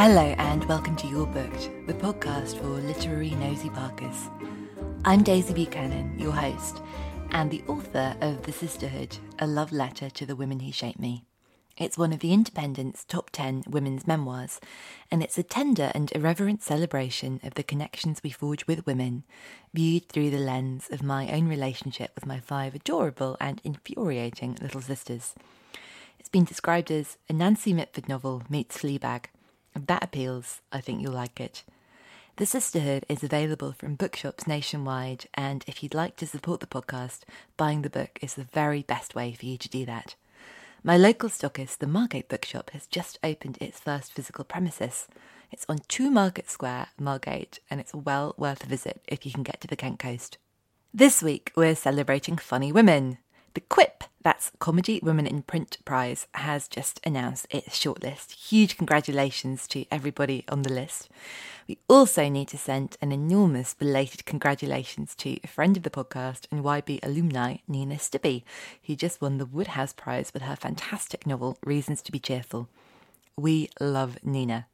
Hello, 0.00 0.32
and 0.38 0.64
welcome 0.66 0.94
to 0.94 1.08
You're 1.08 1.26
Booked, 1.26 1.70
the 1.88 1.92
podcast 1.92 2.56
for 2.60 2.68
literary 2.68 3.30
nosy 3.30 3.68
Parkers. 3.68 4.30
I'm 5.04 5.24
Daisy 5.24 5.52
Buchanan, 5.52 6.16
your 6.16 6.30
host, 6.30 6.80
and 7.32 7.50
the 7.50 7.64
author 7.66 8.14
of 8.20 8.44
The 8.44 8.52
Sisterhood, 8.52 9.18
a 9.40 9.46
love 9.48 9.72
letter 9.72 10.08
to 10.08 10.24
the 10.24 10.36
women 10.36 10.60
who 10.60 10.70
shaped 10.70 11.00
me. 11.00 11.24
It's 11.76 11.98
one 11.98 12.12
of 12.12 12.20
the 12.20 12.32
Independent's 12.32 13.04
top 13.04 13.30
10 13.30 13.64
women's 13.66 14.06
memoirs, 14.06 14.60
and 15.10 15.20
it's 15.20 15.36
a 15.36 15.42
tender 15.42 15.90
and 15.96 16.12
irreverent 16.12 16.62
celebration 16.62 17.40
of 17.42 17.54
the 17.54 17.64
connections 17.64 18.20
we 18.22 18.30
forge 18.30 18.68
with 18.68 18.86
women, 18.86 19.24
viewed 19.74 20.08
through 20.08 20.30
the 20.30 20.38
lens 20.38 20.86
of 20.92 21.02
my 21.02 21.28
own 21.32 21.48
relationship 21.48 22.12
with 22.14 22.24
my 22.24 22.38
five 22.38 22.72
adorable 22.76 23.36
and 23.40 23.60
infuriating 23.64 24.56
little 24.62 24.80
sisters. 24.80 25.34
It's 26.20 26.28
been 26.28 26.44
described 26.44 26.92
as 26.92 27.16
a 27.28 27.32
Nancy 27.32 27.72
Mitford 27.72 28.08
novel 28.08 28.44
meets 28.48 28.78
Fleabag 28.78 29.24
if 29.78 29.86
that 29.86 30.02
appeals, 30.02 30.60
I 30.72 30.80
think 30.80 31.00
you'll 31.00 31.12
like 31.12 31.40
it. 31.40 31.62
The 32.36 32.46
Sisterhood 32.46 33.04
is 33.08 33.22
available 33.22 33.72
from 33.72 33.94
bookshops 33.94 34.46
nationwide, 34.46 35.26
and 35.34 35.64
if 35.66 35.82
you'd 35.82 35.94
like 35.94 36.16
to 36.16 36.26
support 36.26 36.60
the 36.60 36.66
podcast, 36.66 37.20
buying 37.56 37.82
the 37.82 37.90
book 37.90 38.18
is 38.20 38.34
the 38.34 38.44
very 38.44 38.82
best 38.82 39.14
way 39.14 39.32
for 39.32 39.46
you 39.46 39.56
to 39.56 39.68
do 39.68 39.86
that. 39.86 40.14
My 40.82 40.96
local 40.96 41.28
stockist, 41.28 41.78
the 41.78 41.86
Margate 41.86 42.28
Bookshop, 42.28 42.70
has 42.70 42.86
just 42.86 43.18
opened 43.22 43.58
its 43.60 43.80
first 43.80 44.12
physical 44.12 44.44
premises. 44.44 45.06
It's 45.50 45.66
on 45.68 45.78
2 45.88 46.10
Market 46.10 46.50
Square, 46.50 46.88
Margate, 46.98 47.60
and 47.70 47.80
it's 47.80 47.94
well 47.94 48.34
worth 48.36 48.64
a 48.64 48.68
visit 48.68 49.00
if 49.06 49.24
you 49.24 49.32
can 49.32 49.42
get 49.42 49.60
to 49.60 49.68
the 49.68 49.76
Kent 49.76 49.98
coast. 49.98 50.38
This 50.92 51.22
week, 51.22 51.52
we're 51.56 51.74
celebrating 51.74 52.36
funny 52.36 52.72
women. 52.72 53.18
The 53.54 53.60
Quip, 53.62 54.04
that's 54.22 54.52
Comedy 54.58 55.00
Women 55.02 55.26
in 55.26 55.42
Print 55.42 55.78
Prize, 55.84 56.26
has 56.34 56.68
just 56.68 57.00
announced 57.04 57.46
its 57.50 57.78
shortlist. 57.78 58.32
Huge 58.32 58.76
congratulations 58.76 59.66
to 59.68 59.86
everybody 59.90 60.44
on 60.48 60.62
the 60.62 60.72
list. 60.72 61.08
We 61.66 61.78
also 61.88 62.28
need 62.28 62.48
to 62.48 62.58
send 62.58 62.96
an 63.00 63.10
enormous 63.10 63.74
belated 63.74 64.26
congratulations 64.26 65.14
to 65.16 65.38
a 65.42 65.48
friend 65.48 65.76
of 65.76 65.82
the 65.82 65.90
podcast 65.90 66.46
and 66.50 66.62
YB 66.62 67.00
alumni, 67.02 67.56
Nina 67.66 67.96
Stibbe, 67.96 68.42
who 68.84 68.94
just 68.94 69.20
won 69.20 69.38
the 69.38 69.46
Wodehouse 69.46 69.92
Prize 69.92 70.30
with 70.32 70.42
her 70.42 70.56
fantastic 70.56 71.26
novel, 71.26 71.58
Reasons 71.64 72.02
to 72.02 72.12
Be 72.12 72.18
Cheerful. 72.18 72.68
We 73.36 73.70
love 73.80 74.18
Nina. 74.22 74.66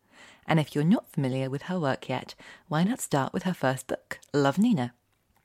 And 0.47 0.59
if 0.59 0.75
you're 0.75 0.85
not 0.85 1.11
familiar 1.11 1.49
with 1.49 1.63
her 1.63 1.79
work 1.79 2.09
yet, 2.09 2.35
why 2.69 2.85
not 2.85 3.01
start 3.01 3.33
with 3.33 3.45
her 3.45 3.55
first 3.55 3.87
book, 3.87 4.19
Love 4.33 4.59
Nina? 4.59 4.95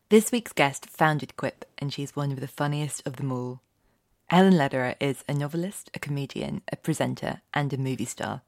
This 0.10 0.32
week's 0.32 0.54
guest 0.54 0.88
founded 0.88 1.38
Quip, 1.38 1.66
and 1.78 1.94
she's 1.94 2.16
one 2.16 2.32
of 2.32 2.40
the 2.40 2.48
funniest 2.48 3.06
of 3.06 3.18
them 3.18 3.32
all. 3.32 3.62
Helen 4.26 4.58
Lederer 4.58 4.96
is 5.00 5.24
a 5.28 5.36
novelist, 5.36 5.92
a 5.94 6.00
comedian, 6.00 6.64
a 6.72 6.78
presenter, 6.78 7.42
and 7.54 7.72
a 7.72 7.78
movie 7.78 8.06
star. 8.06 8.42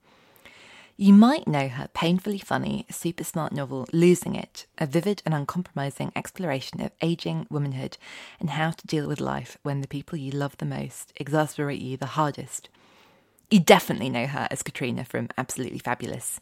You 0.98 1.14
might 1.14 1.48
know 1.48 1.68
her 1.68 1.88
painfully 1.94 2.40
funny, 2.40 2.88
super 2.90 3.24
smart 3.24 3.54
novel 3.54 3.88
Losing 3.94 4.34
It, 4.34 4.66
a 4.80 4.88
vivid 4.88 5.22
and 5.24 5.36
uncompromising 5.36 6.12
exploration 6.16 6.82
of 6.82 6.94
aging, 7.00 7.46
womanhood, 7.52 7.96
and 8.40 8.50
how 8.50 8.72
to 8.72 8.88
deal 8.88 9.08
with 9.08 9.22
life 9.22 9.60
when 9.62 9.82
the 9.82 9.88
people 9.88 10.18
you 10.18 10.32
love 10.32 10.58
the 10.58 10.66
most 10.66 11.14
exasperate 11.18 11.80
you 11.80 11.96
the 11.96 12.18
hardest. 12.18 12.70
You 13.52 13.60
definitely 13.60 14.10
know 14.10 14.26
her 14.26 14.48
as 14.50 14.64
Katrina 14.64 15.06
from 15.06 15.30
Absolutely 15.38 15.78
Fabulous. 15.78 16.40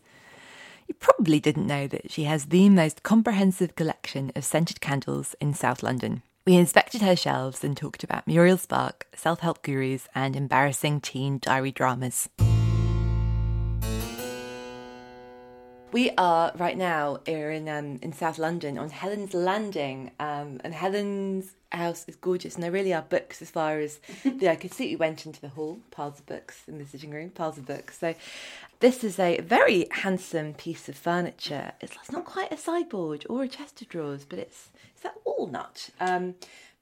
You 0.89 0.95
probably 0.95 1.39
didn't 1.39 1.67
know 1.67 1.85
that 1.85 2.11
she 2.11 2.23
has 2.23 2.47
the 2.47 2.67
most 2.67 3.03
comprehensive 3.03 3.75
collection 3.75 4.31
of 4.35 4.43
scented 4.43 4.81
candles 4.81 5.35
in 5.39 5.53
South 5.53 5.83
London. 5.83 6.23
We 6.47 6.55
inspected 6.55 7.03
her 7.03 7.15
shelves 7.15 7.63
and 7.63 7.77
talked 7.77 8.03
about 8.03 8.25
Muriel 8.25 8.57
Spark, 8.57 9.05
self 9.15 9.41
help 9.41 9.61
gurus, 9.61 10.07
and 10.15 10.35
embarrassing 10.35 11.01
teen 11.01 11.37
diary 11.37 11.71
dramas. 11.71 12.27
We 15.91 16.09
are 16.17 16.51
right 16.57 16.77
now 16.77 17.19
here 17.23 17.51
in 17.51 17.69
um, 17.69 17.99
in 18.01 18.11
South 18.11 18.39
London 18.39 18.79
on 18.79 18.89
Helen's 18.89 19.35
Landing, 19.35 20.09
um, 20.19 20.59
and 20.63 20.73
Helen's 20.73 21.53
house 21.71 22.05
is 22.07 22.15
gorgeous, 22.15 22.55
and 22.55 22.63
there 22.63 22.71
really 22.71 22.93
are 22.93 23.01
books 23.01 23.41
as 23.41 23.49
far 23.49 23.79
as 23.79 23.99
the 24.23 24.49
I 24.49 24.55
could 24.55 24.73
see. 24.73 24.89
We 24.89 24.95
went 24.95 25.25
into 25.25 25.41
the 25.41 25.49
hall, 25.49 25.79
piles 25.91 26.19
of 26.19 26.25
books 26.25 26.63
in 26.67 26.77
the 26.77 26.85
sitting 26.85 27.11
room, 27.11 27.29
piles 27.29 27.57
of 27.57 27.65
books. 27.65 27.99
So 27.99 28.15
this 28.79 29.03
is 29.03 29.19
a 29.19 29.39
very 29.41 29.87
handsome 29.91 30.53
piece 30.53 30.89
of 30.89 30.95
furniture. 30.95 31.73
It's, 31.81 31.95
it's 31.95 32.11
not 32.11 32.25
quite 32.25 32.51
a 32.51 32.57
sideboard 32.57 33.25
or 33.29 33.43
a 33.43 33.47
chest 33.47 33.81
of 33.81 33.89
drawers, 33.89 34.25
but 34.25 34.39
it's 34.39 34.69
it's 34.93 35.03
that 35.03 35.15
walnut. 35.25 35.89
Um, 35.99 36.35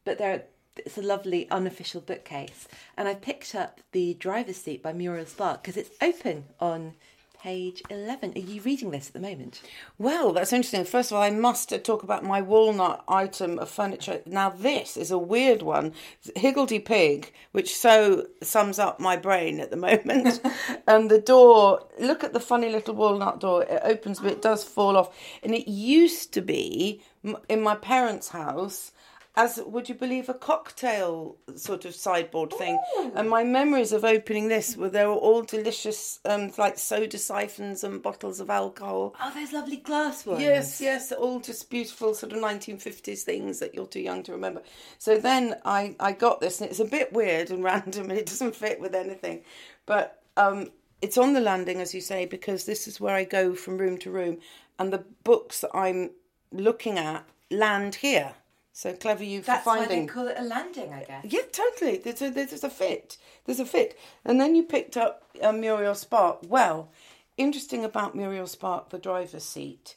but 0.05 0.17
there, 0.17 0.43
it's 0.77 0.97
a 0.97 1.01
lovely 1.01 1.49
unofficial 1.51 2.01
bookcase, 2.01 2.67
and 2.95 3.07
I 3.07 3.13
picked 3.13 3.55
up 3.55 3.81
the 3.91 4.13
driver's 4.15 4.57
seat 4.57 4.81
by 4.81 4.93
Muriel 4.93 5.25
Spark 5.25 5.61
because 5.61 5.77
it's 5.77 5.91
open 6.01 6.45
on 6.59 6.93
page 7.41 7.81
11. 7.89 8.33
Are 8.35 8.39
you 8.39 8.61
reading 8.61 8.91
this 8.91 9.07
at 9.07 9.13
the 9.13 9.19
moment? 9.19 9.61
Well, 9.97 10.33
that's 10.33 10.53
interesting. 10.53 10.85
First 10.85 11.11
of 11.11 11.17
all, 11.17 11.23
I 11.23 11.29
must 11.29 11.73
talk 11.83 12.03
about 12.03 12.23
my 12.23 12.41
walnut 12.41 13.03
item 13.07 13.59
of 13.59 13.69
furniture. 13.69 14.21
Now, 14.25 14.49
this 14.49 14.97
is 14.97 15.11
a 15.11 15.17
weird 15.17 15.61
one 15.61 15.93
Higgledy 16.35 16.79
Pig, 16.79 17.31
which 17.51 17.75
so 17.75 18.27
sums 18.41 18.79
up 18.79 18.99
my 18.99 19.15
brain 19.15 19.59
at 19.59 19.71
the 19.71 19.77
moment. 19.87 20.41
and 20.87 21.11
the 21.11 21.19
door, 21.21 21.85
look 21.99 22.23
at 22.23 22.33
the 22.33 22.39
funny 22.39 22.69
little 22.69 22.95
walnut 22.95 23.39
door. 23.39 23.63
It 23.63 23.81
opens, 23.83 24.19
but 24.19 24.31
it 24.31 24.41
does 24.41 24.63
fall 24.63 24.97
off. 24.97 25.15
And 25.43 25.53
it 25.53 25.67
used 25.67 26.33
to 26.33 26.41
be 26.41 27.01
in 27.49 27.61
my 27.61 27.75
parents' 27.75 28.29
house 28.29 28.91
as 29.37 29.61
would 29.65 29.87
you 29.87 29.93
believe 29.93 30.27
a 30.27 30.33
cocktail 30.33 31.37
sort 31.55 31.85
of 31.85 31.95
sideboard 31.95 32.51
thing. 32.51 32.77
Ooh. 32.97 33.11
and 33.15 33.29
my 33.29 33.43
memories 33.43 33.93
of 33.93 34.03
opening 34.03 34.47
this 34.47 34.75
were 34.75 34.89
they 34.89 35.05
were 35.05 35.13
all 35.13 35.43
delicious 35.43 36.19
um, 36.25 36.51
like 36.57 36.77
soda 36.79 37.19
siphons 37.19 37.83
and 37.83 38.01
bottles 38.01 38.39
of 38.39 38.49
alcohol. 38.49 39.15
Oh 39.21 39.31
those 39.33 39.53
lovely 39.53 39.77
glass 39.77 40.25
ones. 40.25 40.41
Yes 40.41 40.81
yes 40.81 41.11
all 41.11 41.39
just 41.39 41.69
beautiful 41.69 42.15
sort 42.15 42.33
of 42.33 42.39
1950s 42.39 43.21
things 43.21 43.59
that 43.59 43.75
you're 43.75 43.85
too 43.85 44.01
young 44.01 44.23
to 44.23 44.31
remember. 44.31 44.63
So 44.97 45.19
then 45.19 45.55
i 45.63 45.95
i 45.99 46.11
got 46.11 46.41
this 46.41 46.59
and 46.59 46.69
it's 46.69 46.79
a 46.79 46.85
bit 46.85 47.13
weird 47.13 47.51
and 47.51 47.63
random 47.71 48.09
and 48.09 48.19
it 48.19 48.25
doesn't 48.25 48.55
fit 48.55 48.81
with 48.81 48.95
anything. 48.95 49.43
But 49.85 50.23
um, 50.35 50.71
it's 51.01 51.17
on 51.17 51.33
the 51.33 51.39
landing 51.41 51.79
as 51.79 51.93
you 51.93 52.01
say 52.01 52.25
because 52.25 52.65
this 52.65 52.87
is 52.87 52.99
where 52.99 53.15
i 53.15 53.23
go 53.23 53.53
from 53.53 53.77
room 53.77 53.97
to 53.99 54.09
room 54.09 54.39
and 54.79 54.91
the 54.91 55.03
books 55.23 55.61
that 55.61 55.69
i'm 55.73 56.09
looking 56.51 56.97
at 56.97 57.23
land 57.51 57.95
here 57.95 58.33
so 58.77 58.93
clever 58.93 59.23
you 59.23 59.41
for 59.41 59.47
That's 59.47 59.63
finding. 59.65 59.89
why 59.89 60.05
they 60.05 60.05
call 60.05 60.27
it 60.27 60.35
a 60.37 60.43
landing, 60.43 60.93
I 60.93 61.03
guess. 61.03 61.25
Yeah, 61.25 61.41
totally. 61.51 61.97
There's 61.97 62.21
a 62.21 62.29
there's 62.29 62.63
a 62.63 62.69
fit. 62.69 63.17
There's 63.45 63.59
a 63.59 63.65
fit. 63.65 63.97
And 64.23 64.39
then 64.39 64.53
you 64.55 64.61
picked 64.61 64.95
up 64.97 65.23
uh, 65.41 65.51
Muriel 65.51 65.95
Spark. 65.95 66.39
Well, 66.47 66.91
interesting 67.37 67.83
about 67.83 68.15
Muriel 68.15 68.45
Spark, 68.47 68.89
the 68.89 68.99
driver's 68.99 69.45
seat. 69.45 69.95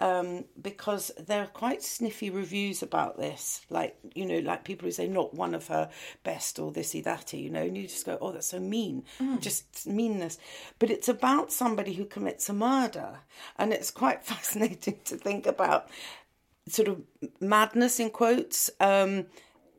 um, 0.00 0.44
because 0.60 1.10
there 1.18 1.42
are 1.42 1.46
quite 1.64 1.82
sniffy 1.82 2.30
reviews 2.30 2.82
about 2.82 3.18
this. 3.18 3.60
Like, 3.68 3.96
you 4.14 4.24
know, 4.24 4.38
like 4.38 4.64
people 4.64 4.86
who 4.86 4.92
say 4.92 5.06
not 5.08 5.34
one 5.34 5.54
of 5.54 5.66
her 5.66 5.90
best 6.24 6.58
or 6.58 6.72
thisy 6.72 7.02
thaty, 7.04 7.42
you 7.42 7.50
know, 7.50 7.62
and 7.62 7.76
you 7.76 7.82
just 7.82 8.06
go, 8.06 8.16
oh, 8.20 8.32
that's 8.32 8.46
so 8.46 8.60
mean, 8.60 9.04
just 9.40 9.86
meanness. 9.86 10.38
But 10.78 10.90
it's 10.90 11.08
about 11.08 11.52
somebody 11.52 11.92
who 11.92 12.06
commits 12.06 12.48
a 12.48 12.54
murder. 12.54 13.10
And 13.58 13.72
it's 13.74 13.90
quite 13.90 14.24
fascinating 14.32 15.00
to 15.04 15.16
think 15.16 15.46
about 15.46 15.88
sort 16.70 16.88
of 16.88 17.02
madness 17.40 18.00
in 18.00 18.10
quotes 18.10 18.70
um, 18.80 19.26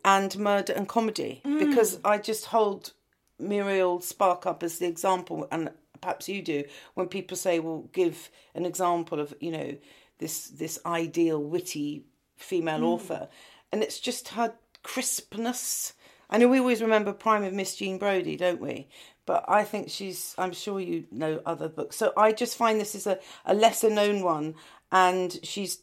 and 0.04 0.38
murder 0.38 0.74
and 0.74 0.88
comedy 0.88 1.42
because 1.44 2.00
I 2.04 2.18
just 2.18 2.46
hold 2.46 2.94
Muriel 3.42 4.02
Spark 4.02 4.46
up 4.46 4.64
as 4.64 4.80
the 4.80 4.88
example, 4.88 5.48
and 5.52 5.72
perhaps 6.00 6.30
you 6.30 6.42
do 6.42 6.64
when 6.94 7.08
people 7.08 7.36
say, 7.36 7.60
"Well, 7.60 7.90
give 7.92 8.30
an 8.56 8.66
example 8.66 9.20
of 9.20 9.34
you 9.40 9.52
know 9.52 9.76
this 10.20 10.48
this 10.48 10.80
ideal 10.86 11.42
witty 11.42 12.06
female 12.36 12.84
author," 12.86 13.28
and 13.72 13.84
it's 13.84 14.00
just 14.00 14.30
her 14.30 14.54
crispness. 14.84 15.94
I 16.30 16.38
know 16.38 16.48
we 16.48 16.60
always 16.60 16.82
remember 16.82 17.12
Prime 17.12 17.44
of 17.44 17.54
Miss 17.54 17.76
Jean 17.76 17.98
Brodie, 17.98 18.38
don't 18.38 18.62
we? 18.62 18.88
But 19.26 19.44
I 19.48 19.64
think 19.64 19.90
she's. 19.90 20.34
I'm 20.38 20.54
sure 20.54 20.80
you 20.80 21.06
know 21.12 21.42
other 21.46 21.68
books, 21.68 21.96
so 21.96 22.14
I 22.16 22.32
just 22.32 22.58
find 22.58 22.80
this 22.80 22.96
is 22.96 23.08
a, 23.08 23.20
a 23.46 23.54
lesser 23.54 23.90
known 23.90 24.24
one, 24.24 24.56
and 24.92 25.40
she's 25.44 25.80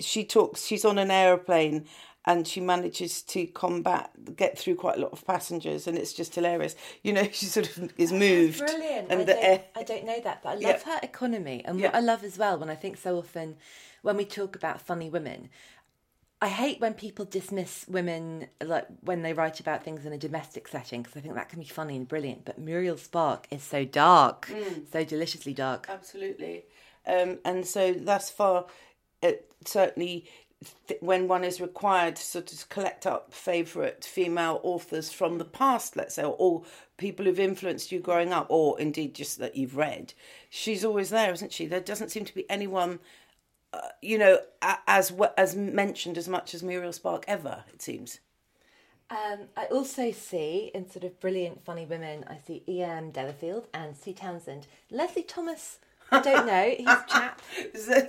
she 0.00 0.24
talks. 0.24 0.64
She's 0.64 0.84
on 0.84 0.98
an 0.98 1.10
aeroplane 1.10 1.86
and 2.24 2.46
she 2.46 2.60
manages 2.60 3.22
to 3.22 3.46
combat 3.46 4.10
get 4.36 4.58
through 4.58 4.74
quite 4.74 4.98
a 4.98 5.00
lot 5.00 5.12
of 5.12 5.26
passengers 5.26 5.86
and 5.86 5.96
it's 5.96 6.12
just 6.12 6.34
hilarious 6.34 6.76
you 7.02 7.12
know 7.12 7.26
she 7.32 7.46
sort 7.46 7.66
of 7.76 7.90
is 7.96 8.12
moved 8.12 8.58
Brilliant. 8.58 9.10
and 9.10 9.20
I, 9.20 9.24
the 9.24 9.32
don't, 9.34 9.62
I 9.76 9.82
don't 9.82 10.04
know 10.04 10.20
that, 10.20 10.42
but 10.42 10.50
I 10.50 10.54
love 10.54 10.82
Yeah. 10.86 10.92
her 10.94 11.00
economy. 11.02 11.62
And 11.64 11.80
Yeah. 11.80 11.86
what 11.86 11.94
I 11.96 12.00
love 12.00 12.22
as 12.22 12.36
well, 12.36 12.58
when 12.58 12.68
I 12.70 12.74
think 12.74 12.98
so 12.98 13.16
often 13.16 13.56
when 14.02 14.16
we 14.16 14.24
talk 14.24 14.54
about 14.54 14.80
funny 14.80 15.08
women, 15.08 15.48
I 16.40 16.48
hate 16.48 16.80
when 16.80 16.94
people 16.94 17.24
dismiss 17.24 17.84
women 17.88 18.48
like 18.62 18.86
when 19.00 19.22
they 19.22 19.32
write 19.32 19.58
about 19.58 19.82
things 19.82 20.04
in 20.06 20.12
a 20.12 20.18
domestic 20.18 20.68
setting 20.68 21.02
because 21.02 21.16
I 21.16 21.20
think 21.20 21.34
that 21.34 21.48
can 21.48 21.58
be 21.60 21.66
funny 21.66 21.96
and 21.96 22.06
brilliant. 22.06 22.44
But 22.44 22.58
Muriel 22.58 22.96
Spark 22.96 23.46
is 23.50 23.62
so 23.62 23.84
dark, 23.84 24.48
so 24.92 25.02
deliciously 25.02 25.54
dark. 25.54 25.86
absolutely 25.88 26.64
um, 27.06 27.38
and 27.44 27.66
so 27.66 27.92
thus 27.94 28.30
far 28.30 28.66
it 29.22 29.50
certainly 29.64 30.26
th- 30.86 31.00
when 31.00 31.28
one 31.28 31.44
is 31.44 31.60
required 31.60 32.16
to 32.16 32.22
sort 32.22 32.52
of 32.52 32.68
collect 32.68 33.06
up 33.06 33.32
favourite 33.32 34.04
female 34.04 34.60
authors 34.62 35.10
from 35.10 35.38
the 35.38 35.44
past, 35.44 35.96
let's 35.96 36.14
say, 36.14 36.24
or 36.24 36.64
people 36.96 37.24
who've 37.24 37.38
influenced 37.38 37.92
you 37.92 38.00
growing 38.00 38.32
up, 38.32 38.46
or 38.48 38.78
indeed 38.80 39.14
just 39.14 39.38
that 39.38 39.56
you've 39.56 39.76
read, 39.76 40.14
she's 40.50 40.84
always 40.84 41.10
there, 41.10 41.32
isn't 41.32 41.52
she? 41.52 41.66
There 41.66 41.80
doesn't 41.80 42.10
seem 42.10 42.24
to 42.24 42.34
be 42.34 42.48
anyone, 42.50 42.98
uh, 43.72 43.80
you 44.02 44.18
know, 44.18 44.40
as 44.62 45.12
as 45.36 45.54
mentioned 45.54 46.18
as 46.18 46.28
much 46.28 46.54
as 46.54 46.62
Muriel 46.62 46.92
Spark 46.92 47.24
ever. 47.28 47.64
It 47.72 47.82
seems. 47.82 48.20
Um, 49.10 49.48
I 49.56 49.64
also 49.66 50.10
see 50.10 50.70
in 50.74 50.90
sort 50.90 51.04
of 51.04 51.18
brilliant 51.18 51.64
funny 51.64 51.86
women, 51.86 52.24
I 52.28 52.36
see 52.46 52.62
E.M. 52.68 53.10
Delafield 53.10 53.66
and 53.72 53.96
Sue 53.96 54.12
Townsend. 54.12 54.66
Leslie 54.90 55.22
Thomas, 55.22 55.78
I 56.10 56.20
don't 56.20 56.46
know, 56.46 56.74
he's 56.76 56.86
a 56.86 57.04
chap. 57.08 57.42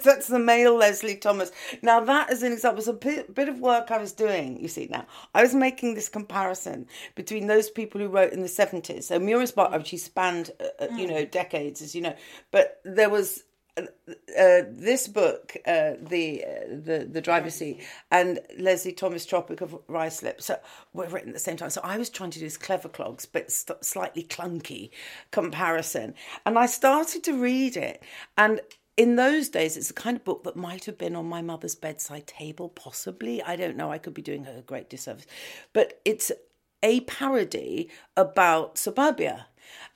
That's 0.04 0.28
the 0.28 0.40
male 0.40 0.76
Leslie 0.76 1.16
Thomas. 1.16 1.52
Now 1.82 2.00
that 2.02 2.32
is 2.32 2.44
an 2.44 2.54
example. 2.54 2.80
It's 2.80 2.88
a 2.88 2.94
bit, 2.94 3.34
bit 3.34 3.50
of 3.50 3.60
work 3.60 3.92
I 3.92 3.98
was 3.98 4.14
doing. 4.14 4.60
You 4.60 4.68
see 4.68 4.88
now, 4.90 5.06
I 5.34 5.42
was 5.42 5.54
making 5.54 5.96
this 5.96 6.10
comparison 6.10 6.88
between 7.16 7.48
those 7.48 7.70
people 7.70 8.00
who 8.00 8.08
wrote 8.08 8.34
in 8.34 8.42
the 8.42 8.48
seventies. 8.48 9.08
So 9.08 9.20
Muriel 9.20 9.48
Spark, 9.48 9.86
she 9.86 9.98
spanned, 9.98 10.52
uh, 10.60 10.84
uh, 10.84 10.96
you 10.96 11.08
know, 11.08 11.26
decades, 11.26 11.82
as 11.82 11.96
you 11.96 12.02
know. 12.02 12.16
But 12.52 12.80
there 12.84 13.10
was 13.10 13.44
uh, 13.88 14.62
this 14.70 15.08
book, 15.08 15.56
uh, 15.66 15.94
the 16.02 16.44
uh, 16.44 16.50
the 16.70 17.08
the 17.12 17.22
driver's 17.22 17.56
seat, 17.56 17.82
and 18.12 18.40
Leslie 18.58 18.94
Thomas, 18.94 19.26
Tropic 19.26 19.62
of 19.62 19.78
Ruislip. 19.88 20.42
So 20.42 20.60
were 20.94 21.08
written 21.08 21.30
at 21.30 21.36
the 21.36 21.40
same 21.40 21.58
time. 21.58 21.70
So 21.70 21.82
I 21.84 21.98
was 21.98 22.10
trying 22.10 22.32
to 22.32 22.40
do 22.40 22.46
this 22.46 22.58
clever 22.58 22.90
clogs, 22.90 23.26
but 23.26 23.52
st- 23.52 23.84
slightly 23.84 24.24
clunky 24.24 24.92
comparison. 25.32 26.14
And 26.46 26.58
I 26.58 26.66
started 26.66 27.24
to 27.26 27.34
read 27.34 27.78
it, 27.78 28.04
and 28.38 28.62
in 28.98 29.16
those 29.16 29.48
days, 29.48 29.78
it's 29.78 29.88
the 29.88 29.94
kind 29.94 30.18
of 30.18 30.26
book 30.26 30.44
that 30.44 30.58
might 30.58 30.84
have 30.86 30.98
been 30.98 31.16
on 31.16 31.26
my 31.26 31.42
mother's 31.42 31.76
bedside 31.76 32.28
table, 32.28 32.68
possibly. 32.68 33.42
I 33.42 33.56
don't 33.56 33.78
know. 33.78 33.92
I 33.92 33.98
could 33.98 34.14
be 34.14 34.22
doing 34.22 34.44
her 34.44 34.58
a 34.58 34.62
great 34.62 34.90
disservice, 34.90 35.26
but 35.72 36.02
it's 36.04 36.32
a 36.84 37.02
parody 37.02 37.90
about 38.18 38.78
suburbia. 38.78 39.48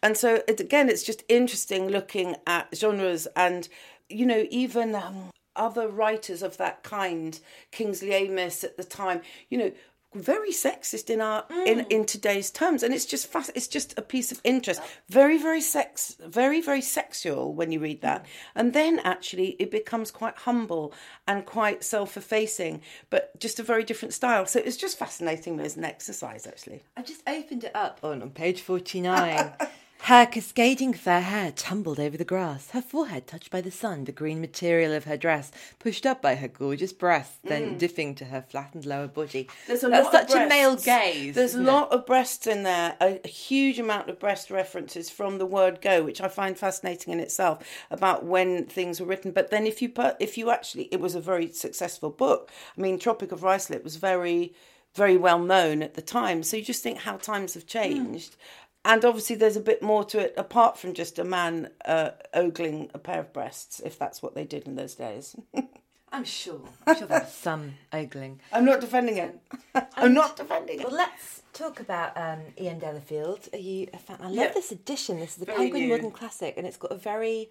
And 0.02 0.18
so 0.18 0.44
it, 0.48 0.60
again, 0.60 0.90
it's 0.90 1.04
just 1.04 1.24
interesting 1.30 1.88
looking 1.88 2.36
at 2.46 2.70
genres 2.76 3.28
and, 3.36 3.68
you 4.10 4.26
know, 4.26 4.46
even 4.50 4.96
um, 4.96 5.32
other 5.56 5.88
writers 5.88 6.42
of 6.42 6.58
that 6.58 6.84
kind, 6.84 7.40
Kingsley 7.72 8.14
Amis 8.14 8.64
at 8.64 8.78
the 8.78 8.84
time, 8.84 9.22
you 9.50 9.58
know, 9.58 9.72
very 10.16 10.52
sexist 10.52 11.10
in 11.10 11.22
our 11.22 11.46
in 11.66 11.80
mm. 11.80 11.92
in 11.92 12.06
today's 12.06 12.52
terms. 12.52 12.84
And 12.84 12.94
it's 12.94 13.06
just 13.06 13.28
fast 13.28 13.52
it's 13.56 13.68
just 13.68 13.98
a 13.98 14.02
piece 14.02 14.32
of 14.32 14.40
interest. 14.44 14.82
Very 15.10 15.38
very 15.38 15.62
sex 15.62 16.18
very 16.20 16.62
very 16.62 16.82
sexual 16.82 17.54
when 17.54 17.72
you 17.72 17.80
read 17.80 18.02
that. 18.02 18.24
Mm. 18.24 18.28
And 18.56 18.74
then 18.74 19.00
actually 19.00 19.56
it 19.60 19.72
becomes 19.72 20.12
quite 20.12 20.38
humble 20.38 20.94
and 21.28 21.46
quite 21.46 21.84
self-effacing 21.84 22.82
but 23.10 23.40
just 23.40 23.60
a 23.60 23.64
very 23.64 23.84
different 23.84 24.14
style. 24.14 24.46
So 24.46 24.60
it's 24.60 24.78
just 24.78 24.98
fascinating 24.98 25.60
as 25.60 25.78
an 25.78 25.84
exercise 25.84 26.48
actually? 26.48 26.84
I 26.98 27.02
just 27.02 27.22
opened 27.28 27.64
it 27.64 27.76
up 27.76 28.00
on, 28.04 28.22
on 28.22 28.32
page 28.32 28.62
49. 28.62 29.54
Her 30.08 30.26
cascading 30.26 30.92
fair 30.96 31.22
hair 31.22 31.54
tumbled 31.54 31.98
over 31.98 32.18
the 32.18 32.26
grass, 32.26 32.72
her 32.72 32.82
forehead 32.82 33.26
touched 33.26 33.50
by 33.50 33.62
the 33.62 33.72
sun, 33.72 34.04
the 34.04 34.12
green 34.12 34.42
material 34.42 34.92
of 34.92 35.06
her 35.06 35.16
dress 35.16 35.50
pushed 35.80 36.06
up 36.06 36.22
by 36.22 36.36
her 36.36 36.50
gorgeous 36.50 36.92
breasts, 36.92 37.38
then 37.42 37.76
mm. 37.76 37.78
dipping 37.78 38.14
to 38.16 38.26
her 38.26 38.42
flattened 38.42 38.86
lower 38.86 39.08
body. 39.08 39.48
There's 39.66 39.86
a 39.86 39.88
That's 39.88 40.14
lot 40.14 40.24
of 40.24 40.30
such 40.30 40.42
a 40.42 40.50
male 40.50 40.72
breasts. 40.72 40.86
gaze. 40.86 41.36
There's 41.36 41.56
a 41.56 41.60
isn't 41.60 41.70
it? 41.70 41.72
lot 41.72 41.92
of 41.94 42.06
breasts 42.06 42.48
in 42.48 42.64
there, 42.64 42.98
a, 43.00 43.22
a 43.24 43.28
huge 43.30 43.80
amount 43.80 44.10
of 44.10 44.20
breast 44.20 44.52
references 44.52 45.10
from 45.10 45.38
the 45.38 45.46
word 45.46 45.80
"go," 45.80 46.04
which 46.04 46.20
I 46.20 46.28
find 46.28 46.58
fascinating 46.58 47.14
in 47.14 47.22
itself 47.22 47.66
about 47.90 48.26
when 48.26 48.66
things 48.66 49.00
were 49.00 49.08
written. 49.08 49.32
But 49.32 49.52
then, 49.52 49.66
if 49.66 49.82
you 49.82 49.88
put, 49.88 50.18
if 50.20 50.38
you 50.38 50.52
actually, 50.52 50.90
it 50.92 51.00
was 51.00 51.16
a 51.16 51.22
very 51.22 51.50
successful 51.54 52.10
book. 52.10 52.52
I 52.78 52.82
mean, 52.82 53.00
Tropic 53.00 53.32
of 53.32 53.40
Ruislip 53.40 53.86
was 53.86 53.96
very, 53.96 54.54
very 54.96 55.16
well 55.16 55.40
known 55.40 55.82
at 55.82 55.94
the 55.94 56.02
time. 56.02 56.44
So 56.44 56.58
you 56.58 56.64
just 56.64 56.84
think 56.84 57.00
how 57.00 57.16
times 57.16 57.54
have 57.54 57.64
hmm. 57.64 57.70
changed. 57.70 58.36
And 58.86 59.06
obviously, 59.06 59.36
there's 59.38 59.56
a 59.56 59.62
bit 59.62 59.82
more 59.82 60.04
to 60.06 60.20
it 60.20 60.34
apart 60.38 60.78
from 60.78 60.94
just 60.94 61.18
a 61.18 61.24
man 61.24 61.70
uh, 61.86 62.12
ogling 62.34 62.90
a 62.94 63.00
pair 63.00 63.20
of 63.22 63.32
breasts, 63.32 63.80
if 63.80 63.98
that's 63.98 64.22
what 64.22 64.36
they 64.36 64.44
did 64.44 64.66
in 64.68 64.76
those 64.76 64.96
days. 64.96 65.36
I'm 66.12 66.26
sure. 66.26 66.62
I'm 66.86 66.96
sure 66.98 67.08
there 67.08 67.22
was 67.22 67.34
some 67.34 67.74
ogling. 67.94 68.40
I'm 68.52 68.66
not 68.66 68.82
defending 68.82 69.18
it. 69.18 69.40
I'm 69.96 70.14
not 70.14 70.36
defending 70.38 70.82
it. 70.82 70.86
Well, 70.88 70.96
let's 70.96 71.42
talk 71.54 71.80
about 71.80 72.16
um, 72.18 72.40
E.M. 72.60 72.78
Delafield. 72.80 73.48
Are 73.54 73.58
you 73.58 73.88
a 73.94 73.98
fan? 73.98 74.18
I 74.20 74.26
love 74.26 74.36
Yeah. 74.36 74.52
this 74.54 74.72
edition. 74.72 75.20
This 75.20 75.38
is 75.38 75.44
a 75.44 75.46
Very 75.46 75.58
Penguin 75.58 75.84
new. 75.84 75.90
Modern 75.90 76.12
Classic, 76.12 76.54
and 76.58 76.68
it's 76.68 76.78
got 76.78 76.92
a 76.92 76.98
very 76.98 77.50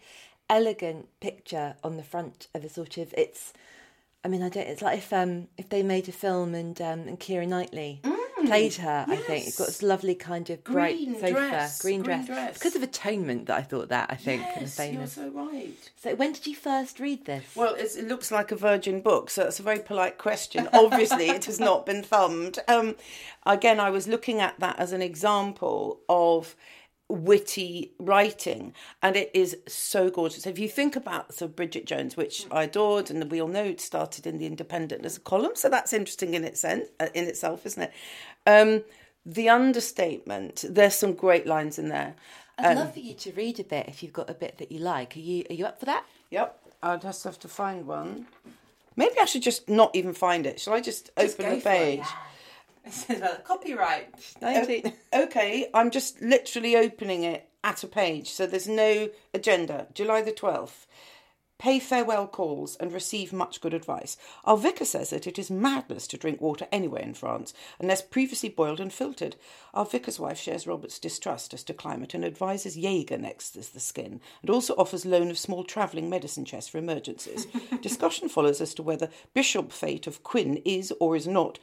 elegant 0.50 1.08
picture 1.20 1.76
on 1.82 1.96
the 1.96 2.02
front 2.02 2.48
of 2.54 2.62
a 2.64 2.68
sort 2.68 2.98
of. 2.98 3.12
It's. 3.16 3.52
I 4.24 4.28
mean, 4.28 4.42
I 4.42 4.48
don't. 4.50 4.68
It's 4.68 4.82
like 4.82 4.98
if 4.98 5.12
um 5.12 5.48
if 5.58 5.68
they 5.70 5.82
made 5.82 6.08
a 6.08 6.12
film 6.12 6.54
and 6.54 6.80
um 6.80 7.00
and 7.08 7.18
Keira 7.18 7.48
Knightley 7.48 8.00
played 8.46 8.74
her. 8.74 9.04
I 9.08 9.16
think 9.16 9.46
it's 9.46 9.58
got 9.58 9.66
this 9.68 9.82
lovely 9.82 10.14
kind 10.14 10.48
of 10.50 10.62
bright 10.64 10.96
Green 10.96 11.14
sofa, 11.14 11.32
dress, 11.32 11.82
green, 11.82 12.02
green 12.02 12.24
dress. 12.24 12.26
dress. 12.26 12.54
Because 12.58 12.76
of 12.76 12.82
Atonement 12.82 13.46
that 13.46 13.58
I 13.58 13.62
thought 13.62 13.88
that. 13.88 14.10
I 14.10 14.16
think 14.16 14.42
Yes, 14.42 14.78
you're 14.78 15.06
so 15.06 15.28
right. 15.30 15.72
So 15.96 16.14
when 16.14 16.32
did 16.32 16.46
you 16.46 16.54
first 16.54 17.00
read 17.00 17.24
this? 17.24 17.44
Well, 17.54 17.74
it's, 17.76 17.96
it 17.96 18.08
looks 18.08 18.30
like 18.30 18.52
a 18.52 18.56
virgin 18.56 19.00
book, 19.00 19.30
so 19.30 19.44
that's 19.44 19.60
a 19.60 19.62
very 19.62 19.78
polite 19.78 20.18
question. 20.18 20.68
Obviously, 20.72 21.28
it 21.28 21.44
has 21.46 21.60
not 21.60 21.86
been 21.86 22.02
thumbed. 22.02 22.58
Um, 22.68 22.96
again, 23.46 23.80
I 23.80 23.90
was 23.90 24.08
looking 24.08 24.40
at 24.40 24.58
that 24.60 24.78
as 24.78 24.92
an 24.92 25.02
example 25.02 26.00
of 26.08 26.54
witty 27.12 27.92
writing, 27.98 28.72
and 29.02 29.16
it 29.16 29.30
is 29.34 29.56
so 29.68 30.10
gorgeous. 30.10 30.46
If 30.46 30.58
you 30.58 30.68
think 30.68 30.96
about 30.96 31.34
so 31.34 31.46
Bridget 31.46 31.86
Jones, 31.86 32.16
which 32.16 32.46
I 32.50 32.64
adored, 32.64 33.10
and 33.10 33.30
we 33.30 33.40
all 33.40 33.48
know 33.48 33.64
it 33.64 33.80
started 33.80 34.26
in 34.26 34.38
the 34.38 34.46
Independent 34.46 35.04
as 35.04 35.18
a 35.18 35.20
column, 35.20 35.52
so 35.54 35.68
that's 35.68 35.92
interesting 35.92 36.34
in 36.34 36.44
its 36.44 36.60
sense, 36.60 36.88
uh, 36.98 37.08
in 37.14 37.24
itself, 37.24 37.66
isn't 37.66 37.82
it? 37.82 37.92
Um, 38.46 38.82
the 39.26 39.48
understatement. 39.48 40.64
There's 40.68 40.94
some 40.94 41.12
great 41.12 41.46
lines 41.46 41.78
in 41.78 41.88
there. 41.88 42.14
I'd 42.58 42.76
love 42.76 42.94
for 42.94 43.00
you 43.00 43.14
to 43.14 43.32
read 43.32 43.60
a 43.60 43.64
bit 43.64 43.88
if 43.88 44.02
you've 44.02 44.12
got 44.12 44.30
a 44.30 44.34
bit 44.34 44.58
that 44.58 44.70
you 44.72 44.78
like. 44.78 45.16
Are 45.16 45.20
you 45.20 45.44
Are 45.50 45.54
you 45.54 45.66
up 45.66 45.78
for 45.80 45.86
that? 45.86 46.04
Yep, 46.30 46.58
I'd 46.82 47.02
just 47.02 47.24
have 47.24 47.38
to 47.40 47.48
find 47.48 47.86
one. 47.86 48.26
Maybe 48.96 49.14
I 49.20 49.24
should 49.24 49.42
just 49.42 49.68
not 49.68 49.94
even 49.94 50.12
find 50.12 50.46
it. 50.46 50.60
Shall 50.60 50.74
I 50.74 50.80
just, 50.80 51.10
open 51.16 51.56
the 51.56 51.60
page? 51.60 52.04
Copyright. 53.44 54.08
19. 54.40 54.92
Okay, 55.14 55.68
I'm 55.74 55.90
just 55.90 56.22
literally 56.22 56.74
opening 56.74 57.22
it 57.22 57.46
at 57.62 57.84
a 57.84 57.86
page, 57.86 58.30
so 58.30 58.46
there's 58.46 58.66
no 58.66 59.10
agenda. 59.34 59.88
July 59.92 60.22
the 60.22 60.32
12th, 60.32 60.86
pay 61.58 61.78
farewell 61.78 62.26
calls, 62.26 62.76
and 62.76 62.92
receive 62.92 63.30
much 63.32 63.60
good 63.60 63.74
advice. 63.74 64.16
Our 64.44 64.56
vicar 64.56 64.86
says 64.86 65.10
that 65.10 65.26
it 65.26 65.38
is 65.38 65.50
madness 65.50 66.06
to 66.08 66.16
drink 66.16 66.40
water 66.40 66.66
anywhere 66.72 67.02
in 67.02 67.12
France 67.12 67.52
unless 67.78 68.00
previously 68.00 68.48
boiled 68.48 68.80
and 68.80 68.92
filtered. 68.92 69.36
Our 69.74 69.84
vicar's 69.84 70.18
wife 70.18 70.40
shares 70.40 70.66
Robert's 70.66 70.98
distrust 70.98 71.52
as 71.52 71.62
to 71.64 71.74
climate 71.74 72.14
and 72.14 72.24
advises 72.24 72.78
Jaeger 72.78 73.18
next 73.18 73.54
as 73.56 73.68
the 73.68 73.80
skin, 73.80 74.20
and 74.40 74.50
also 74.50 74.74
offers 74.76 75.04
loan 75.04 75.30
of 75.30 75.38
small 75.38 75.62
travelling 75.62 76.08
medicine 76.08 76.46
chests 76.46 76.70
for 76.70 76.78
emergencies. 76.78 77.46
Discussion 77.82 78.28
follows 78.30 78.60
as 78.62 78.72
to 78.74 78.82
whether 78.82 79.10
Bishop 79.34 79.72
Fate 79.72 80.06
of 80.06 80.22
Quin 80.22 80.56
is 80.64 80.92
or 80.98 81.14
is 81.14 81.28
not 81.28 81.58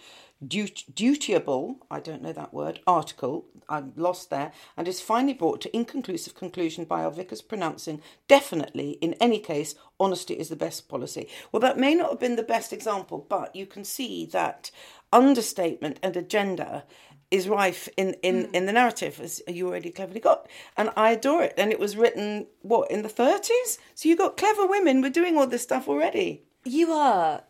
dutiable, 0.46 1.77
I 1.91 2.00
don't 2.00 2.22
know 2.22 2.34
that 2.34 2.53
word, 2.53 2.79
article, 2.88 3.46
I'm 3.67 3.93
lost 3.96 4.29
there, 4.29 4.51
and 4.77 4.88
is 4.88 5.01
finally 5.01 5.34
brought 5.34 5.62
to 5.62 5.75
inconclusive 5.75 6.36
conclusion 6.36 6.86
by 6.86 7.03
our 7.03 7.12
vicars 7.12 7.41
pronouncing 7.41 8.01
definitely, 8.27 8.91
in 9.01 9.13
any 9.15 9.39
case, 9.39 9.75
honesty 10.00 10.36
is 10.36 10.50
the 10.50 10.55
best 10.55 10.88
policy. 10.88 11.27
Well, 11.51 11.60
that 11.60 11.77
may 11.77 11.93
not 11.93 12.12
have 12.12 12.19
been 12.19 12.36
the 12.36 12.43
best 12.43 12.72
example, 12.72 13.25
but 13.27 13.55
you 13.55 13.65
can 13.65 13.84
see 13.84 14.25
that 14.27 14.72
understatement 15.12 16.00
and 16.01 16.15
agenda 16.15 16.86
is 17.31 17.48
rife 17.48 17.88
in, 17.96 18.15
in, 18.24 18.48
mm. 18.48 18.55
in 18.55 18.65
the 18.65 18.74
narrative, 18.74 19.19
as 19.19 19.41
you 19.48 19.67
already 19.67 19.91
cleverly 19.91 20.19
got. 20.19 20.48
And 20.75 20.89
I 20.96 21.12
adore 21.12 21.43
it. 21.43 21.53
And 21.58 21.72
it 21.72 21.79
was 21.79 21.96
written, 21.96 22.48
what, 22.62 22.89
in 22.89 23.03
the 23.03 23.10
30s? 23.10 23.77
So 23.93 24.10
you 24.10 24.15
got 24.15 24.38
clever 24.38 24.65
women 24.65 25.01
were 25.01 25.10
doing 25.10 25.38
all 25.38 25.48
this 25.48 25.63
stuff 25.63 25.88
already. 25.88 26.43
You 26.65 26.91
are 26.91 27.43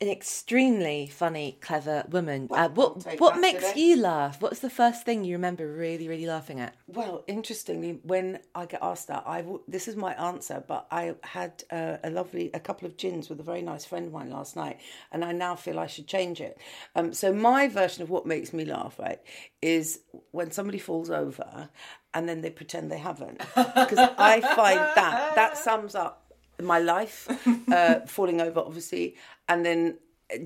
an 0.00 0.08
extremely 0.08 1.06
funny, 1.06 1.56
clever 1.60 2.04
woman. 2.10 2.48
Well, 2.48 2.66
uh, 2.66 2.68
what 2.70 3.20
what 3.20 3.38
makes 3.38 3.66
today. 3.68 3.80
you 3.80 3.96
laugh? 3.96 4.40
What's 4.42 4.58
the 4.58 4.70
first 4.70 5.04
thing 5.04 5.24
you 5.24 5.34
remember 5.34 5.70
really, 5.72 6.08
really 6.08 6.26
laughing 6.26 6.60
at? 6.60 6.74
Well, 6.86 7.22
interestingly, 7.28 8.00
when 8.02 8.40
I 8.54 8.66
get 8.66 8.82
asked 8.82 9.08
that, 9.08 9.22
I 9.26 9.44
this 9.68 9.86
is 9.86 9.94
my 9.94 10.12
answer. 10.14 10.62
But 10.66 10.86
I 10.90 11.14
had 11.22 11.62
uh, 11.70 11.98
a 12.02 12.10
lovely, 12.10 12.50
a 12.54 12.60
couple 12.60 12.86
of 12.86 12.96
gins 12.96 13.28
with 13.28 13.38
a 13.38 13.44
very 13.44 13.62
nice 13.62 13.84
friend 13.84 14.06
of 14.06 14.12
mine 14.12 14.30
last 14.30 14.56
night, 14.56 14.80
and 15.12 15.24
I 15.24 15.32
now 15.32 15.54
feel 15.54 15.78
I 15.78 15.86
should 15.86 16.08
change 16.08 16.40
it. 16.40 16.58
Um, 16.96 17.12
so 17.12 17.32
my 17.32 17.68
version 17.68 18.02
of 18.02 18.10
what 18.10 18.26
makes 18.26 18.52
me 18.52 18.64
laugh, 18.64 18.98
right, 18.98 19.20
is 19.62 20.00
when 20.32 20.50
somebody 20.50 20.78
falls 20.78 21.08
over 21.08 21.68
and 22.12 22.28
then 22.28 22.42
they 22.42 22.50
pretend 22.50 22.90
they 22.90 22.98
haven't, 22.98 23.38
because 23.38 23.98
I 24.18 24.40
find 24.40 24.78
that 24.78 25.34
that 25.34 25.58
sums 25.58 25.94
up 25.94 26.24
my 26.62 26.78
life, 26.78 27.28
uh, 27.70 28.00
falling 28.06 28.40
over, 28.40 28.60
obviously, 28.60 29.16
and 29.48 29.64
then 29.64 29.98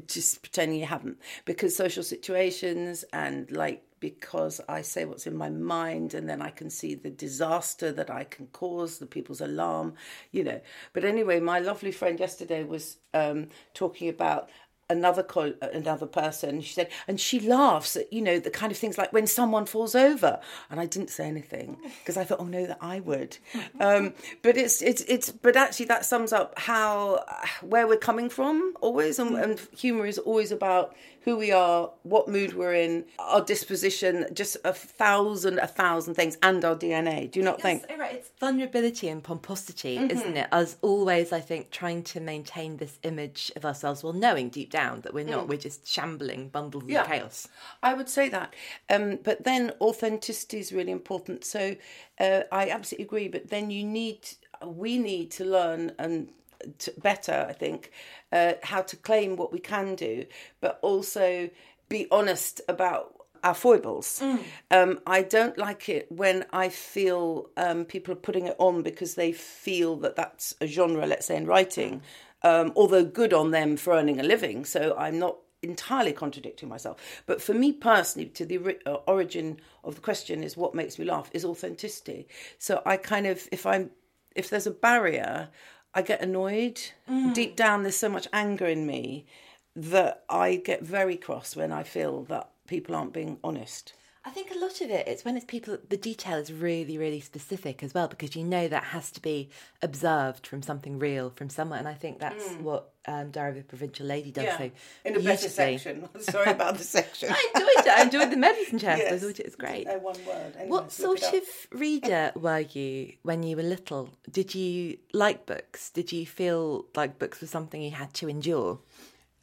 just 0.07 0.43
pretending 0.43 0.81
you 0.81 0.87
haven't 0.87 1.19
because 1.45 1.75
social 1.75 2.03
situations 2.03 3.05
and 3.13 3.51
like 3.51 3.83
because 4.01 4.61
I 4.69 4.83
say 4.83 5.05
what's 5.05 5.27
in 5.27 5.37
my 5.37 5.51
mind 5.51 6.15
and 6.15 6.29
then 6.29 6.41
I 6.41 6.51
can 6.51 6.71
see 6.71 6.95
the 6.95 7.11
disaster 7.11 7.91
that 7.93 8.11
I 8.11 8.25
can 8.25 8.47
cause, 8.49 8.99
the 8.99 9.07
people's 9.07 9.41
alarm, 9.41 9.95
you 10.31 10.45
know. 10.45 10.61
But 10.93 11.05
anyway, 11.05 11.41
my 11.41 11.59
lovely 11.59 11.91
friend 11.91 12.19
yesterday 12.19 12.63
was 12.63 12.99
um, 13.13 13.49
talking 13.75 14.09
about 14.09 14.51
another 14.91 15.23
co- 15.23 15.55
another 15.61 16.07
person 16.07 16.61
she 16.61 16.73
said 16.73 16.89
and 17.07 17.21
she 17.21 17.41
laughs 17.41 17.97
at 17.97 18.11
you 18.13 18.23
know 18.23 18.39
the 18.39 18.51
kind 18.51 18.73
of 18.73 18.79
things 18.79 18.97
like 18.97 19.13
when 19.13 19.27
someone 19.27 19.67
falls 19.67 19.95
over. 19.95 20.41
And 20.71 20.81
i 20.81 20.87
didn't 20.87 21.11
say 21.11 21.27
anything 21.27 21.77
because 22.01 22.17
i 22.17 22.25
thought 22.25 22.41
oh 22.41 22.47
no 22.47 22.67
that 22.67 22.79
i 22.81 23.01
would. 23.01 23.37
Um, 23.81 24.15
but 24.43 24.57
it's 24.57 24.83
it's 24.83 25.03
it's 25.03 25.31
but 25.31 25.57
actually 25.57 25.87
that 25.87 26.05
sums 26.05 26.33
up 26.33 26.59
how 26.59 27.25
where 27.63 27.87
we're 27.87 27.97
coming 27.97 28.29
from 28.31 28.75
always 28.81 29.19
and, 29.19 29.37
and 29.37 29.61
humor 29.77 30.07
is 30.07 30.19
always 30.19 30.53
about 30.53 30.95
who 31.29 31.37
we 31.37 31.53
are, 31.53 31.91
what 32.05 32.27
mood 32.27 32.55
we're 32.55 32.73
in, 32.73 33.05
our 33.19 33.45
disposition, 33.45 34.25
just 34.33 34.57
a 34.65 34.73
thousand, 34.73 35.59
a 35.59 35.67
thousand 35.67 36.15
things, 36.15 36.39
and 36.43 36.65
our 36.65 36.75
DNA. 36.75 37.31
Do 37.31 37.39
you 37.39 37.45
not 37.45 37.61
think? 37.61 37.85
Right, 37.99 38.15
it's 38.15 38.31
vulnerability 38.41 39.09
and 39.09 39.23
pomposity, 39.23 39.99
mm-hmm. 39.99 40.11
isn't 40.11 40.37
it? 40.39 40.49
As 40.53 40.79
always, 40.81 41.31
I 41.31 41.41
think, 41.41 41.71
trying 41.71 42.03
to 42.05 42.21
maintain 42.21 42.79
this 42.79 42.99
image 43.03 43.53
of 43.57 43.67
ourselves 43.67 44.03
while 44.03 44.15
knowing 44.15 44.49
deep 44.49 44.71
down 44.71 45.03
that 45.03 45.13
we're 45.13 45.27
not, 45.27 45.45
mm. 45.45 45.49
we're 45.49 45.59
just 45.59 45.87
shambling 45.87 46.49
bundles 46.49 46.85
yeah. 46.87 47.03
of 47.03 47.09
chaos. 47.09 47.47
I 47.83 47.93
would 47.93 48.09
say 48.09 48.31
that. 48.31 48.55
Um, 48.89 49.19
but 49.23 49.45
then 49.45 49.73
authenticity 49.83 50.61
is 50.61 50.73
really 50.73 50.93
important. 50.93 51.45
So 51.45 51.77
uh, 52.19 52.41
I 52.51 52.71
absolutely 52.71 53.05
agree. 53.05 53.29
But 53.29 53.51
then 53.51 53.71
you 53.71 53.85
need, 53.85 54.21
we 54.65 54.97
need 54.97 55.31
to 55.33 55.45
learn 55.45 55.93
and 55.99 56.31
to 56.79 56.93
better, 56.99 57.47
I 57.49 57.53
think, 57.53 57.91
uh, 58.33 58.55
how 58.63 58.83
to 58.83 58.97
claim 58.97 59.37
what 59.37 59.53
we 59.53 59.59
can 59.59 59.95
do, 59.95 60.27
but 60.61 60.79
also 60.83 61.51
be 61.89 62.07
honest 62.11 62.61
about 62.69 63.15
our 63.45 63.55
foibles. 63.55 64.21
Mm. 64.21 64.43
Um, 64.71 65.01
I 65.07 65.23
don't 65.23 65.57
like 65.59 65.89
it 65.89 66.11
when 66.11 66.45
I 66.53 66.69
feel 66.69 67.51
um, 67.57 67.85
people 67.85 68.13
are 68.13 68.17
putting 68.17 68.47
it 68.47 68.57
on 68.59 68.83
because 68.83 69.15
they 69.15 69.33
feel 69.33 69.97
that 69.97 70.17
that's 70.17 70.55
a 70.61 70.67
genre, 70.67 71.07
let's 71.07 71.27
say, 71.27 71.37
in 71.37 71.47
writing, 71.47 72.03
um, 72.43 72.73
although 72.77 73.05
good 73.05 73.33
on 73.33 73.51
them 73.51 73.77
for 73.77 73.95
earning 73.95 74.21
a 74.21 74.25
living. 74.25 74.65
So 74.65 74.97
I'm 74.99 75.19
not 75.19 75.37
entirely 75.63 76.13
contradicting 76.13 76.69
myself. 76.69 77.23
But 77.27 77.43
for 77.43 77.55
me 77.55 77.73
personally, 77.73 78.29
to 78.31 78.45
the 78.45 78.79
uh, 78.87 78.95
origin 79.07 79.61
of 79.85 79.97
the 79.97 80.01
question 80.01 80.43
is 80.43 80.57
what 80.57 80.75
makes 80.75 80.99
me 80.99 81.05
laugh 81.05 81.31
is 81.33 81.45
authenticity. 81.45 82.29
So 82.59 82.83
I 82.87 82.97
kind 82.97 83.27
of, 83.27 83.49
if 83.51 83.67
I'm, 83.67 83.91
if 84.37 84.51
there's 84.51 84.67
a 84.67 84.73
barrier, 84.73 85.49
I 85.95 86.03
get 86.03 86.21
annoyed. 86.21 86.81
Mm. 87.09 87.35
Deep 87.35 87.57
down, 87.57 87.83
there's 87.83 87.97
so 87.97 88.09
much 88.09 88.29
anger 88.33 88.67
in 88.67 88.87
me 88.87 89.27
that 89.75 90.25
I 90.29 90.57
get 90.57 90.83
very 90.83 91.17
cross 91.17 91.57
when 91.57 91.73
I 91.73 91.83
feel 91.83 92.25
that 92.25 92.51
people 92.67 92.95
aren't 92.95 93.13
being 93.13 93.39
honest. 93.43 93.95
I 94.29 94.31
think 94.31 94.51
a 94.55 94.59
lot 94.59 94.83
of 94.83 94.91
it 94.91 95.09
it's 95.09 95.25
when 95.25 95.39
it's 95.39 95.47
people 95.47 95.79
the 95.89 95.97
detail 95.97 96.37
is 96.37 96.53
really 96.53 96.99
really 96.99 97.21
specific 97.21 97.83
as 97.83 97.95
well 97.95 98.09
because 98.09 98.37
you 98.37 98.45
know 98.45 98.69
that 98.69 98.85
has 98.85 99.11
to 99.13 99.23
be 99.23 99.49
observed 99.81 100.47
from 100.47 100.61
something 100.61 100.99
real 100.99 101.31
from 101.31 101.49
somewhere. 101.49 101.79
and 101.79 101.89
I 101.89 101.95
think 101.95 102.19
that's 102.19 102.45
mm. 102.45 102.61
what 102.61 102.91
um, 103.07 103.31
Diary 103.31 103.53
of 103.53 103.65
a 103.65 103.67
Provincial 103.67 104.05
Lady 104.05 104.31
does 104.31 104.45
yeah. 104.45 104.59
so 104.59 104.71
in 105.07 105.17
a 105.17 105.21
better 105.21 105.49
section. 105.49 106.07
Sorry 106.21 106.51
about 106.51 106.77
the 106.77 106.85
section. 106.85 107.31
I 107.33 107.53
enjoyed 107.55 107.87
it. 107.87 107.89
I 107.89 108.03
enjoyed 108.03 108.31
the 108.31 108.37
medicine 108.37 108.79
chest. 108.85 109.03
Yes. 109.03 109.13
I 109.15 109.19
thought 109.19 109.41
it 109.41 109.47
was 109.47 109.57
great. 109.57 109.87
No 109.87 109.99
one 109.99 110.17
word. 110.27 110.57
Anyway, 110.57 110.69
what 110.69 110.93
sort 110.93 111.23
of 111.23 111.43
reader 111.73 112.33
were 112.37 112.61
you 112.61 113.15
when 113.23 113.43
you 113.43 113.57
were 113.57 113.63
little? 113.63 114.11
Did 114.31 114.55
you 114.55 114.99
like 115.15 115.47
books? 115.47 115.89
Did 115.89 116.13
you 116.13 116.27
feel 116.27 116.85
like 116.95 117.19
books 117.19 117.41
were 117.41 117.47
something 117.47 117.81
you 117.81 117.93
had 117.93 118.13
to 118.15 118.29
endure? 118.29 118.79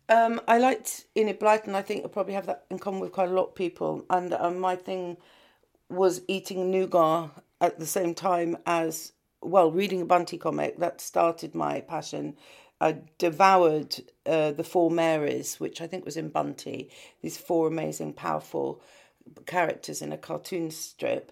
Um, 0.08 0.40
I 0.48 0.60
liked 0.60 1.06
Enid 1.18 1.40
Blyton. 1.40 1.74
I 1.74 1.82
think 1.82 2.06
I 2.06 2.08
probably 2.08 2.34
have 2.34 2.46
that 2.46 2.66
in 2.70 2.80
common 2.80 3.00
with 3.00 3.12
quite 3.12 3.30
a 3.30 3.34
lot 3.34 3.48
of 3.48 3.56
people. 3.56 4.06
And 4.10 4.34
um, 4.34 4.60
my 4.60 4.76
thing 4.76 5.18
was 5.90 6.22
eating 6.28 6.70
nougat 6.72 7.32
at 7.62 7.80
the 7.80 7.86
same 7.86 8.14
time 8.14 8.58
as 8.66 9.14
well 9.42 9.72
reading 9.72 10.02
a 10.02 10.06
Bunty 10.06 10.38
comic. 10.38 10.78
That 10.78 11.02
started 11.02 11.56
my 11.56 11.82
passion. 11.82 12.36
I 12.82 12.98
devoured 13.18 13.96
uh, 14.26 14.52
the 14.52 14.64
Four 14.64 14.92
Marys, 14.92 15.60
which 15.60 15.82
I 15.82 15.88
think 15.88 16.06
was 16.06 16.18
in 16.18 16.30
Bunty. 16.30 16.90
These 17.22 17.38
four 17.38 17.68
amazing, 17.68 18.14
powerful 18.14 18.82
characters 19.46 20.02
in 20.02 20.12
a 20.12 20.18
cartoon 20.18 20.72
strip. 20.72 21.32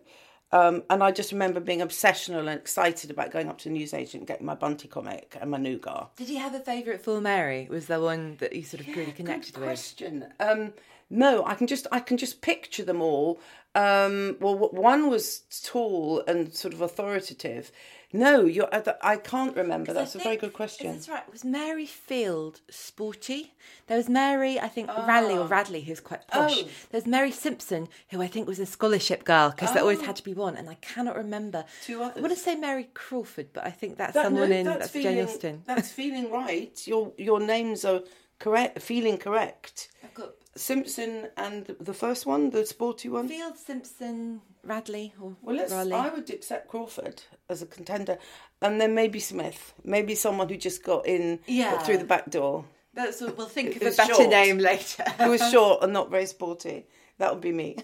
Um, 0.53 0.83
and 0.88 1.03
I 1.03 1.10
just 1.10 1.31
remember 1.31 1.60
being 1.60 1.79
obsessional 1.79 2.38
and 2.38 2.50
excited 2.50 3.10
about 3.10 3.31
going 3.31 3.50
up 3.50 3.57
to 3.60 3.69
the 3.69 3.75
newsagent 3.75 4.22
and 4.22 4.27
getting 4.27 4.45
my 4.45 4.53
Bunty 4.53 4.88
comic 4.88 5.36
and 5.41 5.50
my 5.50 5.57
nougat. 5.57 6.15
Did 6.15 6.29
you 6.29 6.38
have 6.38 6.53
a 6.53 6.60
favourite 6.60 7.01
Four 7.01 7.22
Mary? 7.22 7.67
Was 7.72 7.88
there 7.88 8.00
one 8.00 8.38
that 8.39 8.53
you 8.53 8.62
sort 8.62 8.81
of 8.81 8.88
yeah, 8.89 8.95
really 8.98 9.12
connected 9.13 9.55
good 9.55 9.63
question. 9.63 10.25
with? 10.39 10.48
Um, 10.48 10.74
no, 11.10 11.43
I 11.43 11.55
can 11.55 11.65
just 11.65 11.88
I 11.91 12.00
can 12.00 12.17
just 12.17 12.41
picture 12.41 12.83
them 12.83 13.01
all. 13.01 13.39
Um, 13.74 14.38
well, 14.39 14.55
one 14.55 15.10
was 15.10 15.41
tall 15.63 16.24
and 16.27 16.53
sort 16.53 16.75
of 16.75 16.81
authoritative, 16.81 17.72
no, 18.13 18.46
you're. 18.46 18.70
I 19.01 19.17
can't 19.17 19.55
remember. 19.55 19.91
That's 19.91 20.13
a 20.13 20.20
very 20.20 20.38
good 20.38 20.53
question. 20.53 20.91
That's 20.91 21.10
right. 21.10 21.29
Was 21.32 21.43
Mary 21.43 21.88
Field 21.88 22.62
sporty? 22.70 23.53
There 23.88 23.98
was 23.98 24.08
Mary, 24.08 24.60
I 24.60 24.67
think, 24.67 24.89
oh. 24.91 25.08
Radley 25.08 25.36
or 25.36 25.48
Radley, 25.48 25.82
who's 25.82 26.00
quite 26.00 26.27
posh. 26.27 26.62
Oh. 26.63 26.67
There's 26.91 27.08
Mary 27.08 27.32
Simpson, 27.32 27.88
who 28.10 28.22
I 28.22 28.27
think 28.27 28.48
was 28.48 28.60
a 28.60 28.67
scholarship 28.67 29.24
girl 29.24 29.50
because 29.50 29.72
oh. 29.72 29.74
there 29.74 29.82
always 29.82 30.00
oh. 30.01 30.05
had 30.05 30.15
to 30.17 30.24
be 30.24 30.36
one, 30.36 30.55
and 30.55 30.70
I 30.70 30.75
cannot 30.75 31.15
remember. 31.15 31.65
Two 31.84 32.03
others. 32.03 32.17
I 32.17 32.22
want 32.22 32.34
to 32.34 32.39
say 32.39 32.55
Mary 32.55 32.88
Crawford, 32.93 33.48
but 33.51 33.65
I 33.65 33.72
think 33.72 33.98
that's 33.98 34.13
that, 34.13 34.25
someone 34.25 34.50
no, 34.51 34.55
in. 34.58 34.65
That's, 34.67 34.79
that's 34.79 34.91
feeling, 34.91 35.15
Jane 35.15 35.25
Austen. 35.25 35.63
That's 35.65 35.91
feeling 36.01 36.32
right. 36.32 36.88
Your 36.88 37.13
your 37.17 37.39
names 37.39 37.84
are 37.84 38.01
correct. 38.38 38.79
Feeling 38.79 39.17
correct. 39.17 39.89
I've 40.03 40.13
got 40.13 40.34
Simpson 40.55 41.29
and 41.36 41.65
the 41.79 41.93
first 41.96 42.27
one, 42.27 42.51
the 42.51 42.63
sporty 42.65 43.10
one. 43.10 43.27
Field 43.27 43.58
Simpson 43.58 44.41
Radley 44.63 45.13
or 45.20 45.36
well, 45.41 45.55
let's, 45.55 45.72
Raleigh. 45.72 45.93
I 45.93 46.10
would 46.10 46.29
accept 46.29 46.70
Crawford 46.70 47.24
as 47.50 47.62
a 47.62 47.65
contender, 47.65 48.17
and 48.62 48.79
then 48.79 48.96
maybe 48.96 49.20
Smith, 49.20 49.74
maybe 49.84 50.15
someone 50.15 50.50
who 50.50 50.58
just 50.58 50.84
got 50.84 51.05
in 51.05 51.39
yeah. 51.48 51.77
through 51.79 51.98
the 51.98 52.05
back 52.05 52.29
door. 52.29 52.65
That's 52.93 53.22
what 53.22 53.38
we'll 53.38 53.48
think 53.48 53.75
of 53.75 53.82
a 53.82 53.91
better 53.91 54.13
short. 54.13 54.29
name 54.29 54.60
later. 54.60 55.03
who 55.17 55.32
was 55.32 55.50
short 55.50 55.84
and 55.84 55.91
not 55.91 56.12
very 56.12 56.27
sporty. 56.27 56.86
That 57.17 57.34
would 57.34 57.41
be 57.41 57.51
me. 57.51 57.77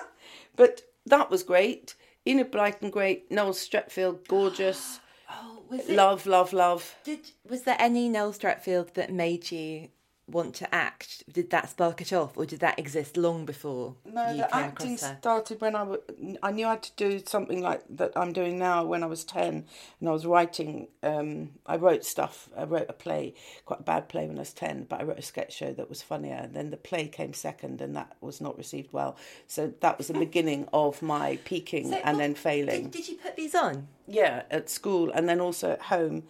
but 0.56 0.82
that 1.06 1.30
was 1.30 1.42
great. 1.42 1.94
Enid 2.26 2.52
Blyton, 2.52 2.90
great. 2.90 3.30
Noel 3.30 3.52
Streatfeild, 3.52 4.28
gorgeous. 4.28 5.00
oh, 5.30 5.64
was 5.68 5.88
it, 5.88 5.96
love, 5.96 6.26
love, 6.26 6.52
love. 6.52 6.94
Did 7.04 7.32
was 7.48 7.62
there 7.62 7.76
any 7.78 8.08
Noel 8.08 8.32
Streatfeild 8.32 8.94
that 8.94 9.12
made 9.12 9.50
you 9.50 9.88
want 10.28 10.54
to 10.56 10.74
act? 10.74 11.24
Did 11.30 11.50
that 11.50 11.68
spark 11.70 12.00
it 12.00 12.12
off, 12.12 12.36
or 12.38 12.46
did 12.46 12.60
that 12.60 12.78
exist 12.78 13.16
long 13.16 13.44
before 13.44 13.96
No, 14.04 14.30
you 14.30 14.36
the 14.38 14.54
acting 14.56 14.96
started 14.96 15.60
when 15.60 15.74
I, 15.74 15.80
w- 15.80 16.36
I 16.42 16.52
knew 16.52 16.66
I 16.66 16.70
had 16.70 16.82
to 16.84 16.92
do 16.96 17.22
something 17.26 17.60
like 17.60 17.82
that 17.90 18.12
I'm 18.16 18.32
doing 18.32 18.58
now 18.58 18.84
when 18.84 19.02
I 19.02 19.06
was 19.06 19.24
10 19.24 19.64
and 20.00 20.08
I 20.08 20.12
was 20.12 20.24
writing, 20.24 20.88
um, 21.02 21.50
I 21.66 21.76
wrote 21.76 22.04
stuff, 22.04 22.48
I 22.56 22.64
wrote 22.64 22.86
a 22.88 22.92
play, 22.92 23.34
quite 23.66 23.80
a 23.80 23.84
bad 23.84 24.08
play 24.08 24.26
when 24.26 24.36
I 24.38 24.40
was 24.40 24.52
10, 24.52 24.84
but 24.88 25.00
I 25.00 25.04
wrote 25.04 25.18
a 25.18 25.22
sketch 25.22 25.54
show 25.54 25.72
that 25.72 25.88
was 25.88 26.02
funnier. 26.02 26.34
And 26.36 26.54
then 26.54 26.70
the 26.70 26.76
play 26.76 27.08
came 27.08 27.32
second 27.34 27.80
and 27.80 27.94
that 27.96 28.16
was 28.20 28.40
not 28.40 28.56
received 28.56 28.92
well. 28.92 29.16
So 29.48 29.72
that 29.80 29.98
was 29.98 30.06
the 30.08 30.14
beginning 30.14 30.68
of 30.72 31.02
my 31.02 31.38
peaking 31.44 31.90
So, 31.90 31.96
and 31.96 32.16
what- 32.16 32.22
then 32.22 32.34
failing. 32.34 32.82
Did, 32.84 32.90
did 32.92 33.08
you 33.08 33.16
put 33.16 33.36
these 33.36 33.54
on? 33.54 33.88
Yeah, 34.06 34.44
at 34.50 34.70
school 34.70 35.10
and 35.10 35.28
then 35.28 35.40
also 35.40 35.72
at 35.72 35.82
home. 35.82 36.24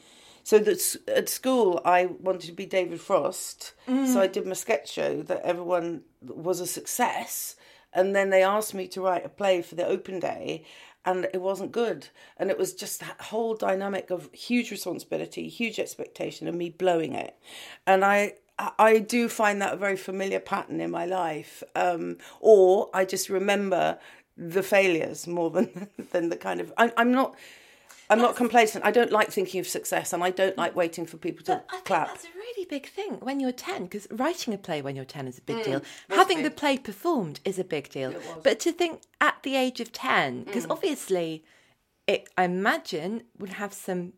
So 0.45 0.59
that 0.59 0.97
at 1.09 1.29
school, 1.29 1.81
I 1.85 2.07
wanted 2.07 2.47
to 2.49 2.53
be 2.53 2.67
David 2.67 3.01
Frost. 3.01 3.73
So 4.13 4.21
I 4.21 4.27
did 4.27 4.47
my 4.47 4.55
sketch 4.55 4.91
show 4.91 5.23
that 5.23 5.43
everyone 5.43 6.03
was 6.21 6.61
a 6.61 6.67
success. 6.67 7.57
And 7.93 8.17
then 8.17 8.31
they 8.31 8.43
asked 8.43 8.75
me 8.75 8.89
to 8.89 9.03
write 9.03 9.27
a 9.27 9.29
play 9.29 9.63
for 9.63 9.75
the 9.75 9.87
open 9.87 10.19
day, 10.19 10.65
and 11.05 11.29
it 11.35 11.41
wasn't 11.41 11.73
good. 11.73 12.09
And 12.39 12.51
it 12.51 12.59
was 12.59 12.73
just 12.75 13.01
that 13.01 13.21
whole 13.21 13.55
dynamic 13.55 14.11
of 14.11 14.31
huge 14.33 14.71
responsibility, 14.71 15.49
huge 15.49 15.79
expectation, 15.79 16.49
and 16.49 16.57
me 16.57 16.71
blowing 16.71 17.15
it. 17.15 17.37
And 17.87 18.05
I, 18.05 18.35
I 18.59 18.99
do 18.99 19.29
find 19.29 19.61
that 19.61 19.75
a 19.75 19.77
very 19.77 19.97
familiar 19.97 20.41
pattern 20.41 20.81
in 20.81 20.91
my 20.91 21.05
life. 21.05 21.63
Um, 21.75 22.19
or 22.41 22.89
I 22.95 23.05
just 23.05 23.29
remember 23.29 23.99
the 24.37 24.63
failures 24.63 25.27
more 25.27 25.51
than 25.51 25.89
than 26.13 26.31
the 26.31 26.37
kind 26.37 26.61
of. 26.61 26.73
I, 26.77 26.93
I'm 26.97 27.13
not. 27.13 27.37
I'm 28.11 28.19
not 28.21 28.37
complacent. 28.37 28.85
I 28.85 28.91
don't 28.91 29.11
like 29.13 29.31
thinking 29.31 29.61
of 29.61 29.67
success, 29.67 30.13
and 30.13 30.23
I 30.23 30.31
don't 30.31 30.57
like 30.59 30.75
waiting 30.77 31.07
for 31.07 31.17
people 31.17 31.45
to 31.47 31.63
I 31.71 31.81
clap. 31.85 32.09
that's 32.09 32.25
a 32.25 32.29
really 32.35 32.67
big 32.67 32.87
thing 32.89 33.15
when 33.21 33.41
you're 33.41 33.53
10, 33.53 33.85
because 33.85 34.07
writing 34.11 34.53
a 34.55 34.59
play 34.59 34.83
when 34.83 34.97
you're 34.97 35.05
10 35.05 35.29
is 35.29 35.39
a 35.39 35.41
Mm, 35.41 35.47
big 35.47 35.63
deal. 35.63 35.83
Having 36.11 36.43
the 36.43 36.51
play 36.51 36.77
performed 36.79 37.41
is 37.45 37.59
a 37.59 37.65
big 37.65 37.89
deal. 37.91 38.15
But 38.43 38.61
to 38.61 38.73
think 38.73 39.03
at 39.21 39.43
the 39.43 39.57
age 39.57 39.81
of 39.81 39.93
10, 39.93 40.45
because 40.45 40.67
Mm. 40.67 40.73
obviously 40.73 41.45
it, 42.07 42.29
I 42.37 42.45
imagine, 42.45 43.23
would 43.39 43.51
have 43.55 43.73
some 43.73 44.13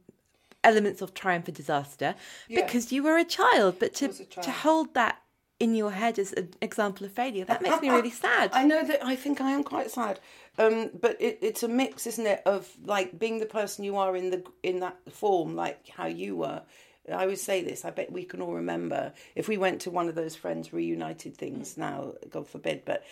elements 0.63 1.03
of 1.03 1.13
triumph 1.15 1.47
and 1.49 1.57
disaster 1.57 2.15
because 2.49 2.91
you 2.93 3.03
were 3.03 3.19
a 3.19 3.25
child. 3.25 3.79
But 3.79 3.95
to, 3.97 4.07
a 4.07 4.13
to 4.43 4.51
hold 4.51 4.95
that 4.95 5.21
in 5.61 5.75
your 5.75 5.93
head 5.93 6.19
as 6.19 6.33
an 6.33 6.55
example 6.61 7.07
of 7.07 7.13
failure, 7.13 7.45
that 7.45 7.63
makes 7.63 7.81
me 7.81 7.91
really 7.91 8.11
sad. 8.27 8.51
I 8.53 8.65
know 8.65 8.83
that 8.85 9.05
I 9.05 9.15
think 9.17 9.41
I 9.41 9.51
am 9.53 9.63
quite 9.63 9.91
sad, 9.91 10.19
um, 10.59 10.91
but 11.01 11.21
it, 11.21 11.39
it's 11.43 11.63
a 11.63 11.69
mix, 11.69 12.07
isn't 12.07 12.27
it, 12.27 12.43
of 12.47 12.69
like 12.85 13.19
being 13.19 13.39
the 13.39 13.47
person 13.47 13.85
you 13.85 13.97
are 13.97 14.17
in 14.17 14.31
the 14.31 14.43
in 14.63 14.81
that 14.81 14.97
form, 15.11 15.57
like 15.57 15.89
how 15.89 16.07
you 16.07 16.37
were. 16.37 16.63
I 17.09 17.23
always 17.23 17.43
say 17.43 17.63
this. 17.63 17.85
I 17.85 17.91
bet 17.91 18.13
we 18.13 18.25
can 18.25 18.41
all 18.41 18.55
remember 18.55 19.13
if 19.35 19.47
we 19.47 19.59
went 19.59 19.83
to 19.83 19.91
one 19.91 20.09
of 20.09 20.15
those 20.15 20.35
friends 20.35 20.73
reunited 20.73 21.37
things 21.37 21.77
now, 21.77 22.15
God 22.31 22.49
forbid, 22.49 22.85
but 22.85 23.05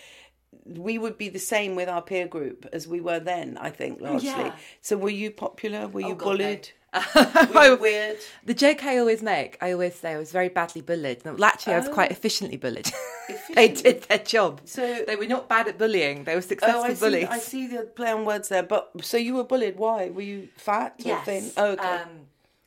we 0.65 0.99
would 0.99 1.19
be 1.19 1.29
the 1.29 1.39
same 1.39 1.75
with 1.75 1.89
our 1.89 2.03
peer 2.03 2.27
group 2.27 2.67
as 2.73 2.87
we 2.87 3.01
were 3.01 3.21
then. 3.21 3.59
I 3.59 3.71
think 3.71 4.01
largely. 4.01 4.29
Yeah. 4.29 4.57
So 4.81 4.97
were 4.97 5.11
you 5.11 5.31
popular? 5.31 5.89
Were 5.89 6.01
you 6.01 6.15
God, 6.15 6.25
bullied? 6.25 6.71
were 6.73 6.82
you 7.15 7.77
weird? 7.81 8.19
The 8.45 8.55
joke 8.55 8.85
I 8.85 8.99
always 8.99 9.23
make, 9.23 9.57
I 9.63 9.73
always 9.73 9.95
say 9.95 10.13
I 10.13 10.19
was 10.19 10.31
very 10.33 10.49
badly 10.49 10.83
bullied. 10.83 11.23
Well, 11.25 11.43
actually, 11.45 11.75
I 11.75 11.79
was 11.79 11.89
quite 11.89 12.11
efficiently 12.11 12.57
bullied. 12.59 12.91
they 13.55 13.69
did 13.69 14.03
their 14.05 14.19
job. 14.19 14.61
Oh. 14.63 14.67
So- 14.67 15.05
they 15.07 15.17
were 15.17 15.27
not 15.27 15.49
bad 15.49 15.69
at 15.69 15.79
bullying. 15.79 16.25
They 16.25 16.35
were 16.35 16.43
successful 16.43 16.83
Oh, 16.83 16.85
I 16.85 16.95
see. 16.95 17.01
bullies. 17.01 17.29
I 17.31 17.39
see 17.39 17.67
the 17.67 17.83
play 17.85 18.11
on 18.13 18.25
words 18.25 18.49
there. 18.49 18.63
But 18.63 18.91
so 19.03 19.17
you 19.17 19.35
were 19.35 19.45
bullied. 19.45 19.77
Why? 19.77 20.11
Were 20.11 20.23
you 20.23 20.49
fat 20.57 20.95
or 21.05 21.09
Yes. 21.09 21.25
thin? 21.25 21.51
Oh, 21.57 21.71
okay. 21.73 21.87
Um, 21.87 22.09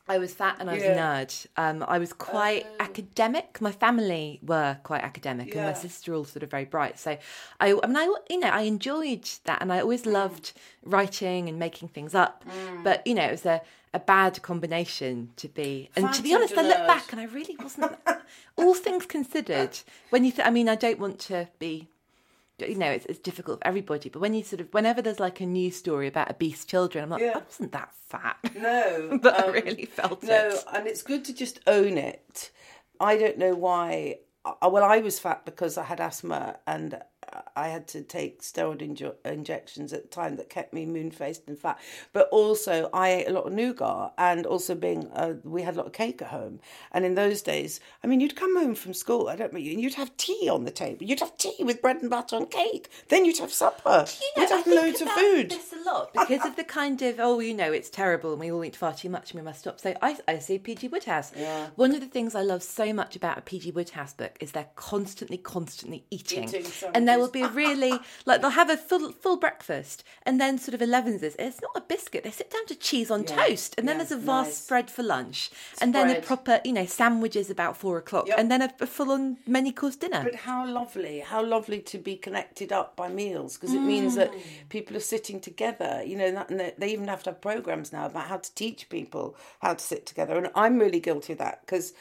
I 0.08 0.18
was 0.18 0.32
fat 0.32 0.56
and 0.60 0.70
I 0.70 0.74
was 0.74 0.82
Yeah. 0.84 0.92
a 0.92 1.24
nerd. 1.24 1.46
Um, 1.56 1.84
I 1.86 1.98
was 1.98 2.12
quite 2.12 2.64
academic. 2.78 3.60
My 3.60 3.72
family 3.72 4.38
were 4.42 4.78
quite 4.84 5.02
academic, 5.02 5.48
and 5.54 5.64
my 5.64 5.68
Yeah. 5.70 5.72
sister 5.74 6.14
all 6.14 6.24
sort 6.24 6.44
of 6.44 6.50
very 6.50 6.64
bright. 6.64 6.96
So, 6.98 7.16
I, 7.60 7.78
I 7.82 7.86
mean, 7.86 7.96
I 7.96 8.14
you 8.30 8.38
know, 8.38 8.48
I 8.48 8.62
enjoyed 8.62 9.28
that, 9.44 9.60
and 9.62 9.72
I 9.72 9.80
always 9.80 10.02
Mm. 10.04 10.12
loved 10.12 10.52
writing 10.84 11.48
and 11.48 11.58
making 11.58 11.88
things 11.88 12.14
up. 12.14 12.44
But 12.84 13.04
you 13.06 13.14
know, 13.14 13.24
it 13.24 13.32
was 13.32 13.46
a, 13.46 13.60
a 13.96 13.98
bad 13.98 14.42
combination 14.42 15.30
to 15.36 15.48
be. 15.48 15.90
And 15.96 16.12
to 16.12 16.22
be 16.22 16.34
honest, 16.34 16.56
I 16.56 16.62
look 16.62 16.86
back 16.86 17.12
and 17.12 17.20
I 17.20 17.24
really 17.24 17.56
wasn't. 17.56 17.92
all 18.56 18.74
things 18.74 19.06
considered, 19.06 19.78
when 20.10 20.24
you, 20.24 20.32
th- 20.32 20.46
I 20.46 20.50
mean, 20.50 20.68
I 20.68 20.74
don't 20.74 20.98
want 20.98 21.18
to 21.20 21.48
be 21.58 21.88
you 22.58 22.74
know, 22.74 22.90
it's, 22.90 23.04
it's 23.06 23.18
difficult 23.18 23.60
for 23.60 23.66
everybody. 23.66 24.08
But 24.08 24.20
when 24.20 24.34
you 24.34 24.42
sort 24.42 24.60
of, 24.60 24.72
whenever 24.72 25.02
there's 25.02 25.20
like 25.20 25.40
a 25.40 25.46
news 25.46 25.76
story 25.76 26.08
about 26.08 26.30
obese 26.30 26.64
children, 26.64 27.04
I'm 27.04 27.10
like, 27.10 27.20
Yeah. 27.20 27.32
I 27.36 27.42
wasn't 27.42 27.72
that 27.72 27.92
fat. 28.08 28.38
No, 28.58 29.18
but 29.22 29.38
I 29.38 29.46
um, 29.48 29.52
really 29.52 29.84
felt 29.84 30.22
no, 30.22 30.48
it. 30.48 30.54
No, 30.54 30.78
and 30.78 30.86
it's 30.86 31.02
good 31.02 31.24
to 31.26 31.34
just 31.34 31.60
own 31.66 31.98
it. 31.98 32.50
I 32.98 33.18
don't 33.18 33.38
know 33.38 33.54
why. 33.54 34.20
Well, 34.62 34.84
I 34.84 34.98
was 34.98 35.18
fat 35.18 35.44
because 35.44 35.76
I 35.76 35.84
had 35.84 36.00
asthma 36.00 36.58
and 36.66 37.00
I 37.54 37.68
had 37.68 37.88
to 37.88 38.02
take 38.02 38.42
steroid 38.42 38.80
inju- 38.80 39.14
injections 39.24 39.92
at 39.92 40.02
the 40.02 40.08
time 40.08 40.36
that 40.36 40.50
kept 40.50 40.72
me 40.72 40.86
moon 40.86 41.10
faced 41.10 41.42
and 41.46 41.58
fat. 41.58 41.78
But 42.12 42.28
also, 42.30 42.90
I 42.92 43.10
ate 43.10 43.28
a 43.28 43.32
lot 43.32 43.46
of 43.46 43.52
nougat, 43.52 44.12
and 44.18 44.46
also 44.46 44.74
being 44.74 45.10
uh, 45.12 45.34
we 45.44 45.62
had 45.62 45.74
a 45.74 45.78
lot 45.78 45.86
of 45.86 45.92
cake 45.92 46.22
at 46.22 46.28
home. 46.28 46.60
And 46.92 47.04
in 47.04 47.14
those 47.14 47.42
days, 47.42 47.80
I 48.02 48.06
mean, 48.06 48.20
you'd 48.20 48.36
come 48.36 48.56
home 48.56 48.74
from 48.74 48.94
school. 48.94 49.28
I 49.28 49.36
don't 49.36 49.52
know, 49.52 49.58
and 49.58 49.80
you'd 49.80 49.94
have 49.94 50.16
tea 50.16 50.48
on 50.48 50.64
the 50.64 50.70
table. 50.70 51.04
You'd 51.04 51.20
have 51.20 51.36
tea 51.38 51.56
with 51.64 51.82
bread 51.82 52.00
and 52.00 52.10
butter 52.10 52.36
and 52.36 52.50
cake. 52.50 52.88
Then 53.08 53.24
you'd 53.24 53.38
have 53.38 53.52
supper. 53.52 54.06
You 54.20 54.26
know, 54.36 54.42
you'd 54.42 54.52
I 54.52 54.56
have 54.56 54.64
think 54.64 54.82
loads 54.82 55.00
of 55.00 55.08
food. 55.10 55.50
This 55.50 55.72
a 55.72 55.90
lot 55.90 56.12
because 56.12 56.44
of 56.44 56.56
the 56.56 56.64
kind 56.64 57.00
of 57.02 57.18
oh, 57.18 57.40
you 57.40 57.54
know, 57.54 57.72
it's 57.72 57.90
terrible 57.90 58.32
and 58.32 58.40
we 58.40 58.50
all 58.50 58.64
eat 58.64 58.76
far 58.76 58.92
too 58.92 59.10
much 59.10 59.32
and 59.32 59.40
we 59.40 59.44
must 59.44 59.60
stop. 59.60 59.80
So 59.80 59.94
I, 60.02 60.16
I 60.28 60.38
see 60.38 60.58
PG 60.58 60.88
Wodehouse. 60.88 61.32
Yeah. 61.36 61.68
One 61.76 61.94
of 61.94 62.00
the 62.00 62.06
things 62.06 62.34
I 62.34 62.42
love 62.42 62.62
so 62.62 62.92
much 62.92 63.16
about 63.16 63.38
a 63.38 63.40
PG 63.40 63.72
Wodehouse 63.72 64.14
book 64.14 64.36
is 64.40 64.52
they're 64.52 64.68
constantly, 64.76 65.38
constantly 65.38 66.04
eating, 66.10 66.44
Eating 66.44 66.66
and 66.94 67.08
there 67.08 67.18
will 67.18 67.25
sandwiches. 67.26 67.54
be 67.54 67.64
really 67.64 67.98
like 68.24 68.40
they'll 68.40 68.50
have 68.50 68.70
a 68.70 68.76
full 68.76 69.12
full 69.12 69.36
breakfast 69.36 70.04
and 70.24 70.40
then 70.40 70.58
sort 70.58 70.74
of 70.74 70.82
elevens 70.82 71.22
it's 71.22 71.60
not 71.60 71.72
a 71.76 71.80
biscuit. 71.80 72.24
They 72.24 72.30
sit 72.30 72.50
down 72.50 72.66
to 72.66 72.74
cheese 72.74 73.10
on 73.10 73.22
Yeah, 73.24 73.36
toast 73.46 73.74
and 73.78 73.86
then 73.88 73.96
yeah, 73.98 74.04
there's 74.04 74.12
a 74.12 74.16
vast 74.24 74.48
nice. 74.50 74.56
spread 74.58 74.90
for 74.90 75.02
lunch 75.02 75.50
and 75.80 75.94
then 75.94 76.10
a 76.10 76.20
proper 76.20 76.60
you 76.64 76.72
know 76.72 76.86
sandwiches 76.86 77.50
about 77.50 77.76
four 77.76 77.98
o'clock 77.98 78.28
Yep. 78.28 78.38
and 78.38 78.50
then 78.50 78.62
a, 78.62 78.72
a 78.80 78.86
full 78.86 79.10
on 79.12 79.36
many 79.46 79.72
course 79.72 79.96
dinner. 79.96 80.22
But 80.24 80.34
how 80.36 80.66
lovely, 80.66 81.20
how 81.20 81.44
lovely 81.44 81.80
to 81.80 81.98
be 81.98 82.16
connected 82.16 82.72
up 82.72 82.96
by 82.96 83.08
meals 83.08 83.56
because 83.56 83.72
it 83.74 83.80
means 83.80 84.14
that 84.16 84.32
Mm. 84.32 84.40
people 84.68 84.96
are 84.96 85.00
sitting 85.00 85.40
together, 85.40 86.02
you 86.04 86.16
know, 86.16 86.30
that- 86.32 86.50
and 86.50 86.58
they- 86.60 86.74
they 86.78 86.88
even 86.92 87.08
have 87.08 87.22
to 87.24 87.30
have 87.30 87.40
programs 87.40 87.92
now 87.92 88.06
about 88.06 88.26
how 88.26 88.38
to 88.38 88.54
teach 88.54 88.88
people 88.88 89.36
how 89.60 89.74
to 89.74 89.84
sit 89.84 90.04
together. 90.06 90.36
And 90.36 90.50
I'm 90.54 90.78
really 90.78 91.00
guilty 91.00 91.32
of 91.34 91.38
that 91.38 91.60
because 91.62 91.92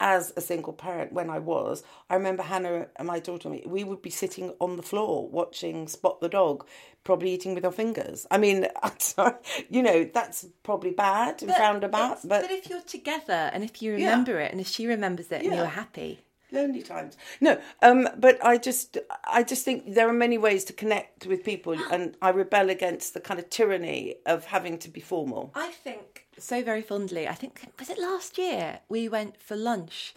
as 0.00 0.32
a 0.36 0.40
single 0.40 0.72
parent, 0.72 1.12
when 1.12 1.28
I 1.30 1.38
was, 1.38 1.82
I 2.08 2.14
remember 2.14 2.42
Hannah 2.44 2.86
and 2.96 3.06
my 3.08 3.18
daughter, 3.18 3.48
we 3.66 3.84
would 3.84 4.02
be 4.02 4.10
sitting 4.10 4.54
on 4.60 4.76
the 4.76 4.82
floor 4.82 5.28
watching 5.28 5.88
Spot 5.88 6.20
the 6.20 6.28
Dog, 6.28 6.66
probably 7.04 7.32
eating 7.32 7.54
with 7.54 7.64
our 7.64 7.72
fingers. 7.72 8.26
I 8.30 8.38
mean, 8.38 8.66
sorry, 8.98 9.34
you 9.68 9.82
know, 9.82 10.04
that's 10.04 10.46
probably 10.62 10.92
bad 10.92 11.42
and 11.42 11.52
frowned 11.52 11.84
about, 11.84 12.18
It's- 12.24 12.26
but 12.26 12.50
if 12.50 12.68
you're 12.70 12.80
together 12.82 13.50
and 13.52 13.64
if 13.64 13.82
you 13.82 13.92
remember 13.92 14.38
it 14.40 14.52
and 14.52 14.60
if 14.60 14.68
she 14.68 14.86
remembers 14.86 15.32
it 15.32 15.42
and 15.42 15.54
you're 15.54 15.66
happy. 15.66 16.20
lonely 16.50 16.80
times 16.82 17.14
no 17.42 17.60
um 17.82 18.08
but 18.16 18.42
i 18.42 18.56
just 18.56 18.96
i 19.24 19.42
just 19.42 19.66
think 19.66 19.94
there 19.94 20.08
are 20.08 20.14
many 20.14 20.38
ways 20.38 20.64
to 20.64 20.72
connect 20.72 21.26
with 21.26 21.44
people 21.44 21.76
and 21.92 22.16
i 22.22 22.30
rebel 22.30 22.70
against 22.70 23.12
the 23.12 23.20
kind 23.20 23.38
of 23.38 23.50
tyranny 23.50 24.14
of 24.24 24.46
having 24.46 24.78
to 24.78 24.88
be 24.88 24.98
formal 25.00 25.50
I 25.54 25.68
think 25.72 26.17
so 26.42 26.62
very 26.62 26.82
fondly. 26.82 27.26
I 27.28 27.34
think 27.34 27.62
was 27.78 27.90
it 27.90 27.98
last 27.98 28.38
year 28.38 28.80
we 28.88 29.08
went 29.08 29.40
for 29.40 29.56
lunch. 29.56 30.14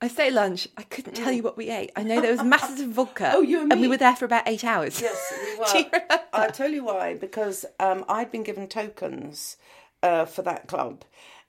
I 0.00 0.08
say 0.08 0.30
lunch. 0.30 0.68
I 0.76 0.82
couldn't 0.82 1.14
tell 1.14 1.32
you 1.32 1.42
what 1.42 1.56
we 1.56 1.70
ate. 1.70 1.90
I 1.96 2.02
know 2.02 2.20
there 2.20 2.32
was 2.32 2.42
masses 2.42 2.80
of 2.80 2.88
vodka. 2.90 3.24
Mm. 3.24 3.32
Oh, 3.34 3.40
you 3.40 3.60
and 3.62 3.80
we 3.80 3.88
were 3.88 3.96
there 3.96 4.16
for 4.16 4.24
about 4.26 4.46
eight 4.46 4.64
hours. 4.64 5.00
yes 5.00 5.32
we 5.44 5.58
were 5.58 5.64
Do 5.66 5.78
you 5.78 5.84
remember? 5.92 6.20
i'll 6.32 6.50
tell 6.50 6.70
you 6.70 6.84
why 6.84 7.14
because 7.14 7.64
um 7.78 8.04
i'd 8.08 8.30
been 8.32 8.42
given 8.42 8.66
tokens 8.66 9.56
uh, 10.02 10.24
for 10.26 10.42
that 10.42 10.66
club 10.66 11.04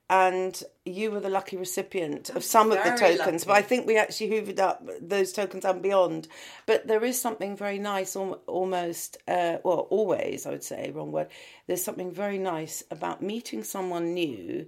and 0.09 0.61
you 0.85 1.09
were 1.09 1.19
the 1.19 1.29
lucky 1.29 1.57
recipient 1.57 2.29
of 2.29 2.43
some 2.43 2.71
of 2.71 2.77
the 2.83 2.91
tokens 2.91 3.43
but 3.43 3.53
i 3.53 3.61
think 3.61 3.87
we 3.87 3.97
actually 3.97 4.29
hoovered 4.29 4.59
up 4.59 4.87
those 5.01 5.33
tokens 5.33 5.65
and 5.65 5.81
beyond. 5.81 6.27
But 6.67 6.87
there 6.87 7.03
is 7.03 7.19
something 7.19 7.57
very 7.57 7.79
nice 7.79 8.15
almost 8.15 9.17
uh, 9.27 9.57
well 9.63 9.87
always 9.89 10.45
i 10.45 10.51
would 10.51 10.63
say 10.63 10.91
wrong 10.93 11.11
word 11.11 11.27
there's 11.67 11.83
something 11.83 12.11
very 12.11 12.37
nice 12.37 12.83
about 12.91 13.21
meeting 13.21 13.63
someone 13.63 14.13
new 14.13 14.67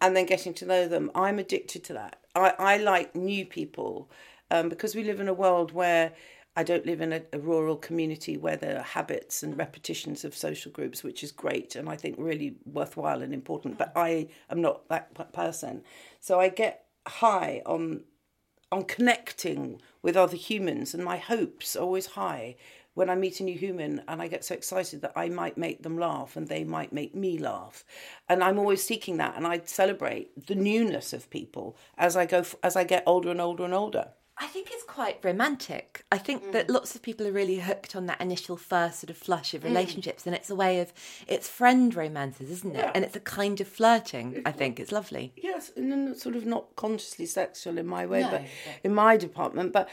and 0.00 0.16
then 0.16 0.26
getting 0.26 0.54
to 0.54 0.66
know 0.66 0.88
them. 0.88 1.10
I'm 1.14 1.38
addicted 1.38 1.84
to 1.84 1.92
that. 1.94 2.16
I, 2.34 2.54
I 2.58 2.76
like 2.78 3.14
new 3.14 3.44
people 3.44 4.10
um, 4.50 4.68
because 4.68 4.94
we 4.94 5.04
live 5.04 5.20
in 5.20 5.28
a 5.28 5.34
world 5.34 5.72
where 5.72 6.12
I 6.60 6.62
don't 6.62 6.84
live 6.84 7.00
in 7.00 7.14
a, 7.14 7.22
a 7.32 7.38
rural 7.38 7.76
community 7.76 8.36
where 8.36 8.58
there 8.58 8.76
are 8.76 8.82
habits 8.82 9.42
and 9.42 9.56
repetitions 9.56 10.26
of 10.26 10.36
social 10.36 10.70
groups, 10.70 11.02
which 11.02 11.24
is 11.24 11.32
great 11.32 11.74
and 11.74 11.88
I 11.88 11.96
think 11.96 12.16
really 12.18 12.56
worthwhile 12.66 13.22
and 13.22 13.32
important. 13.32 13.78
But 13.78 13.92
I 13.96 14.28
am 14.50 14.60
not 14.60 14.86
that 14.90 15.32
person, 15.32 15.84
so 16.20 16.38
I 16.38 16.50
get 16.50 16.84
high 17.08 17.62
on 17.64 18.04
on 18.70 18.84
connecting 18.84 19.80
with 20.02 20.18
other 20.18 20.36
humans, 20.36 20.92
and 20.92 21.02
my 21.02 21.16
hopes 21.16 21.76
are 21.76 21.82
always 21.82 22.06
high 22.08 22.56
when 22.92 23.08
I 23.08 23.14
meet 23.14 23.40
a 23.40 23.44
new 23.44 23.56
human 23.56 24.02
and 24.06 24.20
I 24.20 24.28
get 24.28 24.44
so 24.44 24.54
excited 24.54 25.00
that 25.00 25.14
I 25.16 25.30
might 25.30 25.56
make 25.56 25.82
them 25.82 25.96
laugh 25.96 26.36
and 26.36 26.46
they 26.46 26.64
might 26.64 26.92
make 26.92 27.14
me 27.14 27.38
laugh. 27.38 27.86
And 28.28 28.44
I'm 28.44 28.58
always 28.58 28.84
seeking 28.84 29.16
that 29.16 29.34
and 29.34 29.46
I 29.46 29.62
celebrate 29.64 30.46
the 30.46 30.56
newness 30.56 31.14
of 31.14 31.30
people 31.30 31.78
as 31.96 32.18
I 32.18 32.26
go 32.26 32.44
as 32.62 32.76
I 32.76 32.84
get 32.84 33.04
older 33.06 33.30
and 33.30 33.40
older 33.40 33.64
and 33.64 33.72
older. 33.72 34.10
I 34.42 34.46
think 34.46 34.68
it's 34.70 34.84
quite 34.84 35.18
romantic. 35.22 36.02
I 36.10 36.16
think 36.16 36.42
mm. 36.42 36.52
that 36.52 36.70
lots 36.70 36.94
of 36.94 37.02
people 37.02 37.26
are 37.26 37.32
really 37.32 37.58
hooked 37.58 37.94
on 37.94 38.06
that 38.06 38.20
initial 38.22 38.56
first 38.56 39.00
sort 39.00 39.10
of 39.10 39.18
flush 39.18 39.52
of 39.52 39.60
mm. 39.60 39.66
relationships, 39.66 40.22
mm. 40.22 40.28
and 40.28 40.34
it's 40.34 40.48
a 40.48 40.54
way 40.56 40.80
of 40.80 40.94
it's 41.28 41.46
friend 41.46 41.94
romances, 41.94 42.50
isn't 42.50 42.74
it? 42.74 42.78
Yeah. 42.78 42.92
And 42.94 43.04
it's 43.04 43.14
a 43.14 43.20
kind 43.20 43.60
of 43.60 43.68
flirting. 43.68 44.40
I 44.46 44.52
think 44.52 44.80
it's 44.80 44.92
lovely. 44.92 45.34
Yes, 45.36 45.70
and 45.76 46.16
sort 46.16 46.36
of 46.36 46.46
not 46.46 46.74
consciously 46.74 47.26
sexual 47.26 47.76
in 47.76 47.86
my 47.86 48.06
way, 48.06 48.22
no, 48.22 48.30
but 48.30 48.42
in 48.82 48.94
my 48.94 49.18
department. 49.18 49.74
But 49.74 49.90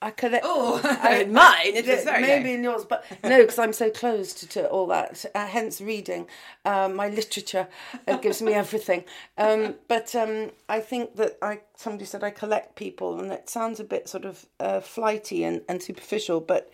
I 0.00 0.10
collect. 0.12 0.44
Oh, 0.46 0.78
in 1.20 1.32
mine 1.32 1.56
it 1.64 1.88
is 1.88 2.04
very 2.04 2.22
maybe 2.22 2.52
in 2.52 2.62
yours, 2.62 2.84
but 2.84 3.04
no, 3.24 3.40
because 3.40 3.58
I'm 3.58 3.72
so 3.72 3.90
close 3.90 4.32
to, 4.34 4.48
to 4.48 4.68
all 4.68 4.86
that. 4.88 5.24
Uh, 5.34 5.46
hence, 5.46 5.80
reading 5.80 6.26
um, 6.64 6.94
my 6.94 7.08
literature 7.08 7.66
uh, 8.06 8.16
gives 8.18 8.40
me 8.42 8.54
everything. 8.54 9.04
Um, 9.38 9.76
but 9.86 10.14
um, 10.16 10.50
I 10.68 10.80
think 10.80 11.14
that 11.16 11.38
I 11.40 11.60
somebody 11.76 12.04
said 12.04 12.24
I 12.24 12.30
collect 12.30 12.74
people, 12.76 13.20
and 13.20 13.30
it 13.30 13.48
sounds 13.48 13.78
a 13.78 13.84
bit 13.84 14.08
sort 14.08 14.24
of 14.24 14.46
uh, 14.58 14.80
flighty 14.80 15.44
and, 15.44 15.62
and 15.68 15.80
superficial, 15.80 16.40
but 16.40 16.70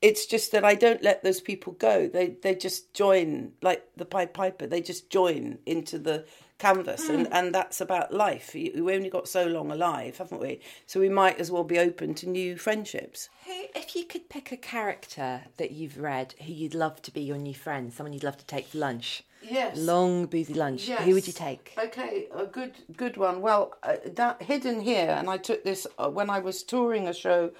it's 0.00 0.24
just 0.24 0.52
that 0.52 0.64
I 0.64 0.74
don't 0.74 1.02
let 1.02 1.22
those 1.22 1.40
people 1.40 1.74
go. 1.74 2.08
They 2.08 2.36
they 2.42 2.54
just 2.54 2.94
join 2.94 3.52
like 3.62 3.84
the 3.96 4.06
Pied 4.06 4.32
Piper. 4.32 4.66
They 4.66 4.80
just 4.80 5.10
join 5.10 5.58
into 5.66 5.98
the 5.98 6.24
canvas 6.60 7.08
mm. 7.08 7.14
and, 7.14 7.26
hmm. 7.26 7.32
and 7.32 7.54
that's 7.54 7.80
about 7.80 8.12
life. 8.12 8.54
We 8.54 8.72
only 8.76 9.08
got 9.08 9.26
so 9.26 9.46
long 9.46 9.72
alive 9.72 10.18
haven't 10.18 10.40
we? 10.40 10.60
So 10.86 11.00
we 11.00 11.08
might 11.08 11.40
as 11.40 11.50
well 11.50 11.64
be 11.64 11.78
open 11.78 12.14
to 12.14 12.28
new 12.28 12.56
friendships. 12.56 13.28
Who 13.46 13.64
if 13.74 13.96
you 13.96 14.04
could 14.04 14.28
pick 14.28 14.52
a 14.52 14.56
character 14.56 15.42
that 15.56 15.72
you've 15.72 15.98
read 15.98 16.34
who 16.44 16.52
you'd 16.52 16.74
love 16.74 17.02
to 17.02 17.10
be 17.10 17.22
your 17.22 17.38
new 17.38 17.54
friend 17.54 17.92
someone 17.92 18.12
you'd 18.12 18.22
love 18.22 18.38
to 18.38 18.46
take 18.46 18.68
for 18.68 18.78
lunch? 18.78 19.24
Yes. 19.42 19.78
Long 19.78 20.26
boozy 20.26 20.54
lunch. 20.54 20.86
Yes. 20.86 21.02
who 21.02 21.14
would 21.14 21.26
you 21.26 21.32
take? 21.32 21.74
Okay 21.76 22.28
a 22.32 22.44
good 22.44 22.74
good 22.96 23.16
one. 23.16 23.40
Well 23.40 23.74
uh, 23.82 23.96
that 24.14 24.42
hidden 24.42 24.80
here 24.80 25.16
and 25.18 25.28
i 25.28 25.38
took 25.38 25.64
this 25.64 25.86
uh, 25.98 26.08
when 26.08 26.30
i 26.30 26.38
was 26.38 26.62
touring 26.62 27.08
a 27.08 27.14
show 27.14 27.50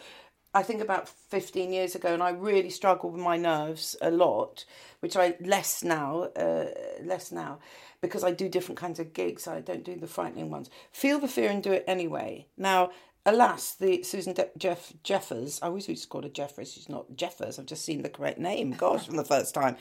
I 0.52 0.64
think 0.64 0.82
about 0.82 1.08
15 1.08 1.72
years 1.72 1.94
ago, 1.94 2.12
and 2.12 2.20
I 2.20 2.30
really 2.30 2.70
struggled 2.70 3.12
with 3.12 3.22
my 3.22 3.36
nerves 3.36 3.94
a 4.00 4.10
lot, 4.10 4.64
which 4.98 5.16
I 5.16 5.36
less 5.38 5.84
now, 5.84 6.22
uh, 6.34 6.64
less 7.04 7.30
now 7.30 7.60
because 8.00 8.24
I 8.24 8.32
do 8.32 8.48
different 8.48 8.78
kinds 8.78 8.98
of 8.98 9.12
gigs. 9.12 9.46
I 9.46 9.60
don't 9.60 9.84
do 9.84 9.96
the 9.96 10.06
frightening 10.06 10.50
ones. 10.50 10.70
Feel 10.92 11.18
the 11.18 11.28
fear 11.28 11.50
and 11.50 11.62
do 11.62 11.72
it 11.72 11.84
anyway. 11.86 12.46
Now, 12.56 12.90
alas, 13.26 13.74
the 13.74 14.02
Susan 14.02 14.34
De- 14.34 14.48
Jeff 14.56 14.92
Jeffers, 15.02 15.60
I 15.62 15.66
always 15.66 15.88
used 15.88 16.04
to 16.04 16.08
call 16.08 16.22
her 16.22 16.28
Jeffers, 16.28 16.72
she's 16.72 16.88
not 16.88 17.16
Jeffers, 17.16 17.58
I've 17.58 17.66
just 17.66 17.84
seen 17.84 18.02
the 18.02 18.08
correct 18.08 18.38
name, 18.38 18.72
gosh, 18.72 19.06
from 19.06 19.16
the 19.16 19.24
first 19.24 19.54
time, 19.54 19.76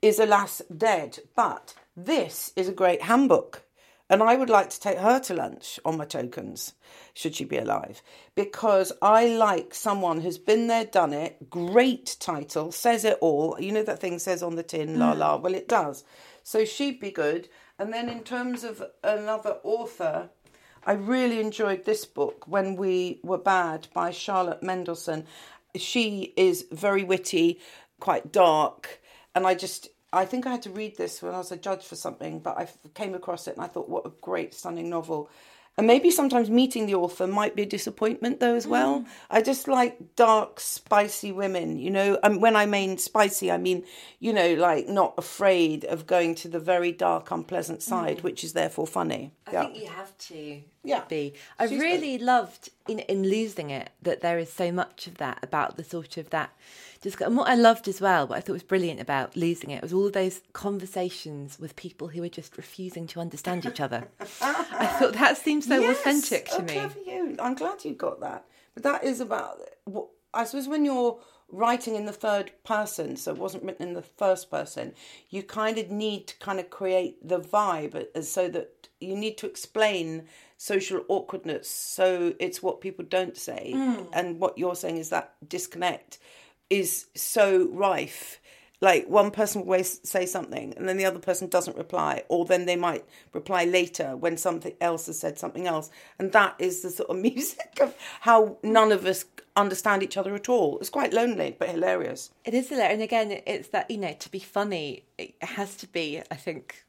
is 0.00 0.18
alas 0.18 0.62
dead. 0.76 1.18
But 1.34 1.74
this 1.96 2.52
is 2.56 2.68
a 2.68 2.72
great 2.72 3.02
handbook. 3.02 3.62
And 4.10 4.22
I 4.22 4.36
would 4.36 4.50
like 4.50 4.68
to 4.68 4.78
take 4.78 4.98
her 4.98 5.18
to 5.20 5.34
lunch 5.34 5.80
on 5.82 5.96
my 5.96 6.04
tokens, 6.04 6.74
should 7.14 7.34
she 7.34 7.44
be 7.44 7.56
alive, 7.56 8.02
because 8.34 8.92
I 9.00 9.26
like 9.28 9.74
someone 9.74 10.20
who's 10.20 10.36
been 10.36 10.66
there, 10.66 10.84
done 10.84 11.14
it, 11.14 11.48
great 11.48 12.16
title, 12.20 12.70
says 12.70 13.06
it 13.06 13.16
all. 13.22 13.56
You 13.58 13.72
know 13.72 13.82
that 13.82 14.00
thing 14.00 14.18
says 14.18 14.42
on 14.42 14.56
the 14.56 14.62
tin, 14.62 14.98
la 14.98 15.12
la. 15.12 15.38
Mm. 15.38 15.42
Well, 15.42 15.54
it 15.54 15.68
does. 15.68 16.04
So 16.42 16.66
she'd 16.66 17.00
be 17.00 17.10
good. 17.10 17.48
And 17.78 17.92
then 17.92 18.08
in 18.08 18.22
terms 18.22 18.62
of 18.64 18.82
another 19.02 19.58
author, 19.62 20.30
I 20.86 20.92
really 20.92 21.40
enjoyed 21.40 21.84
this 21.84 22.04
book, 22.04 22.46
When 22.46 22.76
We 22.76 23.20
Were 23.22 23.38
Bad 23.38 23.88
by 23.94 24.10
Charlotte 24.10 24.62
Mendelson. 24.62 25.24
She 25.74 26.32
is 26.36 26.66
very 26.70 27.02
witty, 27.02 27.58
quite 27.98 28.30
dark, 28.30 29.00
and 29.34 29.46
I 29.46 29.54
just 29.54 29.88
I 30.12 30.24
think 30.24 30.46
I 30.46 30.52
had 30.52 30.62
to 30.62 30.70
read 30.70 30.96
this 30.96 31.20
when 31.20 31.34
I 31.34 31.38
was 31.38 31.50
a 31.50 31.56
judge 31.56 31.84
for 31.84 31.96
something, 31.96 32.38
but 32.38 32.56
I 32.56 32.68
came 32.94 33.14
across 33.14 33.48
it 33.48 33.56
and 33.56 33.64
I 33.64 33.66
thought, 33.66 33.88
what 33.88 34.06
a 34.06 34.12
great, 34.20 34.54
stunning 34.54 34.88
novel. 34.88 35.28
And 35.76 35.88
maybe 35.88 36.10
sometimes 36.12 36.48
meeting 36.50 36.86
the 36.86 36.94
author 36.94 37.26
might 37.26 37.56
be 37.56 37.62
a 37.62 37.66
disappointment 37.66 38.38
though 38.38 38.54
as 38.54 38.64
well. 38.66 39.00
Mm. 39.00 39.06
I 39.28 39.42
just 39.42 39.66
like 39.66 40.14
dark, 40.14 40.60
spicy 40.60 41.32
women, 41.32 41.78
you 41.78 41.90
know. 41.90 42.16
And 42.22 42.40
when 42.40 42.54
I 42.54 42.64
mean 42.64 42.96
spicy, 42.96 43.50
I 43.50 43.58
mean, 43.58 43.84
you 44.20 44.32
know, 44.32 44.54
like 44.54 44.86
not 44.86 45.14
afraid 45.18 45.84
of 45.84 46.06
going 46.06 46.36
to 46.36 46.48
the 46.48 46.60
very 46.60 46.92
dark, 46.92 47.32
unpleasant 47.32 47.82
side, 47.82 48.18
mm. 48.18 48.22
which 48.22 48.44
is 48.44 48.52
therefore 48.52 48.86
funny. 48.86 49.32
I 49.48 49.52
yeah. 49.52 49.64
think 49.64 49.82
you 49.82 49.88
have 49.88 50.16
to 50.18 50.60
yeah. 50.84 51.04
be. 51.08 51.34
I 51.58 51.66
She's 51.66 51.80
really 51.80 52.18
good. 52.18 52.24
loved 52.24 52.68
in 52.86 53.00
in 53.00 53.24
losing 53.24 53.70
it 53.70 53.90
that 54.02 54.20
there 54.20 54.38
is 54.38 54.52
so 54.52 54.70
much 54.70 55.08
of 55.08 55.16
that 55.18 55.40
about 55.42 55.76
the 55.76 55.82
sort 55.82 56.16
of 56.18 56.30
that 56.30 56.52
just 57.04 57.20
and 57.20 57.36
what 57.36 57.48
I 57.48 57.54
loved 57.54 57.86
as 57.86 58.00
well, 58.00 58.26
what 58.26 58.38
I 58.38 58.40
thought 58.40 58.54
was 58.54 58.62
brilliant 58.62 58.98
about 58.98 59.36
losing 59.36 59.70
it 59.70 59.82
was 59.82 59.92
all 59.92 60.06
of 60.06 60.14
those 60.14 60.40
conversations 60.54 61.58
with 61.60 61.76
people 61.76 62.08
who 62.08 62.22
were 62.22 62.30
just 62.30 62.56
refusing 62.56 63.06
to 63.08 63.20
understand 63.20 63.66
each 63.66 63.78
other. 63.78 64.08
I 64.40 64.86
thought 64.98 65.12
that 65.12 65.36
seemed 65.36 65.64
so 65.64 65.78
yes, 65.78 65.98
authentic 65.98 66.48
to 66.48 66.62
me. 66.62 66.88
For 66.88 66.98
You. 66.98 67.36
I'm 67.38 67.54
glad 67.54 67.84
you 67.84 67.92
got 67.92 68.20
that. 68.20 68.46
But 68.72 68.82
that 68.84 69.04
is 69.04 69.20
about 69.20 69.60
what 69.84 70.08
I 70.32 70.44
suppose 70.44 70.66
when 70.66 70.86
you're 70.86 71.18
writing 71.50 71.94
in 71.94 72.06
the 72.06 72.12
third 72.12 72.52
person, 72.64 73.16
so 73.16 73.32
it 73.32 73.38
wasn't 73.38 73.64
written 73.64 73.88
in 73.88 73.94
the 73.94 74.02
first 74.02 74.50
person, 74.50 74.94
you 75.28 75.42
kind 75.42 75.76
of 75.76 75.90
need 75.90 76.26
to 76.28 76.38
kind 76.38 76.58
of 76.58 76.70
create 76.70 77.16
the 77.26 77.38
vibe 77.38 78.06
uh, 78.16 78.22
so 78.22 78.48
that 78.48 78.88
you 78.98 79.14
need 79.14 79.36
to 79.38 79.46
explain 79.46 80.24
social 80.56 81.02
awkwardness. 81.08 81.68
So 81.68 82.32
it's 82.40 82.62
what 82.62 82.80
people 82.80 83.04
don't 83.04 83.36
say. 83.36 83.72
Mm. 83.74 84.08
And 84.14 84.40
what 84.40 84.56
you're 84.56 84.74
saying 84.74 84.96
is 84.96 85.10
that 85.10 85.34
disconnect 85.46 86.18
is 86.70 87.06
so 87.14 87.68
rife. 87.72 88.40
Like 88.80 89.08
one 89.08 89.30
person 89.30 89.64
will 89.64 89.82
say 89.84 90.26
something 90.26 90.74
and 90.76 90.86
then 90.88 90.98
the 90.98 91.06
other 91.06 91.18
person 91.18 91.48
doesn't 91.48 91.76
reply, 91.76 92.24
or 92.28 92.44
then 92.44 92.66
they 92.66 92.76
might 92.76 93.04
reply 93.32 93.64
later 93.64 94.16
when 94.16 94.36
something 94.36 94.74
else 94.80 95.06
has 95.06 95.18
said 95.18 95.38
something 95.38 95.66
else. 95.66 95.90
And 96.18 96.32
that 96.32 96.56
is 96.58 96.82
the 96.82 96.90
sort 96.90 97.08
of 97.08 97.16
music 97.22 97.78
of 97.80 97.94
how 98.20 98.58
none 98.62 98.92
of 98.92 99.06
us 99.06 99.24
understand 99.56 100.02
each 100.02 100.16
other 100.16 100.34
at 100.34 100.48
all. 100.48 100.78
It's 100.80 100.90
quite 100.90 101.12
lonely, 101.12 101.56
but 101.58 101.70
hilarious. 101.70 102.30
It 102.44 102.54
is 102.54 102.68
hilarious. 102.68 102.94
And 102.94 103.02
again, 103.02 103.42
it's 103.46 103.68
that, 103.68 103.90
you 103.90 103.98
know, 103.98 104.12
to 104.12 104.30
be 104.30 104.40
funny, 104.40 105.04
it 105.16 105.34
has 105.40 105.76
to 105.76 105.86
be, 105.86 106.20
I 106.30 106.36
think, 106.36 106.84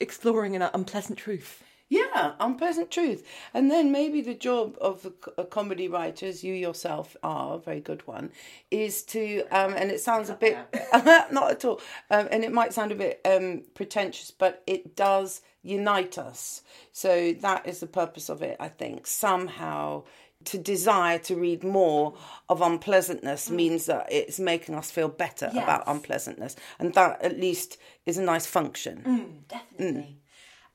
exploring 0.00 0.56
an 0.56 0.62
unpleasant 0.62 1.18
truth. 1.18 1.62
Yeah, 1.90 2.34
unpleasant 2.38 2.92
truth. 2.92 3.26
And 3.52 3.68
then 3.68 3.90
maybe 3.90 4.20
the 4.20 4.34
job 4.34 4.78
of 4.80 5.06
a, 5.06 5.42
a 5.42 5.44
comedy 5.44 5.88
writer, 5.88 6.24
as 6.26 6.44
you 6.44 6.54
yourself 6.54 7.16
are, 7.24 7.56
a 7.56 7.58
very 7.58 7.80
good 7.80 8.06
one, 8.06 8.30
is 8.70 9.02
to, 9.06 9.42
um, 9.50 9.74
and 9.74 9.90
it 9.90 10.00
sounds 10.00 10.30
a 10.30 10.34
bit, 10.34 10.56
not 11.32 11.50
at 11.50 11.64
all, 11.64 11.80
um, 12.12 12.28
and 12.30 12.44
it 12.44 12.52
might 12.52 12.72
sound 12.72 12.92
a 12.92 12.94
bit 12.94 13.20
um, 13.24 13.64
pretentious, 13.74 14.30
but 14.30 14.62
it 14.68 14.94
does 14.94 15.42
unite 15.64 16.16
us. 16.16 16.62
So 16.92 17.32
that 17.40 17.66
is 17.66 17.80
the 17.80 17.88
purpose 17.88 18.28
of 18.28 18.40
it, 18.40 18.56
I 18.60 18.68
think. 18.68 19.08
Somehow 19.08 20.04
to 20.44 20.58
desire 20.58 21.18
to 21.18 21.34
read 21.34 21.64
more 21.64 22.14
of 22.48 22.62
unpleasantness 22.62 23.48
mm. 23.48 23.56
means 23.56 23.86
that 23.86 24.06
it's 24.10 24.38
making 24.38 24.76
us 24.76 24.92
feel 24.92 25.08
better 25.08 25.50
yes. 25.52 25.64
about 25.64 25.82
unpleasantness. 25.88 26.54
And 26.78 26.94
that 26.94 27.20
at 27.20 27.38
least 27.38 27.78
is 28.06 28.16
a 28.16 28.22
nice 28.22 28.46
function. 28.46 29.02
Mm, 29.04 29.48
definitely. 29.48 30.02
Mm 30.02 30.14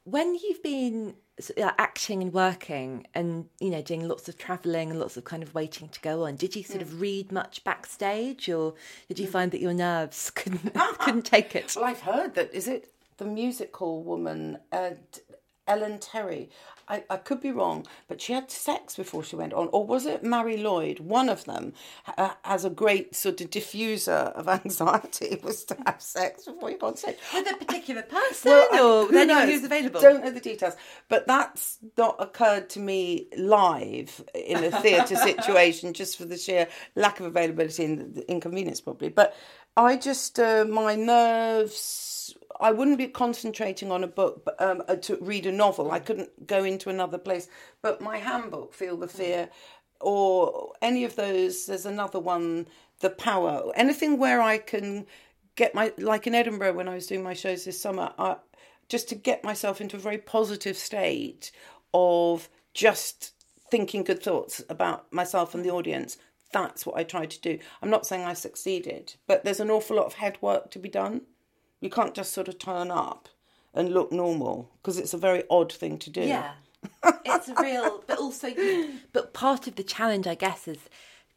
when 0.05 0.35
you've 0.35 0.63
been 0.63 1.15
acting 1.59 2.21
and 2.21 2.31
working 2.31 3.05
and 3.13 3.49
you 3.59 3.69
know 3.69 3.81
doing 3.81 4.07
lots 4.07 4.29
of 4.29 4.37
traveling 4.37 4.89
and 4.89 4.99
lots 4.99 5.17
of 5.17 5.25
kind 5.25 5.43
of 5.43 5.53
waiting 5.53 5.89
to 5.89 5.99
go 5.99 6.23
on 6.23 6.37
did 6.37 6.55
you 6.55 6.63
sort 6.63 6.81
of 6.81 7.01
read 7.01 7.29
much 7.31 7.61
backstage 7.65 8.47
or 8.47 8.73
did 9.09 9.19
you 9.19 9.27
mm. 9.27 9.31
find 9.31 9.51
that 9.51 9.59
your 9.59 9.73
nerves 9.73 10.29
couldn't 10.35 10.73
couldn't 10.99 11.25
take 11.25 11.53
it 11.55 11.73
well 11.75 11.83
i've 11.83 11.99
heard 12.01 12.35
that 12.35 12.53
is 12.53 12.69
it 12.69 12.93
the 13.17 13.25
musical 13.25 14.03
woman 14.03 14.57
uh, 14.71 14.91
ellen 15.67 15.99
terry 15.99 16.49
I, 16.87 17.03
I 17.09 17.17
could 17.17 17.41
be 17.41 17.51
wrong, 17.51 17.85
but 18.07 18.21
she 18.21 18.33
had 18.33 18.51
sex 18.51 18.95
before 18.95 19.23
she 19.23 19.35
went 19.35 19.53
on, 19.53 19.69
or 19.71 19.85
was 19.85 20.05
it 20.05 20.23
Marie 20.23 20.57
Lloyd? 20.57 20.99
One 20.99 21.29
of 21.29 21.45
them 21.45 21.73
uh, 22.17 22.31
has 22.43 22.63
a 22.63 22.69
great 22.69 23.15
sort 23.15 23.41
of 23.41 23.49
diffuser 23.49 24.31
of 24.33 24.47
anxiety 24.65 25.39
was 25.43 25.63
to 25.65 25.77
have 25.85 26.01
sex 26.01 26.45
before 26.45 26.71
you 26.71 26.77
go 26.77 26.87
on 26.87 26.97
stage 26.97 27.17
with 27.33 27.47
a 27.51 27.57
particular 27.57 28.01
person, 28.03 28.51
well, 28.51 29.07
or 29.07 29.15
anyone 29.15 29.47
who's 29.47 29.63
available. 29.63 29.99
Don't 29.99 30.23
know 30.23 30.31
the 30.31 30.39
details, 30.39 30.75
but 31.09 31.25
that's 31.27 31.79
not 31.97 32.15
occurred 32.19 32.69
to 32.71 32.79
me 32.79 33.27
live 33.37 34.23
in 34.33 34.63
a 34.63 34.71
theatre 34.81 35.15
situation, 35.15 35.93
just 35.93 36.17
for 36.17 36.25
the 36.25 36.37
sheer 36.37 36.67
lack 36.95 37.19
of 37.19 37.25
availability 37.25 37.85
and 37.85 38.15
the 38.15 38.29
inconvenience, 38.29 38.81
probably. 38.81 39.09
But 39.09 39.35
I 39.75 39.97
just 39.97 40.39
uh, 40.39 40.65
my 40.69 40.95
nerves 40.95 42.14
I 42.59 42.71
wouldn't 42.71 42.97
be 42.97 43.07
concentrating 43.07 43.91
on 43.91 44.03
a 44.03 44.07
book 44.07 44.47
um, 44.59 44.83
uh, 44.87 44.95
to 44.97 45.17
read 45.21 45.45
a 45.45 45.51
novel. 45.51 45.91
I 45.91 45.99
couldn't 45.99 46.47
go 46.47 46.63
into 46.63 46.89
another 46.89 47.17
place. 47.17 47.47
But 47.81 48.01
my 48.01 48.17
handbook, 48.17 48.73
Feel 48.73 48.97
the 48.97 49.07
Fear, 49.07 49.49
or 49.99 50.73
any 50.81 51.03
of 51.03 51.15
those, 51.15 51.65
there's 51.65 51.85
another 51.85 52.19
one, 52.19 52.67
The 52.99 53.09
Power, 53.09 53.71
anything 53.75 54.17
where 54.17 54.41
I 54.41 54.57
can 54.57 55.05
get 55.55 55.75
my, 55.75 55.93
like 55.97 56.27
in 56.27 56.35
Edinburgh 56.35 56.73
when 56.73 56.87
I 56.87 56.95
was 56.95 57.07
doing 57.07 57.23
my 57.23 57.33
shows 57.33 57.65
this 57.65 57.81
summer, 57.81 58.13
I, 58.17 58.37
just 58.89 59.09
to 59.09 59.15
get 59.15 59.43
myself 59.43 59.81
into 59.81 59.97
a 59.97 59.99
very 59.99 60.17
positive 60.17 60.77
state 60.77 61.51
of 61.93 62.49
just 62.73 63.33
thinking 63.71 64.03
good 64.03 64.21
thoughts 64.21 64.61
about 64.69 65.11
myself 65.11 65.55
and 65.55 65.65
the 65.65 65.71
audience 65.71 66.17
that's 66.55 66.85
what 66.85 66.97
I 66.97 67.03
tried 67.03 67.31
to 67.31 67.41
do. 67.41 67.59
I'm 67.81 67.89
not 67.89 68.05
saying 68.05 68.23
I 68.23 68.33
succeeded, 68.33 69.15
but 69.27 69.43
there's 69.43 69.59
an 69.59 69.69
awful 69.69 69.97
lot 69.97 70.05
of 70.05 70.13
head 70.13 70.37
work 70.41 70.71
to 70.71 70.79
be 70.79 70.87
done. 70.87 71.21
You 71.85 71.91
can't 71.91 72.15
just 72.15 72.33
sort 72.33 72.47
of 72.47 72.57
turn 72.57 72.89
up 72.89 73.29
and 73.73 73.93
look 73.93 74.11
normal 74.11 74.71
because 74.81 74.97
it's 74.97 75.13
a 75.13 75.19
very 75.19 75.43
odd 75.51 75.71
thing 75.71 75.99
to 75.99 76.09
do. 76.09 76.21
Yeah. 76.21 76.53
it's 77.25 77.49
real, 77.61 78.03
but 78.07 78.17
also, 78.17 78.49
but 79.13 79.33
part 79.33 79.67
of 79.67 79.75
the 79.75 79.83
challenge, 79.83 80.25
I 80.25 80.33
guess, 80.33 80.67
is 80.67 80.89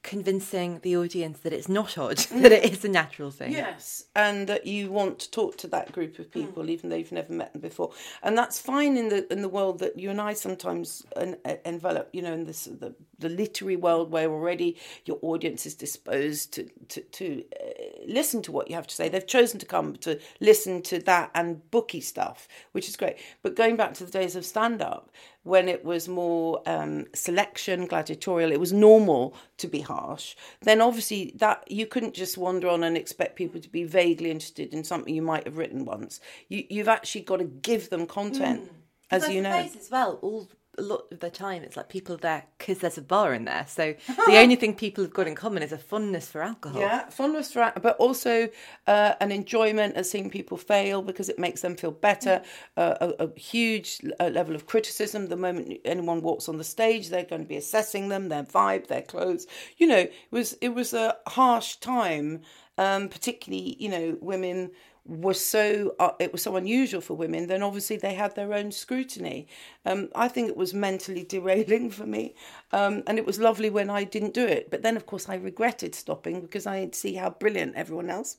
convincing 0.03 0.79
the 0.83 0.97
audience 0.97 1.41
that 1.41 1.53
it's 1.53 1.69
not 1.69 1.99
odd, 1.99 2.17
that 2.33 2.53
it 2.53 2.73
is 2.73 2.85
a 2.85 2.89
natural 2.89 3.31
thing. 3.31 3.53
Yes, 3.53 4.05
and 4.15 4.47
that 4.47 4.67
you 4.67 4.91
want 4.91 5.19
to 5.21 5.31
talk 5.31 5.59
to 5.59 5.67
that 5.69 5.93
group 5.93 6.19
of 6.19 6.31
people, 6.31 6.71
even 6.71 6.89
though 6.89 6.97
you've 6.97 7.13
never 7.13 7.33
met 7.33 7.53
them 7.53 7.61
before, 7.61 7.93
and 8.23 8.37
that's 8.37 8.61
fine 8.61 8.97
in 8.97 9.09
the 9.09 9.31
in 9.33 9.43
the 9.43 9.49
world 9.49 9.81
that 9.81 9.99
you 9.99 10.11
and 10.11 10.21
I 10.21 10.35
sometimes 10.35 11.05
en- 11.17 11.37
envelop. 11.65 12.09
You 12.13 12.23
know, 12.23 12.33
in 12.33 12.45
this 12.45 12.65
the 12.65 12.95
the 13.19 13.29
literary 13.29 13.77
world 13.77 14.11
where 14.11 14.31
already 14.31 14.77
your 15.05 15.19
audience 15.23 15.67
is 15.67 15.75
disposed 15.75 16.53
to 16.55 16.69
to, 16.89 17.01
to 17.01 17.45
uh, 17.61 17.68
listen 18.09 18.42
to 18.42 18.53
what 18.53 18.68
you 18.68 18.77
have 18.77 18.87
to 18.87 18.94
say. 18.94 19.09
They've 19.09 19.27
chosen 19.27 19.61
to 19.61 19.66
come 19.66 19.97
to 19.97 20.18
listen 20.40 20.83
to 20.83 20.99
that 21.01 21.31
and 21.35 21.68
booky 21.71 22.01
stuff, 22.01 22.49
which 22.73 22.88
is 22.88 22.97
great. 22.97 23.18
But 23.42 23.57
going 23.57 23.77
back 23.77 23.94
to 23.94 24.05
the 24.05 24.11
days 24.11 24.37
of 24.37 24.44
stand 24.44 24.83
up, 24.83 25.11
when 25.42 25.68
it 25.68 25.85
was 25.85 26.09
more 26.09 26.62
um, 26.66 27.07
selection, 27.14 27.87
gladiatorial, 27.87 28.53
it 28.53 28.61
was 28.61 28.73
normal 28.73 29.35
to 29.57 29.66
be 29.66 29.81
harsh. 29.81 30.37
Then 30.62 30.81
obviously 30.81 31.33
that 31.37 31.71
you 31.71 31.87
couldn't 31.87 32.14
just 32.14 32.37
wander 32.37 32.68
on 32.68 32.85
and 32.85 32.97
expect 32.97 33.37
people 33.37 33.61
to 33.61 33.68
be 33.68 33.85
vaguely 33.85 34.31
interested 34.31 34.75
in 34.75 34.85
something 34.85 35.14
you 35.14 35.23
might 35.23 35.44
have 35.44 35.57
written 35.57 35.85
once. 35.85 36.21
You 36.49 36.64
you've 36.68 36.88
actually 36.88 37.23
got 37.23 37.38
to 37.38 37.44
give 37.44 37.90
them 37.90 38.07
content, 38.07 38.71
as 39.11 39.29
you 39.29 39.40
know. 39.40 39.51
as 39.51 39.88
well, 39.90 40.18
all 40.23 40.49
a 40.79 40.83
lot 40.83 41.05
of 41.11 41.21
the 41.21 41.31
time 41.31 41.62
it's 41.62 41.77
like 41.77 41.88
people 41.88 42.14
are 42.14 42.19
there 42.19 42.45
because 42.57 42.79
there's 42.79 42.99
a 42.99 43.03
bar 43.03 43.35
in 43.35 43.45
there. 43.45 43.67
So 43.69 43.95
the 44.27 44.38
only 44.38 44.57
thing 44.57 44.75
people 44.75 45.05
have 45.05 45.12
got 45.12 45.27
in 45.27 45.35
common 45.35 45.62
is 45.62 45.73
a 45.73 45.79
fondness 45.79 46.31
for 46.31 46.43
alcohol. 46.43 46.81
Yeah, 46.81 47.09
fondness 47.09 47.53
for, 47.53 47.73
but 47.83 47.97
also 47.97 48.49
uh, 48.87 49.14
an 49.21 49.33
enjoyment 49.33 49.97
at 49.97 50.07
seeing 50.07 50.31
people 50.31 50.57
fail 50.57 51.03
because 51.03 51.29
it 51.29 51.38
makes 51.38 51.61
them 51.61 51.77
feel 51.77 51.91
better. 51.91 52.43
Uh, 52.77 52.95
a, 53.01 53.25
a 53.27 53.38
huge 53.38 54.01
uh, 54.21 54.29
level 54.29 54.55
of 54.55 54.67
criticism. 54.67 55.27
The 55.27 55.37
moment 55.37 55.79
anyone 55.85 56.23
walks 56.23 56.49
on 56.49 56.59
the 56.59 56.64
stage, 56.64 57.09
they're 57.09 57.25
going 57.25 57.43
to 57.43 57.49
be 57.49 57.57
assessing 57.57 58.09
them, 58.09 58.29
their 58.29 58.45
vibe, 58.45 58.87
their 58.87 59.03
clothes. 59.03 59.47
You 59.77 59.87
know, 59.87 59.99
it 59.99 60.12
was 60.31 60.55
it 60.61 60.71
was 60.71 60.95
a 60.95 61.17
harsh 61.27 61.77
time, 61.77 62.43
um, 62.77 63.09
particularly 63.09 63.77
you 63.79 63.88
know 63.88 64.17
women 64.21 64.71
were 65.09 65.35
so 65.35 65.94
uh, 65.99 66.11
it 66.21 66.33
was 66.33 66.42
so 66.42 66.57
unusual 66.57 67.01
for 67.01 67.14
women 67.14 67.47
then 67.47 67.62
obviously 67.62 67.97
they 67.97 68.12
had 68.14 68.35
their 68.35 68.53
own 68.53 68.71
scrutiny. 68.71 69.49
Um, 69.87 70.09
i 70.14 70.29
think 70.29 70.49
it 70.49 70.57
was 70.57 70.75
mentally 70.75 71.25
derailing 71.25 71.90
for 71.90 72.05
me 72.07 72.35
um, 72.73 73.03
and 73.07 73.18
it 73.18 73.25
was 73.25 73.38
lovely 73.38 73.71
when 73.71 73.88
i 73.88 74.05
didn't 74.05 74.35
do 74.35 74.47
it. 74.47 74.71
But 74.71 74.83
then 74.83 74.97
of 74.97 75.07
course 75.07 75.29
i 75.29 75.37
regretted 75.37 75.94
stopping 75.94 76.42
because 76.42 76.66
i 76.66 76.90
see 76.92 77.14
how 77.14 77.31
brilliant 77.31 77.75
everyone 77.75 78.11
else 78.11 78.37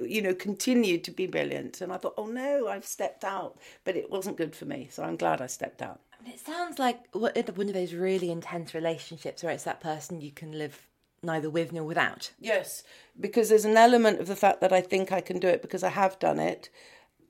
you 0.00 0.20
know 0.20 0.34
continued 0.34 1.02
to 1.04 1.10
be 1.10 1.26
brilliant. 1.26 1.80
And 1.80 1.92
i 1.92 1.96
thought 1.96 2.14
oh 2.18 2.26
no 2.26 2.68
i've 2.68 2.86
stepped 2.86 3.24
out. 3.24 3.58
But 3.84 3.96
it 3.96 4.10
wasn't 4.10 4.36
good 4.36 4.54
for 4.54 4.66
me 4.66 4.88
so 4.90 5.02
i'm 5.02 5.16
glad 5.16 5.40
i 5.40 5.46
stepped 5.46 5.80
out. 5.80 6.00
It 6.26 6.38
sounds 6.38 6.78
like 6.78 6.98
one 7.14 7.32
of 7.68 7.74
those 7.74 7.94
really 7.94 8.30
intense 8.30 8.74
relationships 8.74 9.42
where 9.42 9.52
it's 9.52 9.64
that 9.64 9.80
person 9.80 10.20
you 10.20 10.30
can 10.30 10.52
live 10.52 10.86
neither 11.22 11.50
with 11.50 11.72
nor 11.72 11.84
without. 11.84 12.32
Yes, 12.40 12.82
because 13.18 13.48
there's 13.48 13.64
an 13.64 13.76
element 13.76 14.20
of 14.20 14.26
the 14.26 14.36
fact 14.36 14.60
that 14.60 14.72
I 14.72 14.80
think 14.80 15.12
I 15.12 15.20
can 15.20 15.38
do 15.38 15.48
it 15.48 15.62
because 15.62 15.82
I 15.82 15.90
have 15.90 16.18
done 16.18 16.38
it. 16.38 16.68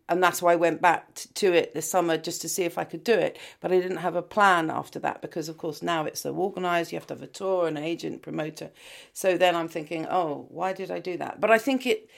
And 0.08 0.22
that's 0.22 0.42
why 0.42 0.52
I 0.52 0.56
went 0.56 0.82
back 0.82 1.14
to 1.14 1.52
it 1.54 1.74
this 1.74 1.88
summer 1.88 2.18
just 2.18 2.42
to 2.42 2.48
see 2.48 2.64
if 2.64 2.76
I 2.76 2.84
could 2.84 3.04
do 3.04 3.14
it. 3.14 3.38
But 3.60 3.72
I 3.72 3.80
didn't 3.80 3.98
have 3.98 4.16
a 4.16 4.20
plan 4.20 4.68
after 4.68 4.98
that 4.98 5.22
because, 5.22 5.48
of 5.48 5.56
course, 5.56 5.80
now 5.80 6.04
it's 6.04 6.20
so 6.20 6.36
organised. 6.36 6.92
You 6.92 6.98
have 6.98 7.06
to 7.06 7.14
have 7.14 7.22
a 7.22 7.28
tour, 7.28 7.66
an 7.66 7.76
agent, 7.76 8.20
promoter. 8.20 8.70
So 9.12 9.38
then 9.38 9.54
I'm 9.54 9.68
thinking, 9.68 10.06
oh, 10.10 10.46
why 10.50 10.72
did 10.72 10.90
I 10.90 10.98
do 10.98 11.16
that? 11.18 11.40
But 11.40 11.50
I 11.50 11.56
think 11.56 11.86
it, 11.86 12.10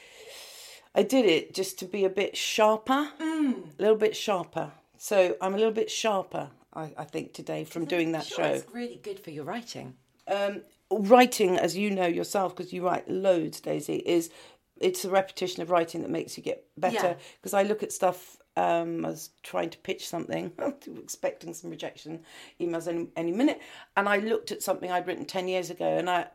I 0.94 1.02
did 1.02 1.26
it 1.26 1.54
just 1.54 1.78
to 1.80 1.84
be 1.84 2.04
a 2.04 2.10
bit 2.10 2.36
sharper, 2.36 3.10
mm. 3.20 3.78
a 3.78 3.82
little 3.82 3.98
bit 3.98 4.16
sharper. 4.16 4.72
So 4.96 5.36
I'm 5.40 5.54
a 5.54 5.58
little 5.58 5.72
bit 5.72 5.90
sharper, 5.90 6.50
I, 6.72 6.92
I 6.96 7.04
think, 7.04 7.32
today 7.32 7.64
from 7.64 7.84
doing 7.84 8.12
that 8.12 8.24
Sure, 8.24 8.44
show 8.44 8.52
it's 8.54 8.74
really 8.74 8.98
good 9.02 9.20
for 9.20 9.30
your 9.30 9.44
writing. 9.44 9.94
Um, 10.28 10.62
writing, 10.90 11.58
as 11.58 11.76
you 11.76 11.90
know 11.90 12.06
yourself, 12.06 12.54
because 12.56 12.72
you 12.72 12.84
write 12.84 13.08
loads, 13.08 13.60
Daisy, 13.60 13.96
is 13.96 14.30
it's 14.80 15.04
a 15.04 15.10
repetition 15.10 15.62
of 15.62 15.70
writing 15.70 16.02
that 16.02 16.10
makes 16.10 16.36
you 16.36 16.42
get 16.42 16.64
better. 16.76 16.94
Yeah. 16.94 17.14
Because 17.40 17.54
I 17.54 17.62
look 17.62 17.82
at 17.82 17.92
stuff. 17.92 18.38
Um, 18.56 19.04
I 19.04 19.08
was 19.08 19.30
trying 19.42 19.70
to 19.70 19.78
pitch 19.78 20.08
something, 20.08 20.52
expecting 21.02 21.52
some 21.54 21.70
rejection 21.70 22.20
emails 22.60 22.86
any 22.86 23.08
any 23.16 23.32
minute, 23.32 23.60
and 23.96 24.08
I 24.08 24.18
looked 24.18 24.52
at 24.52 24.62
something 24.62 24.90
I'd 24.90 25.06
written 25.06 25.24
ten 25.24 25.48
years 25.48 25.70
ago, 25.70 25.98
and 25.98 26.08
I, 26.08 26.26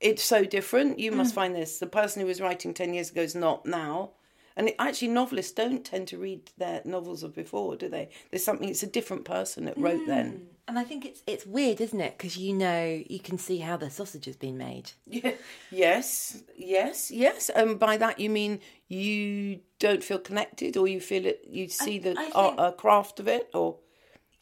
it's 0.00 0.24
so 0.24 0.44
different. 0.44 0.98
You 0.98 1.12
must 1.12 1.34
find 1.34 1.54
this. 1.54 1.78
The 1.78 1.86
person 1.86 2.20
who 2.20 2.26
was 2.26 2.40
writing 2.40 2.74
ten 2.74 2.94
years 2.94 3.10
ago 3.10 3.22
is 3.22 3.34
not 3.34 3.64
now. 3.64 4.10
And 4.58 4.68
it, 4.70 4.74
actually, 4.78 5.08
novelists 5.08 5.52
don't 5.52 5.84
tend 5.84 6.08
to 6.08 6.18
read 6.18 6.50
their 6.56 6.80
novels 6.86 7.22
of 7.22 7.34
before, 7.34 7.76
do 7.76 7.90
they? 7.90 8.08
There's 8.30 8.42
something. 8.42 8.68
It's 8.68 8.82
a 8.82 8.88
different 8.88 9.24
person 9.24 9.66
that 9.66 9.78
wrote 9.78 10.06
then. 10.06 10.48
And 10.68 10.78
I 10.78 10.84
think 10.84 11.04
it's 11.04 11.22
it's 11.26 11.46
weird, 11.46 11.80
isn't 11.80 12.00
it? 12.00 12.18
Because 12.18 12.36
you 12.36 12.52
know 12.52 13.02
you 13.08 13.20
can 13.20 13.38
see 13.38 13.58
how 13.58 13.76
the 13.76 13.88
sausage 13.90 14.24
has 14.24 14.36
been 14.36 14.58
made. 14.58 14.90
Yeah. 15.06 15.32
Yes, 15.70 16.42
yes, 16.56 17.10
yes. 17.10 17.50
And 17.50 17.78
by 17.78 17.96
that 17.98 18.18
you 18.18 18.30
mean 18.30 18.60
you 18.88 19.60
don't 19.78 20.02
feel 20.02 20.18
connected, 20.18 20.76
or 20.76 20.88
you 20.88 21.00
feel 21.00 21.24
it. 21.26 21.44
You 21.48 21.68
see 21.68 21.98
the 21.98 22.14
I 22.18 22.30
art, 22.34 22.50
think- 22.56 22.60
uh, 22.60 22.72
craft 22.72 23.20
of 23.20 23.28
it, 23.28 23.48
or 23.54 23.76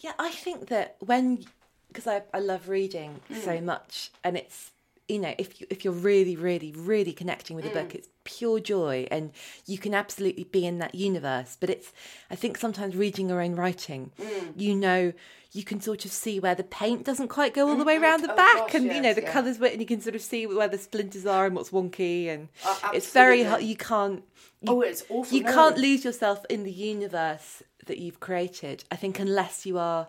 Yeah, 0.01 0.13
I 0.19 0.31
think 0.31 0.69
that 0.69 0.97
when 1.01 1.45
because 1.89 2.07
I 2.07 2.23
I 2.33 2.41
love 2.41 2.69
reading 2.69 3.21
Mm. 3.31 3.45
so 3.45 3.61
much, 3.61 4.11
and 4.25 4.37
it's 4.37 4.71
you 5.09 5.19
know 5.19 5.35
if 5.37 5.61
you 5.61 5.67
if 5.69 5.85
you're 5.85 5.93
really 6.13 6.37
really 6.37 6.73
really 6.73 7.13
connecting 7.13 7.55
with 7.57 7.67
a 7.67 7.71
Mm. 7.71 7.75
book, 7.75 7.95
it's 7.95 8.09
pure 8.25 8.61
joy, 8.61 9.07
and 9.11 9.31
you 9.67 9.77
can 9.77 9.93
absolutely 9.95 10.45
be 10.45 10.65
in 10.67 10.79
that 10.79 10.95
universe. 10.95 11.57
But 11.61 11.69
it's 11.69 11.93
I 12.31 12.37
think 12.37 12.57
sometimes 12.57 12.97
reading 12.97 13.29
your 13.29 13.43
own 13.43 13.55
writing, 13.57 14.13
Mm. 14.19 14.53
you 14.57 14.75
know. 14.75 15.13
You 15.55 15.63
can 15.65 15.81
sort 15.81 16.05
of 16.05 16.11
see 16.11 16.41
where 16.41 16.57
the 16.57 16.65
paint 16.65 17.05
doesn't 17.05 17.29
quite 17.29 17.55
go 17.55 17.69
all 17.69 17.77
the 17.77 17.85
way 17.85 17.97
around 17.97 18.25
the 18.25 18.33
Oh, 18.33 18.37
back, 18.37 18.57
gosh, 18.59 18.75
and 18.75 18.87
you 18.87 19.01
know 19.01 19.15
the 19.15 19.23
yeah. 19.23 19.33
colours, 19.33 19.59
and 19.61 19.81
you 19.81 19.87
can 19.87 20.01
sort 20.01 20.17
of 20.17 20.21
see 20.21 20.47
where 20.49 20.67
the 20.69 20.79
splinters 20.79 21.25
are 21.27 21.47
and 21.47 21.55
what's 21.55 21.71
wonky, 21.71 22.29
and 22.29 22.49
Uh, 22.67 22.91
it's 22.93 23.11
very 23.13 23.45
hard. 23.45 23.63
You 23.63 23.77
can't. 23.77 24.25
You, 24.61 24.73
Oh, 24.73 24.81
it's 24.81 25.05
awful, 25.09 25.37
You 25.37 25.45
no. 25.45 25.53
can't 25.53 25.79
lose 25.79 26.05
yourself 26.05 26.45
in 26.51 26.65
the 26.65 26.73
universe 26.73 27.63
that 27.87 27.99
you've 27.99 28.19
created. 28.19 28.83
I 28.91 28.97
think 28.97 29.21
unless 29.21 29.65
you 29.65 29.79
are 29.79 30.09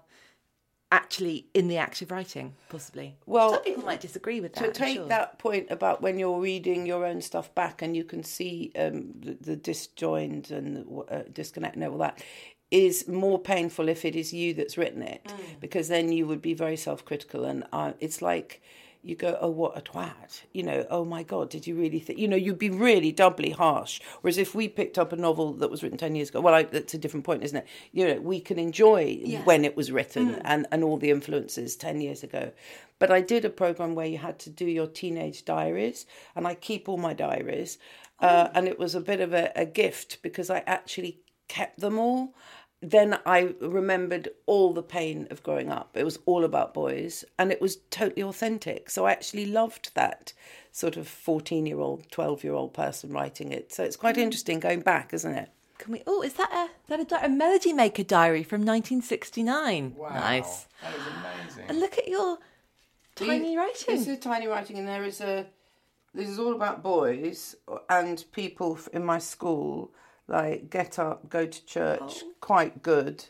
actually 0.92 1.48
in 1.54 1.68
the 1.68 1.78
act 1.78 2.02
of 2.02 2.10
writing, 2.10 2.56
possibly. 2.70 3.18
Well, 3.26 3.54
some 3.54 3.64
people 3.64 3.84
might 3.84 4.00
disagree 4.02 4.40
with 4.40 4.54
that. 4.54 4.64
to 4.64 4.72
take 4.72 4.96
sure. 4.98 5.08
that 5.08 5.38
point 5.40 5.68
about 5.70 6.02
when 6.02 6.18
you're 6.18 6.40
reading 6.40 6.86
your 6.86 7.06
own 7.06 7.22
stuff 7.22 7.54
back 7.54 7.82
and 7.82 7.96
you 7.98 8.04
can 8.04 8.24
see 8.24 8.72
um, 8.78 9.12
the, 9.20 9.38
the 9.42 9.56
disjoint 9.56 10.52
and 10.52 10.78
the, 10.78 10.96
uh, 11.14 11.24
disconnect 11.34 11.76
and 11.76 11.84
all 11.86 11.98
that 11.98 12.24
is 12.72 13.08
more 13.08 13.40
painful 13.40 13.88
if 13.90 14.04
it 14.06 14.16
is 14.16 14.34
you 14.34 14.54
that's 14.54 14.78
written 14.78 15.02
it 15.02 15.24
Mm. 15.26 15.60
because 15.60 15.88
then 15.88 16.12
you 16.12 16.26
would 16.28 16.42
be 16.42 16.54
very 16.54 16.76
self-critical 16.78 17.46
and 17.46 17.64
uh, 17.72 17.94
it's 18.00 18.22
like 18.22 18.62
you 19.04 19.16
go 19.16 19.38
oh 19.40 19.50
what 19.50 19.78
a 19.78 19.82
twat 19.82 20.42
you 20.52 20.64
know 20.64 20.84
oh 20.90 21.06
my 21.06 21.22
god 21.22 21.48
did 21.52 21.68
you 21.68 21.76
really 21.76 22.00
think 22.00 22.18
you 22.18 22.28
know 22.28 22.36
you'd 22.36 22.58
be 22.58 22.72
really 22.72 23.12
doubly 23.12 23.52
harsh. 23.52 24.02
Whereas 24.22 24.40
if 24.40 24.56
we 24.56 24.68
picked 24.68 24.98
up 24.98 25.14
a 25.14 25.16
novel 25.16 25.54
that 25.54 25.70
was 25.70 25.84
written 25.84 26.00
10 26.00 26.16
years 26.16 26.30
ago 26.30 26.42
well 26.42 26.56
I, 26.56 26.64
that's 26.64 26.96
a 26.96 26.98
different 26.98 27.24
point 27.24 27.44
isn't 27.44 27.58
it? 27.58 27.68
You 27.92 28.08
know 28.08 28.20
we 28.22 28.40
can 28.40 28.58
enjoy 28.58 29.22
when 29.44 29.64
it 29.64 29.78
was 29.78 29.92
written 29.92 30.36
and 30.44 30.66
and 30.72 30.84
all 30.84 30.98
the 30.98 31.12
influences 31.12 31.76
10 31.76 32.02
years 32.02 32.24
ago. 32.24 32.52
But 32.98 33.12
I 33.12 33.22
did 33.22 33.46
a 33.46 33.50
program 33.52 33.94
where 33.94 34.08
you 34.08 34.18
had 34.18 34.40
to 34.40 34.50
do 34.50 34.66
your 34.66 34.88
teenage 34.88 35.46
diaries, 35.46 36.06
and 36.36 36.48
I 36.48 36.56
keep 36.56 36.88
all 36.90 36.98
my 36.98 37.14
diaries. 37.14 37.78
Uh, 38.22 38.48
and 38.56 38.68
it 38.68 38.80
was 38.80 38.96
a 38.96 39.02
bit 39.02 39.20
of 39.20 39.34
a, 39.34 39.52
a 39.56 39.66
gift 39.66 40.22
because 40.22 40.50
I 40.50 40.64
actually 40.66 41.20
kept 41.48 41.80
them 41.80 41.98
all. 41.98 42.34
Then 42.82 43.20
I 43.26 43.56
remembered 43.62 44.30
all 44.46 44.74
the 44.74 44.84
pain 44.84 45.28
of 45.32 45.42
growing 45.42 45.72
up. 45.72 45.96
It 45.96 46.04
was 46.04 46.20
all 46.26 46.44
about 46.44 46.74
boys, 46.74 47.26
and 47.40 47.52
it 47.52 47.62
was 47.62 47.78
totally 47.90 48.22
authentic. 48.22 48.90
So 48.90 49.06
I 49.06 49.12
actually 49.12 49.46
loved 49.46 49.92
that 49.96 50.34
sort 50.72 50.98
of 50.98 51.08
14 51.08 51.66
year 51.66 51.80
old, 51.80 52.12
12 52.12 52.44
year 52.44 52.54
old 52.54 52.74
person 52.74 53.12
writing 53.12 53.52
it. 53.52 53.74
So 53.74 53.84
it's 53.84 53.96
quite 53.96 54.16
hmm. 54.16 54.24
interesting 54.24 54.60
going 54.60 54.82
back, 54.82 55.14
isn't 55.14 55.34
it? 55.34 55.50
Can 55.78 55.94
we? 55.94 56.04
Oh, 56.08 56.22
is 56.22 56.34
that 56.34 56.52
a 56.54 56.70
that 56.90 57.00
a, 57.00 57.06
di- 57.06 57.26
a 57.26 57.30
Melody 57.30 57.74
Maker 57.74 58.04
diary 58.04 58.44
from 58.44 58.62
1969? 58.62 59.96
Nice. 60.00 60.68
That 60.82 60.94
is 60.94 61.02
amazing. 61.08 61.66
And 61.68 61.80
look 61.80 61.98
at 61.98 62.08
your 62.08 62.38
tiny 63.16 63.58
writing. 63.58 63.96
This 63.96 64.08
is 64.08 64.20
tiny 64.20 64.48
writing, 64.48 64.78
and 64.78 64.88
there 64.88 65.04
is 65.04 65.22
a. 65.22 65.48
This 66.14 66.30
is 66.30 66.40
all 66.40 66.54
about 66.54 66.82
boys 66.82 67.56
and 67.90 68.24
people 68.32 68.80
in 68.94 69.04
my 69.04 69.20
school. 69.20 69.92
Like 70.28 70.70
get 70.70 70.98
up, 70.98 71.30
go 71.30 71.46
to 71.46 71.66
church, 71.66 72.24
oh. 72.24 72.32
quite 72.42 72.82
good. 72.82 73.26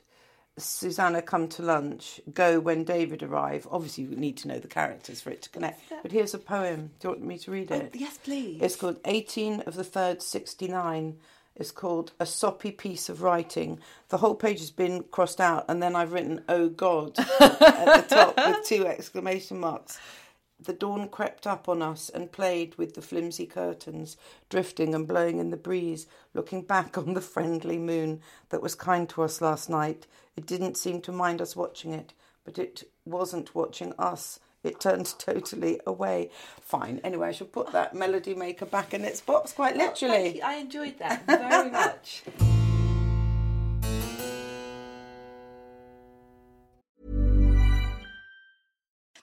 Susanna 0.58 1.22
come 1.22 1.50
to 1.50 1.62
lunch. 1.62 2.22
Go 2.34 2.62
when 2.62 2.86
David 2.86 3.22
arrive. 3.22 3.68
Obviously, 3.70 4.06
you 4.06 4.16
need 4.16 4.38
to 4.38 4.48
know 4.48 4.60
the 4.60 4.70
characters 4.70 5.20
for 5.20 5.30
it 5.30 5.42
to 5.42 5.50
connect. 5.50 5.82
But 6.02 6.14
here's 6.14 6.34
a 6.34 6.40
poem. 6.40 6.92
Do 7.00 7.08
you 7.08 7.14
want 7.14 7.26
me 7.26 7.38
to 7.40 7.52
read 7.52 7.72
oh, 7.74 7.76
it? 7.76 7.92
yes, 7.94 8.18
please. 8.18 8.62
It's 8.62 8.78
called 8.78 8.98
18 9.04 9.62
of 9.62 9.76
the 9.76 9.84
3rd, 9.84 10.22
69. 10.22 11.18
It's 11.58 11.72
called 11.72 12.12
A 12.20 12.26
Soppy 12.26 12.72
Piece 12.72 13.10
of 13.10 13.22
Writing. 13.22 13.80
The 14.10 14.18
whole 14.18 14.36
page 14.36 14.60
has 14.60 14.72
been 14.72 15.04
crossed 15.04 15.42
out, 15.42 15.66
and 15.68 15.84
then 15.84 15.96
I've 15.96 16.14
written, 16.14 16.44
Oh 16.48 16.70
God, 16.70 17.18
at 17.18 18.08
the 18.08 18.16
top 18.16 18.38
with 18.38 18.66
two 18.66 18.86
exclamation 18.86 19.60
marks. 19.60 20.00
The 20.66 20.74
dawn 20.74 21.08
crept 21.08 21.48
up 21.48 21.70
on 21.70 21.82
us 21.82 22.10
and 22.10 22.32
played 22.32 22.76
with 22.76 22.94
the 22.94 23.02
flimsy 23.02 23.46
curtains, 23.46 24.18
drifting 24.50 24.94
and 24.94 25.08
blowing 25.08 25.40
in 25.40 25.50
the 25.50 25.58
breeze, 25.58 26.08
looking 26.34 26.62
back 26.62 26.98
on 26.98 27.14
the 27.14 27.22
friendly 27.22 27.78
moon 27.78 28.22
that 28.50 28.62
was 28.62 28.76
kind 28.76 29.08
to 29.10 29.24
us 29.24 29.42
last 29.42 29.70
night. 29.70 30.08
It 30.36 30.46
didn't 30.46 30.78
seem 30.78 31.02
to 31.02 31.12
mind 31.12 31.42
us 31.42 31.56
watching 31.56 31.94
it, 31.94 32.14
but 32.44 32.60
it 32.60 32.84
wasn't 33.06 33.56
watching 33.56 33.94
us. 33.98 34.40
It 34.64 34.80
turned 34.80 35.14
totally 35.20 35.80
away. 35.86 36.32
Fine. 36.62 37.02
Anyway, 37.04 37.30
I 37.30 37.32
shall 37.32 37.48
put 37.48 37.72
that 37.72 37.96
melody 37.96 38.34
maker 38.34 38.66
back 38.66 38.94
in 38.94 39.06
its 39.06 39.22
box 39.22 39.54
quite 39.54 39.76
oh, 39.76 39.80
literally. 39.80 40.42
I 40.42 40.56
enjoyed 40.56 41.00
that 41.00 41.26
very 41.26 41.72
much. 41.72 42.24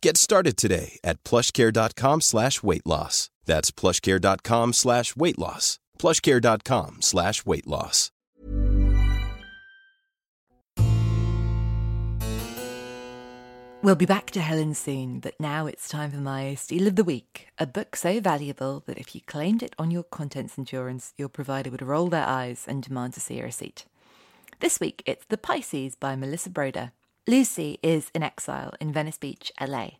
Get 0.00 0.16
started 0.16 0.56
today 0.56 0.98
at 1.04 1.22
plushcare.com 1.24 2.20
slash 2.22 2.62
weight 2.62 2.86
loss. 2.86 3.28
That's 3.44 3.70
plushcare.com 3.70 4.72
slash 4.72 5.14
weight 5.16 5.38
loss. 5.38 5.78
plushcare.com 5.98 7.02
slash 7.02 7.44
weight 7.44 7.66
loss. 7.66 8.10
We'll 13.82 13.94
be 13.94 14.04
back 14.04 14.30
to 14.32 14.40
Helen 14.40 14.74
soon, 14.74 15.20
but 15.20 15.40
now 15.40 15.66
it's 15.66 15.88
time 15.88 16.10
for 16.10 16.18
my 16.18 16.54
Steal 16.54 16.86
of 16.86 16.96
the 16.96 17.04
Week, 17.04 17.48
a 17.58 17.66
book 17.66 17.96
so 17.96 18.20
valuable 18.20 18.82
that 18.86 18.98
if 18.98 19.14
you 19.14 19.22
claimed 19.22 19.62
it 19.62 19.74
on 19.78 19.90
your 19.90 20.02
contents 20.02 20.58
insurance, 20.58 21.14
your 21.16 21.30
provider 21.30 21.70
would 21.70 21.80
roll 21.80 22.08
their 22.08 22.26
eyes 22.26 22.66
and 22.68 22.82
demand 22.82 23.14
to 23.14 23.20
see 23.20 23.40
a 23.40 23.44
receipt. 23.44 23.86
This 24.60 24.80
week, 24.80 25.02
it's 25.06 25.24
The 25.24 25.38
Pisces 25.38 25.94
by 25.94 26.14
Melissa 26.14 26.50
Broder. 26.50 26.92
Lucy 27.26 27.78
is 27.82 28.10
in 28.14 28.22
exile 28.22 28.72
in 28.80 28.92
Venice 28.92 29.18
Beach, 29.18 29.52
LA, 29.60 29.90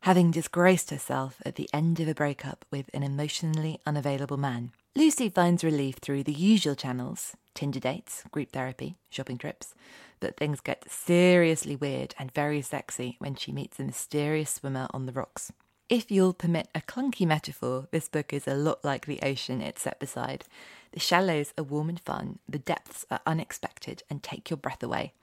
having 0.00 0.32
disgraced 0.32 0.90
herself 0.90 1.40
at 1.46 1.54
the 1.54 1.70
end 1.72 2.00
of 2.00 2.08
a 2.08 2.14
breakup 2.14 2.64
with 2.72 2.90
an 2.92 3.04
emotionally 3.04 3.80
unavailable 3.86 4.36
man. 4.36 4.72
Lucy 4.96 5.28
finds 5.28 5.62
relief 5.62 5.96
through 5.96 6.24
the 6.24 6.32
usual 6.32 6.74
channels 6.74 7.36
Tinder 7.54 7.80
dates, 7.80 8.24
group 8.32 8.52
therapy, 8.52 8.96
shopping 9.08 9.38
trips, 9.38 9.74
but 10.20 10.36
things 10.36 10.60
get 10.60 10.90
seriously 10.90 11.76
weird 11.76 12.14
and 12.18 12.34
very 12.34 12.60
sexy 12.60 13.16
when 13.20 13.36
she 13.36 13.52
meets 13.52 13.78
a 13.78 13.84
mysterious 13.84 14.50
swimmer 14.50 14.88
on 14.92 15.06
the 15.06 15.12
rocks. 15.12 15.52
If 15.88 16.10
you'll 16.10 16.34
permit 16.34 16.68
a 16.74 16.80
clunky 16.80 17.26
metaphor, 17.26 17.86
this 17.92 18.08
book 18.08 18.32
is 18.32 18.48
a 18.48 18.54
lot 18.54 18.84
like 18.84 19.06
the 19.06 19.20
ocean 19.22 19.62
it's 19.62 19.82
set 19.82 20.00
beside. 20.00 20.44
The 20.92 21.00
shallows 21.00 21.54
are 21.56 21.64
warm 21.64 21.88
and 21.88 22.00
fun, 22.00 22.40
the 22.48 22.58
depths 22.58 23.06
are 23.10 23.20
unexpected 23.24 24.02
and 24.10 24.20
take 24.22 24.50
your 24.50 24.56
breath 24.56 24.82
away. 24.82 25.14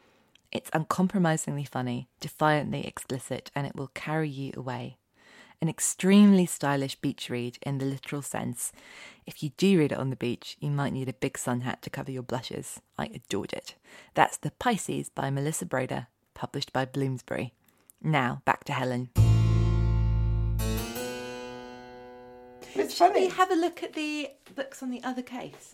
It's 0.53 0.69
uncompromisingly 0.71 1.63
funny, 1.63 2.09
defiantly 2.19 2.85
explicit, 2.85 3.49
and 3.55 3.65
it 3.65 3.75
will 3.75 3.87
carry 3.87 4.29
you 4.29 4.53
away. 4.55 4.97
An 5.59 5.67
extremely 5.67 6.45
stylish 6.45 6.95
beach 6.97 7.27
read 7.27 7.57
in 7.63 7.79
the 7.79 7.85
literal 7.85 8.21
sense. 8.21 8.71
If 9.25 9.41
you 9.41 9.49
do 9.57 9.79
read 9.79 9.91
it 9.93 9.97
on 9.97 10.11
the 10.11 10.15
beach, 10.15 10.55
you 10.59 10.69
might 10.69 10.93
need 10.93 11.09
a 11.09 11.13
big 11.13 11.39
sun 11.39 11.61
hat 11.61 11.81
to 11.81 11.89
cover 11.89 12.11
your 12.11 12.21
blushes. 12.21 12.79
I 12.99 13.05
adored 13.05 13.51
it. 13.51 13.73
That's 14.13 14.37
The 14.37 14.51
Pisces 14.51 15.09
by 15.09 15.31
Melissa 15.31 15.65
Broder, 15.65 16.05
published 16.35 16.71
by 16.71 16.85
Bloomsbury. 16.85 17.55
Now, 17.99 18.43
back 18.45 18.63
to 18.65 18.73
Helen. 18.73 19.09
It's 22.75 22.93
Shall 22.95 23.07
funny. 23.07 23.21
we 23.21 23.29
have 23.29 23.49
a 23.49 23.55
look 23.55 23.81
at 23.81 23.93
the 23.93 24.29
books 24.53 24.83
on 24.83 24.91
the 24.91 25.01
other 25.03 25.23
case? 25.23 25.73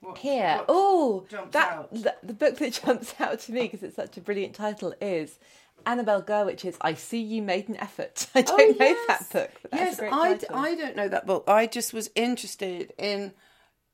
What- 0.00 0.18
Here. 0.18 0.62
Oh, 0.68 1.26
that 1.52 1.88
the, 1.92 2.14
the 2.22 2.32
book 2.34 2.56
that 2.58 2.72
jumps 2.84 3.14
out 3.20 3.40
to 3.40 3.52
me 3.52 3.62
because 3.62 3.82
it's 3.82 3.96
such 3.96 4.16
a 4.16 4.20
brilliant 4.20 4.54
title 4.54 4.94
is 5.00 5.38
Annabelle 5.86 6.22
Gurwitch's 6.22 6.76
"I 6.80 6.94
See 6.94 7.20
You 7.20 7.42
Made 7.42 7.68
an 7.68 7.76
Effort." 7.76 8.26
I 8.34 8.42
don't 8.42 8.60
Oh, 8.60 8.84
know 8.84 8.96
that 9.08 9.26
book, 9.32 9.50
yes, 9.72 9.94
a 9.98 10.08
great 10.08 10.12
I. 10.12 10.38
I 10.52 10.74
don't 10.76 10.96
know 10.96 11.08
that 11.08 11.26
book. 11.26 11.44
I 11.48 11.66
just 11.66 11.92
was 11.92 12.10
interested 12.14 12.92
in. 12.98 13.32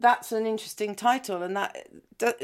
That's 0.00 0.32
an 0.32 0.44
interesting 0.44 0.94
title, 0.94 1.42
and 1.42 1.56
that 1.56 1.86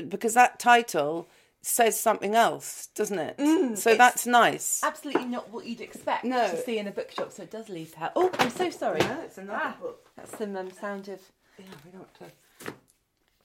because 0.09 0.35
that 0.35 0.59
title 0.59 1.29
says 1.63 1.99
something 2.01 2.35
else, 2.35 2.87
doesn't 2.95 3.19
it? 3.19 3.35
so 3.39 3.45
Mm, 3.45 3.73
it's- 3.73 3.99
that's 3.99 4.27
nice. 4.27 4.81
Absolutely 4.83 5.27
not 5.27 5.51
what 5.51 5.67
you'd 5.67 5.83
expect 5.83 6.25
No. 6.25 6.49
to 6.51 6.57
see 6.63 6.79
in 6.79 6.87
a 6.87 6.91
bookshop, 6.93 7.33
so 7.33 7.43
it 7.43 7.51
does 7.51 7.69
leave 7.69 7.93
out. 8.01 8.13
Oh, 8.17 8.31
I'm 8.39 8.49
so 8.51 8.71
sorry. 8.71 9.01
No, 9.01 9.21
it's 9.25 9.37
another 9.37 9.61
Ah, 9.63 9.77
book. 9.79 10.09
That's 10.17 10.39
some 10.39 10.57
um, 10.57 10.71
sound 10.71 11.09
of. 11.09 11.21
Yeah, 11.59 11.65
we 11.85 11.91
don't 11.91 12.01
have 12.19 12.31
to- 12.31 12.35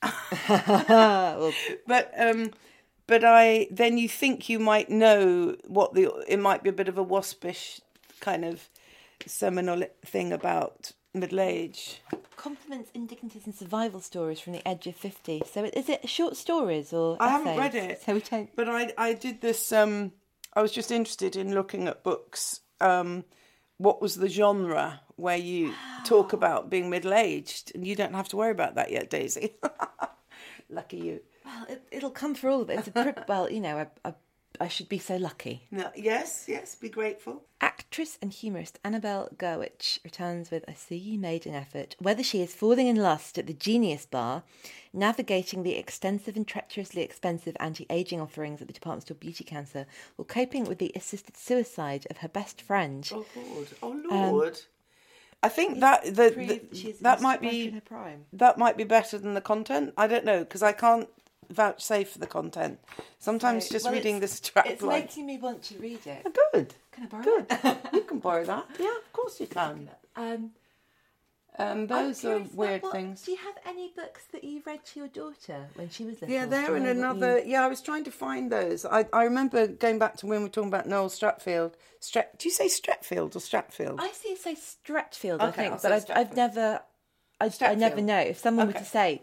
but 1.87 2.11
um, 2.17 2.51
but 3.07 3.23
I 3.23 3.67
then 3.71 3.97
you 3.97 4.09
think 4.09 4.49
you 4.49 4.59
might 4.59 4.89
know 4.89 5.55
what 5.65 5.93
the 5.93 6.11
it 6.27 6.39
might 6.39 6.63
be 6.63 6.69
a 6.69 6.73
bit 6.73 6.87
of 6.87 6.97
a 6.97 7.03
waspish 7.03 7.81
kind 8.19 8.45
of 8.45 8.69
seminal 9.25 9.83
thing 10.05 10.31
about 10.31 10.91
middle 11.13 11.39
age. 11.39 12.01
Compliments, 12.35 12.91
indignities, 12.93 13.45
and 13.45 13.55
survival 13.55 14.01
stories 14.01 14.39
from 14.39 14.53
the 14.53 14.67
edge 14.67 14.85
of 14.87 14.95
50. 14.95 15.43
So, 15.51 15.63
is 15.73 15.89
it 15.89 16.07
short 16.07 16.35
stories 16.35 16.93
or. 16.93 17.17
I 17.19 17.29
haven't 17.29 17.57
read 17.57 17.75
it. 17.75 18.01
So, 18.03 18.13
we 18.13 18.19
don't. 18.21 18.55
But 18.55 18.69
I 18.69 18.93
I 18.97 19.13
did 19.13 19.41
this. 19.41 19.71
Um, 19.71 20.11
I 20.53 20.61
was 20.61 20.71
just 20.71 20.91
interested 20.91 21.35
in 21.35 21.53
looking 21.53 21.87
at 21.87 22.03
books. 22.03 22.61
Um, 22.81 23.25
what 23.77 24.01
was 24.01 24.15
the 24.15 24.29
genre 24.29 25.01
where 25.17 25.37
you 25.37 25.73
talk 26.03 26.33
about 26.33 26.69
being 26.69 26.89
middle 26.89 27.13
aged, 27.13 27.71
and 27.75 27.85
you 27.85 27.95
don't 27.95 28.13
have 28.13 28.29
to 28.29 28.37
worry 28.37 28.51
about 28.51 28.75
that 28.75 28.91
yet, 28.91 29.09
Daisy. 29.09 29.55
Lucky 30.69 30.97
you. 30.97 31.19
Well, 31.45 31.65
it, 31.69 31.83
it'll 31.91 32.11
come 32.11 32.35
for 32.35 32.49
all 32.49 32.61
of 32.61 32.69
it. 32.69 32.87
A 32.87 32.91
pri- 32.91 33.13
well, 33.27 33.49
you 33.49 33.59
know, 33.59 33.77
I, 33.77 34.09
I, 34.09 34.13
I 34.59 34.67
should 34.67 34.89
be 34.89 34.97
so 34.97 35.15
lucky. 35.15 35.67
No, 35.71 35.91
yes, 35.95 36.45
yes. 36.47 36.75
Be 36.75 36.89
grateful. 36.89 37.43
Actress 37.61 38.17
and 38.21 38.33
humorist 38.33 38.79
Annabelle 38.83 39.29
Gurwitch 39.37 39.99
returns 40.03 40.51
with 40.51 40.65
I 40.67 40.73
See 40.73 40.97
You 40.97 41.19
Made 41.19 41.45
an 41.45 41.53
Effort, 41.53 41.95
whether 41.99 42.23
she 42.23 42.41
is 42.41 42.53
falling 42.53 42.87
in 42.87 42.95
lust 42.95 43.37
at 43.37 43.47
the 43.47 43.53
Genius 43.53 44.05
Bar, 44.05 44.43
navigating 44.91 45.63
the 45.63 45.75
extensive 45.75 46.35
and 46.35 46.47
treacherously 46.47 47.03
expensive 47.03 47.55
anti 47.59 47.85
aging 47.89 48.19
offerings 48.19 48.61
at 48.61 48.67
the 48.67 48.73
Department 48.73 49.09
of 49.11 49.19
Beauty 49.19 49.43
Cancer, 49.43 49.85
or 50.17 50.25
coping 50.25 50.65
with 50.65 50.79
the 50.79 50.91
assisted 50.95 51.37
suicide 51.37 52.07
of 52.09 52.17
her 52.17 52.27
best 52.27 52.61
friend. 52.61 53.09
Oh 53.13 53.25
Lord. 53.35 53.67
Oh 53.81 53.91
um, 53.91 54.31
Lord. 54.33 54.59
I 55.45 55.49
think 55.49 55.79
that 55.81 56.03
the, 56.19 56.31
Prove 56.31 56.47
the- 56.71 56.95
that 57.01 57.21
might 57.21 57.39
be 57.41 57.79
that 58.33 58.57
might 58.57 58.77
be 58.77 58.83
better 58.83 59.17
than 59.19 59.33
the 59.35 59.41
content. 59.41 59.93
I 59.95 60.07
don't 60.07 60.25
know 60.25 60.39
because 60.39 60.63
I 60.63 60.71
can't 60.71 61.07
vouchsafe 61.51 62.09
for 62.13 62.19
the 62.19 62.25
content. 62.27 62.79
Sometimes 63.19 63.67
So- 63.67 63.73
just 63.75 63.85
well, 63.85 63.93
reading 63.93 64.19
this 64.21 64.39
track 64.39 64.65
It's 64.67 64.81
making 64.81 65.25
me 65.27 65.37
want 65.37 65.61
to 65.69 65.77
read 65.77 66.01
it. 66.07 66.25
Good. 66.51 66.73
Can 66.91 67.03
I 67.03 67.07
borrow 67.07 67.23
Good. 67.23 67.45
it? 67.51 67.77
you 67.93 68.01
can 68.01 68.19
borrow 68.19 68.43
that. 68.45 68.65
Yeah, 68.79 68.97
of 69.05 69.13
course 69.13 69.39
you 69.39 69.47
can. 69.47 69.89
Um, 70.15 70.51
Um, 71.57 71.87
those 71.87 72.25
are 72.25 72.39
weird 72.53 72.83
what- 72.83 72.91
things. 72.91 73.21
Do 73.23 73.31
you 73.31 73.37
have 73.37 73.55
any 73.65 73.93
books 73.95 74.25
that 74.33 74.43
you 74.43 74.61
read 74.65 74.83
to 74.85 74.99
your 74.99 75.07
daughter 75.07 75.67
when 75.75 75.89
she 75.89 76.03
was 76.03 76.21
little? 76.21 76.29
Yeah, 76.35 76.45
they're 76.45 76.75
in 76.75 76.85
another. 76.85 77.39
you- 77.39 77.51
Yeah, 77.51 77.63
I 77.63 77.67
was 77.67 77.81
trying 77.81 78.03
to 78.05 78.11
find 78.11 78.51
those. 78.51 78.85
I, 78.85 79.05
I 79.13 79.23
remember 79.23 79.67
going 79.67 79.99
back 79.99 80.17
to 80.17 80.25
when 80.27 80.39
we 80.39 80.45
were 80.45 80.49
talking 80.49 80.69
about 80.69 80.87
Noel 80.87 81.09
Streatfeild. 81.09 81.73
Strat, 82.01 82.37
do 82.37 82.49
you 82.49 82.53
say 82.53 82.67
Stratfield 82.67 83.35
or 83.35 83.39
Stratfield? 83.39 83.99
I 83.99 84.11
see 84.11 84.29
you 84.31 84.37
say 84.37 84.55
Stretfield, 84.55 85.41
I 85.41 85.51
think, 85.51 85.73
I'll 85.73 85.79
but 85.81 85.91
I've, 85.91 86.05
I've 86.09 86.35
never. 86.35 86.81
I, 87.39 87.51
I 87.61 87.75
never 87.75 88.01
know. 88.01 88.19
If 88.19 88.39
someone 88.39 88.67
were 88.67 88.73
to 88.73 88.85
say, 88.85 89.21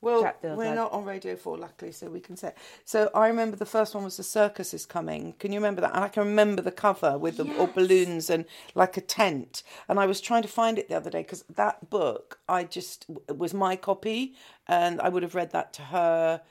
Well, 0.00 0.32
we're 0.42 0.74
not 0.76 0.92
on 0.92 1.04
Radio 1.04 1.34
4, 1.34 1.58
luckily, 1.58 1.90
so 1.90 2.08
we 2.08 2.20
can 2.20 2.36
say. 2.36 2.52
So 2.84 3.10
I 3.14 3.26
remember 3.26 3.56
the 3.56 3.66
first 3.66 3.96
one 3.96 4.04
was 4.04 4.16
The 4.16 4.22
Circus 4.22 4.72
is 4.72 4.86
Coming. 4.86 5.32
Can 5.40 5.50
you 5.50 5.58
remember 5.58 5.80
that? 5.80 5.94
And 5.94 6.04
I 6.04 6.08
can 6.08 6.22
remember 6.24 6.62
the 6.62 6.70
cover 6.70 7.18
with 7.18 7.36
the 7.36 7.56
all 7.58 7.66
balloons 7.66 8.30
and 8.30 8.44
like 8.76 8.96
a 8.96 9.00
tent. 9.00 9.64
And 9.88 9.98
I 9.98 10.06
was 10.06 10.20
trying 10.20 10.42
to 10.42 10.48
find 10.48 10.78
it 10.78 10.88
the 10.88 10.96
other 10.96 11.10
day 11.10 11.22
because 11.22 11.44
that 11.56 11.90
book, 11.90 12.38
I 12.48 12.62
just, 12.62 13.06
it 13.28 13.38
was 13.38 13.52
my 13.52 13.74
copy 13.74 14.34
and 14.68 15.00
I 15.00 15.08
would 15.08 15.24
have 15.24 15.34
read 15.34 15.50
that 15.50 15.72
to 15.74 15.82
her. 15.82 16.42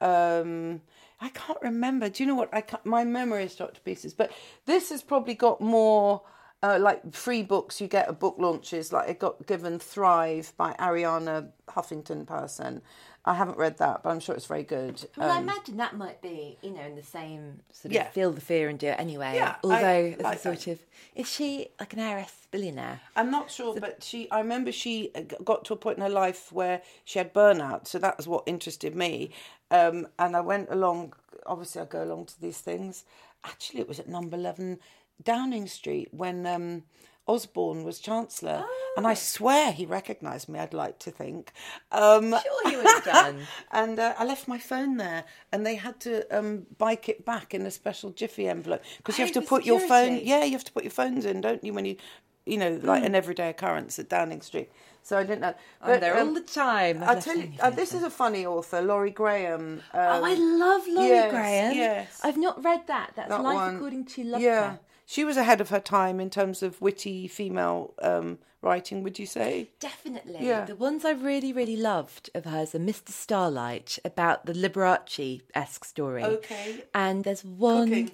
Um, 0.00 0.80
I 1.20 1.28
can't 1.28 1.62
remember. 1.62 2.08
Do 2.08 2.24
you 2.24 2.26
know 2.26 2.34
what? 2.34 2.52
I 2.52 2.60
can't, 2.60 2.84
my 2.84 3.04
memory 3.04 3.44
is 3.44 3.54
shot 3.54 3.74
to 3.76 3.80
pieces. 3.82 4.14
But 4.14 4.32
this 4.66 4.90
has 4.90 5.02
probably 5.02 5.34
got 5.34 5.60
more 5.60 6.22
uh, 6.66 6.78
like 6.78 7.14
free 7.14 7.42
books 7.42 7.80
you 7.80 7.86
get 7.88 8.08
at 8.08 8.18
book 8.18 8.36
launches. 8.38 8.92
Like 8.92 9.08
it 9.08 9.18
got 9.18 9.46
given 9.46 9.78
Thrive 9.78 10.52
by 10.56 10.72
Arianna 10.74 11.48
Huffington 11.68 12.26
person. 12.26 12.82
I 13.24 13.34
haven't 13.34 13.58
read 13.58 13.78
that, 13.78 14.02
but 14.04 14.10
I'm 14.10 14.20
sure 14.20 14.36
it's 14.36 14.46
very 14.46 14.62
good. 14.62 15.04
well, 15.16 15.30
I 15.32 15.38
Um, 15.38 15.42
imagine 15.42 15.76
that 15.78 15.96
might 15.96 16.22
be, 16.22 16.58
you 16.62 16.70
know, 16.70 16.82
in 16.82 16.94
the 16.94 17.02
same 17.02 17.60
sort 17.72 17.86
of 17.86 17.92
Yeah. 17.92 18.08
feel 18.10 18.30
the 18.30 18.40
fear 18.40 18.68
and 18.68 18.78
do 18.78 18.86
it 18.86 19.00
anyway. 19.00 19.32
Yeah, 19.34 19.56
I 19.64 19.64
Although, 19.64 20.14
as 20.18 20.20
like 20.20 20.36
a 20.36 20.40
sort 20.40 20.66
of, 20.68 20.78
is 21.16 21.28
she 21.28 21.68
like 21.80 21.92
an 21.92 21.98
heiress 21.98 22.46
billionaire? 22.52 23.00
I'm 23.16 23.30
not 23.32 23.50
sure, 23.50 23.78
but 23.80 24.02
she. 24.04 24.30
I 24.30 24.38
remember 24.38 24.70
she 24.70 25.10
uh, 25.16 25.22
got 25.42 25.64
to 25.66 25.72
a 25.72 25.76
point 25.76 25.96
in 25.98 26.02
her 26.02 26.08
life 26.24 26.52
where 26.52 26.82
she 27.04 27.18
had 27.18 27.34
burnout, 27.34 27.88
so 27.88 27.98
that 27.98 28.16
was 28.16 28.28
what 28.28 28.44
interested 28.46 28.94
me. 28.94 29.32
Um, 29.72 30.06
and 30.20 30.36
I 30.36 30.40
went 30.40 30.68
along. 30.70 31.14
Obviously, 31.46 31.82
I 31.82 31.84
go 31.86 32.04
along 32.04 32.26
to 32.26 32.40
these 32.40 32.58
things. 32.60 33.04
Actually, 33.42 33.80
it 33.80 33.88
was 33.88 33.98
at 33.98 34.08
number 34.08 34.36
eleven 34.36 34.78
Downing 35.22 35.66
Street 35.66 36.08
when 36.12 36.46
um, 36.46 36.82
Osborne 37.26 37.82
was 37.84 37.98
Chancellor, 37.98 38.64
and 38.96 39.06
I 39.06 39.14
swear 39.14 39.72
he 39.72 39.84
recognised 39.86 40.48
me. 40.48 40.58
I'd 40.60 40.72
like 40.74 40.98
to 41.00 41.10
think. 41.10 41.52
Um, 41.90 42.30
Sure, 42.30 42.70
you 42.70 42.76
would 42.78 42.86
have 42.86 43.04
done. 43.04 43.46
and 43.72 43.98
uh, 43.98 44.14
I 44.18 44.24
left 44.24 44.46
my 44.46 44.58
phone 44.58 44.96
there, 44.96 45.24
and 45.52 45.66
they 45.66 45.74
had 45.74 45.98
to 46.00 46.24
um, 46.36 46.66
bike 46.78 47.08
it 47.08 47.24
back 47.24 47.52
in 47.54 47.66
a 47.66 47.70
special 47.70 48.10
Jiffy 48.10 48.48
envelope 48.48 48.82
because 48.98 49.18
you 49.18 49.24
Oh, 49.24 49.26
have 49.26 49.34
to 49.34 49.42
for 49.42 49.48
put 49.58 49.64
your 49.66 49.80
phone. 49.80 50.20
Yeah, 50.22 50.44
you 50.44 50.52
have 50.52 50.64
to 50.64 50.72
put 50.72 50.84
your 50.84 50.92
phones 50.92 51.24
in, 51.24 51.40
don't 51.40 51.64
you? 51.64 51.72
When 51.72 51.84
you, 51.84 51.96
you 52.44 52.58
know, 52.58 52.78
like 52.82 53.00
Hmm. 53.00 53.06
an 53.06 53.14
everyday 53.16 53.50
occurrence 53.50 53.98
at 53.98 54.08
Downing 54.08 54.40
Street. 54.42 54.70
So 55.02 55.16
I 55.18 55.22
didn't 55.22 55.40
know. 55.40 55.54
I'm 55.82 56.00
there 56.00 56.16
all 56.16 56.22
um, 56.22 56.34
the 56.34 56.40
time. 56.40 57.00
I 57.04 57.14
tell 57.20 57.36
you, 57.36 57.52
uh, 57.60 57.70
this 57.70 57.94
is 57.94 58.02
a 58.02 58.10
funny 58.10 58.44
author, 58.44 58.82
Laurie 58.82 59.10
Graham. 59.12 59.80
Um, 59.94 60.00
Oh, 60.00 60.24
I 60.24 60.34
love 60.34 60.86
Laurie 60.88 61.08
yes, 61.08 61.30
Graham. 61.30 61.76
yes. 61.76 62.20
I've 62.24 62.36
not 62.36 62.64
read 62.64 62.86
that. 62.88 63.12
That's 63.14 63.28
that 63.28 63.40
Life 63.42 63.54
one. 63.54 63.76
According 63.76 64.04
to 64.06 64.24
Lovecraft. 64.24 64.42
Yeah, 64.42 64.76
she 65.06 65.24
was 65.24 65.36
ahead 65.36 65.60
of 65.60 65.70
her 65.70 65.80
time 65.80 66.18
in 66.20 66.28
terms 66.28 66.62
of 66.62 66.80
witty 66.80 67.28
female 67.28 67.94
um, 68.02 68.38
writing. 68.60 69.04
Would 69.04 69.20
you 69.20 69.26
say? 69.26 69.70
Definitely. 69.78 70.38
Yeah. 70.40 70.64
The 70.64 70.74
ones 70.74 71.04
I 71.04 71.12
really, 71.12 71.52
really 71.52 71.76
loved 71.76 72.28
of 72.34 72.44
hers 72.44 72.74
are 72.74 72.80
Mr. 72.80 73.10
Starlight, 73.10 74.00
about 74.04 74.46
the 74.46 74.52
Liberace 74.52 75.42
esque 75.54 75.84
story. 75.84 76.24
Okay. 76.24 76.84
And 76.92 77.22
there's 77.22 77.44
one. 77.44 77.88
Cooking. 77.88 78.10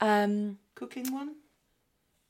Um, 0.00 0.58
Cooking 0.74 1.12
one. 1.12 1.34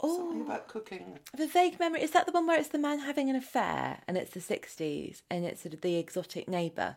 Something 0.00 0.40
oh, 0.40 0.44
about 0.46 0.66
cooking. 0.66 1.18
the 1.36 1.46
vague 1.46 1.78
memory. 1.78 2.02
Is 2.02 2.12
that 2.12 2.26
the 2.26 2.32
one 2.32 2.46
where 2.46 2.58
it's 2.58 2.70
the 2.70 2.78
man 2.78 3.00
having 3.00 3.28
an 3.28 3.36
affair 3.36 3.98
and 4.08 4.16
it's 4.16 4.30
the 4.32 4.40
60s 4.40 5.20
and 5.30 5.44
it's 5.44 5.62
sort 5.62 5.74
of 5.74 5.82
the 5.82 5.96
exotic 5.96 6.48
neighbour 6.48 6.96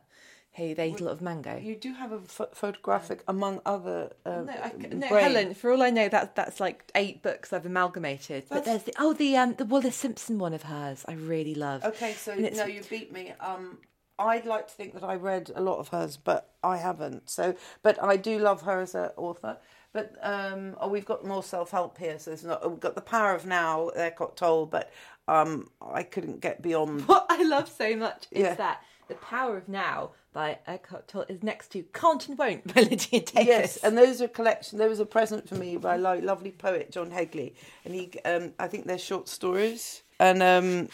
who 0.55 0.75
they 0.75 0.89
eat 0.89 0.99
a 1.01 1.03
lot 1.03 1.11
of 1.13 1.21
mango? 1.21 1.57
You 1.57 1.75
do 1.75 1.93
have 1.93 2.11
a 2.11 2.19
ph- 2.19 2.49
photographic, 2.53 3.23
among 3.27 3.61
other. 3.65 4.11
Uh, 4.25 4.41
No, 4.41 4.53
I, 4.53 4.71
no. 4.91 5.07
Helen. 5.07 5.53
For 5.55 5.71
all 5.71 5.81
I 5.81 5.89
know, 5.89 6.07
that 6.09 6.35
that's 6.35 6.59
like 6.59 6.91
eight 6.95 7.21
books 7.23 7.51
I've 7.53 7.65
amalgamated. 7.65 8.45
But 8.49 8.65
there's 8.65 8.83
the 8.83 8.93
oh 8.99 9.13
the 9.13 9.35
um 9.37 9.55
the 9.55 9.65
Wallis 9.65 9.95
Simpson 9.95 10.37
one 10.39 10.53
of 10.53 10.63
hers 10.63 11.03
I 11.07 11.13
really 11.13 11.55
love. 11.55 11.83
Okay, 11.83 12.13
so 12.13 12.35
no, 12.35 12.65
you 12.65 12.81
beat 12.89 13.11
me. 13.11 13.33
Um, 13.39 13.79
I'd 14.19 14.45
like 14.45 14.67
to 14.67 14.73
think 14.73 14.93
that 14.93 15.03
I 15.03 15.15
read 15.15 15.51
a 15.55 15.61
lot 15.61 15.79
of 15.79 15.87
hers, 15.89 16.17
but 16.17 16.51
I 16.63 16.77
haven't. 16.77 17.29
So, 17.31 17.55
but 17.81 18.01
I 18.01 18.15
do 18.15 18.37
love 18.37 18.61
her 18.61 18.79
as 18.79 18.93
an 18.93 19.09
author. 19.17 19.57
But 19.91 20.15
um, 20.21 20.75
oh, 20.79 20.87
we've 20.87 21.05
got 21.05 21.25
more 21.25 21.41
self 21.43 21.71
help 21.71 21.97
here. 21.97 22.19
So 22.19 22.29
there's 22.31 22.43
not. 22.43 22.69
We've 22.69 22.79
got 22.79 22.93
the 22.95 23.01
power 23.01 23.33
of 23.33 23.45
now. 23.47 23.87
Eckhart 23.89 24.35
Tolle, 24.37 24.67
but 24.67 24.91
um, 25.27 25.69
I 25.81 26.03
couldn't 26.03 26.41
get 26.41 26.61
beyond. 26.61 27.01
What 27.07 27.25
I 27.29 27.41
love 27.43 27.69
so 27.69 27.95
much 27.95 28.27
is 28.31 28.41
Yeah. 28.43 28.53
that 28.55 28.81
the 29.07 29.15
power 29.15 29.57
of 29.57 29.67
now 29.67 30.11
by 30.33 30.57
Eckhart 30.67 31.07
Tolle 31.07 31.25
is 31.29 31.43
next 31.43 31.69
to 31.73 31.83
Can't 31.93 32.27
and 32.27 32.37
Won't 32.37 32.73
by 32.73 32.81
Lydia 32.89 33.21
Davis. 33.21 33.45
Yes, 33.47 33.77
and 33.77 33.97
those 33.97 34.21
are 34.21 34.27
collection. 34.27 34.79
There 34.79 34.89
was 34.89 34.99
a 34.99 35.05
present 35.05 35.47
for 35.47 35.55
me 35.55 35.77
by 35.77 35.95
a 35.95 35.97
lovely 35.97 36.51
poet 36.51 36.91
John 36.91 37.11
Hegley, 37.11 37.53
and 37.85 37.93
he. 37.93 38.11
Um, 38.25 38.53
I 38.59 38.67
think 38.67 38.85
they're 38.87 38.97
short 38.97 39.29
stories, 39.29 40.01
and 40.19 40.41
um, 40.43 40.89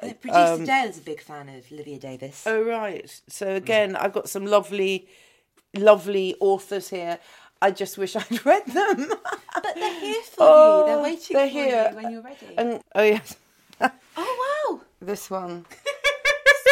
And 0.00 0.20
Producer 0.20 0.64
Dale 0.66 0.88
is 0.90 0.98
a 0.98 1.02
big 1.02 1.20
fan 1.22 1.48
of 1.48 1.70
Lydia 1.70 1.98
Davis. 1.98 2.44
Oh 2.46 2.62
right. 2.62 3.08
So 3.28 3.54
again, 3.54 3.96
I've 3.96 4.12
got 4.12 4.28
some 4.28 4.44
lovely, 4.46 5.08
lovely 5.74 6.36
authors 6.40 6.90
here. 6.90 7.18
I 7.62 7.70
just 7.70 7.96
wish 7.96 8.14
I'd 8.16 8.44
read 8.44 8.66
them. 8.66 9.08
but 9.54 9.74
they're 9.74 10.00
here 10.00 10.22
for 10.24 10.80
you. 10.80 10.86
They're 10.86 11.02
waiting 11.02 11.36
Oh, 11.36 11.38
they're 11.38 11.48
for 11.48 11.52
here. 11.52 11.88
you 11.90 11.96
when 11.96 12.12
you're 12.12 12.22
ready. 12.22 12.54
and 12.58 12.80
oh 12.94 13.02
yes, 13.02 13.36
oh 13.80 14.70
wow! 14.76 14.80
this 15.00 15.30
one. 15.30 15.64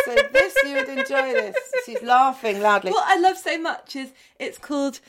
So 0.05 0.15
this 0.33 0.55
you 0.65 0.75
would 0.75 0.89
enjoy 0.89 1.33
this. 1.33 1.57
She's 1.87 2.03
laughing 2.03 2.61
loudly. 2.61 2.91
What 2.93 3.05
I 3.07 3.19
love 3.21 3.37
so 3.39 3.59
much 3.59 3.97
is 3.97 4.13
it's 4.39 4.59
called 4.59 5.01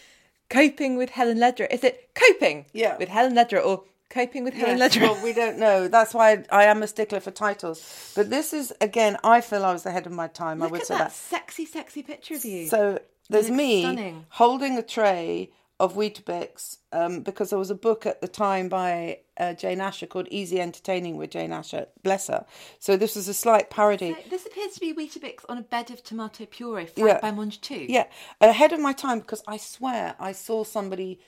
Coping 0.49 0.97
with 0.97 1.11
Helen 1.11 1.39
Lederer. 1.39 1.67
Is 1.71 1.83
it 1.83 2.09
Coping? 2.15 2.65
Yeah. 2.73 2.97
With 2.97 3.09
Helen 3.09 3.33
Lederer 3.35 3.61
or 3.61 3.83
Coping 4.09 4.43
with 4.43 4.53
Helen 4.53 4.77
Yes, 4.77 4.95
Lederer? 4.95 5.13
well, 5.13 5.23
we 5.23 5.33
don't 5.33 5.57
know. 5.57 5.87
That's 5.87 6.13
why 6.13 6.43
I, 6.51 6.65
am 6.65 6.83
a 6.83 6.87
stickler 6.87 7.19
for 7.19 7.31
titles. 7.31 8.13
But 8.15 8.29
this 8.29 8.53
is 8.53 8.71
again. 8.79 9.17
I 9.23 9.41
feel 9.41 9.65
I 9.65 9.73
was 9.73 9.85
ahead 9.87 10.05
of 10.05 10.11
my 10.11 10.27
time. 10.27 10.61
I 10.61 10.67
would 10.67 10.81
at 10.81 10.87
say 10.87 10.93
that 10.95 11.05
that. 11.05 11.11
sexy, 11.13 11.65
sexy 11.65 12.03
picture 12.03 12.35
of 12.35 12.45
you. 12.45 12.67
So 12.67 12.99
there's 13.29 13.49
me 13.49 13.81
stunning. 13.81 14.25
holding 14.29 14.77
a 14.77 14.83
tray 14.83 15.49
of 15.79 15.95
Weetabix 15.95 16.77
um, 16.91 17.21
because 17.21 17.49
there 17.49 17.59
was 17.59 17.71
a 17.71 17.75
book 17.75 18.05
at 18.05 18.21
the 18.21 18.27
time 18.27 18.69
by 18.69 19.19
uh, 19.37 19.53
Jane 19.53 19.81
Asher 19.81 20.05
called 20.05 20.27
Easy 20.29 20.61
Entertaining 20.61 21.17
with 21.17 21.31
Jane 21.31 21.51
Asher. 21.51 21.87
Bless 22.03 22.27
her. 22.27 22.45
So 22.79 22.95
this 22.95 23.15
was 23.15 23.27
a 23.27 23.33
slight 23.33 23.69
parody. 23.69 24.13
So 24.13 24.29
this 24.29 24.45
appears 24.45 24.73
to 24.75 24.79
be 24.79 24.93
Weetabix 24.93 25.39
on 25.49 25.57
a 25.57 25.61
bed 25.61 25.89
of 25.91 26.03
tomato 26.03 26.45
puree 26.45 26.85
flanked 26.85 26.99
Yeah. 26.99 27.19
by 27.19 27.31
mangetout. 27.35 27.89
Yeah, 27.89 28.05
ahead 28.39 28.71
of 28.71 28.79
my 28.79 28.93
time 28.93 29.19
because 29.19 29.43
I 29.47 29.57
swear 29.57 30.15
I 30.19 30.31
saw 30.31 30.63
somebody 30.63 31.19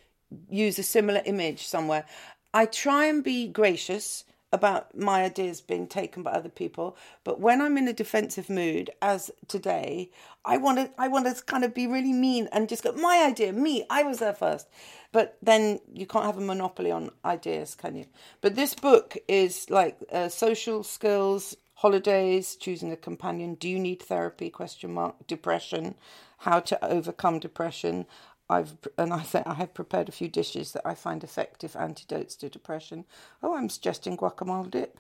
use 0.50 0.78
a 0.80 0.84
similar 0.84 1.22
image 1.26 1.66
somewhere. 1.66 2.06
I 2.54 2.66
try 2.66 3.06
and 3.06 3.24
be 3.24 3.48
gracious 3.48 4.24
about 4.54 4.98
my 4.98 5.24
ideas 5.24 5.60
being 5.60 5.88
taken 5.88 6.24
by 6.24 6.32
other 6.32 6.50
people, 6.50 6.96
but 7.26 7.42
when 7.42 7.62
I'm 7.62 7.78
in 7.78 7.88
a 7.90 7.94
defensive 7.94 8.50
mood, 8.50 8.90
as 9.02 9.30
today, 9.50 10.12
I 10.46 10.58
want 10.58 10.78
to 10.78 10.92
I 10.98 11.08
want 11.08 11.26
to 11.28 11.44
kind 11.44 11.64
of 11.64 11.74
be 11.74 11.88
really 11.88 12.14
mean 12.14 12.48
and 12.52 12.70
just 12.70 12.84
go 12.84 12.92
my 12.94 13.24
idea, 13.28 13.52
me, 13.54 13.86
I 13.90 14.04
was 14.04 14.20
there 14.20 14.34
first. 14.34 14.68
But 15.12 15.38
then 15.42 15.80
you 15.94 16.06
can't 16.06 16.26
have 16.26 16.38
a 16.38 16.42
monopoly 16.42 16.92
on 16.92 17.10
ideas, 17.24 17.76
can 17.76 17.96
you? 17.96 18.06
But 18.42 18.56
this 18.56 18.74
book 18.76 19.18
is 19.28 19.70
like 19.70 19.98
uh, 20.12 20.30
social 20.30 20.84
skills, 20.84 21.56
holidays, 21.76 22.56
choosing 22.56 22.92
a 22.92 22.98
companion. 22.98 23.56
Do 23.56 23.70
you 23.70 23.80
need 23.80 24.02
therapy? 24.04 24.50
Question 24.50 24.94
mark. 24.94 25.26
Depression, 25.28 25.96
how 26.40 26.60
to 26.62 26.84
overcome 26.86 27.40
depression. 27.40 28.06
I've 28.50 28.76
and 28.98 29.12
I 29.14 29.22
think 29.22 29.48
I 29.48 29.56
have 29.56 29.74
prepared 29.74 30.10
a 30.10 30.12
few 30.12 30.28
dishes 30.28 30.74
that 30.74 30.86
I 30.86 30.94
find 30.94 31.24
effective 31.24 31.76
antidotes 31.76 32.36
to 32.38 32.50
depression. 32.50 33.06
Oh, 33.42 33.56
I'm 33.56 33.70
suggesting 33.70 34.18
guacamole 34.18 34.70
dip, 34.70 35.00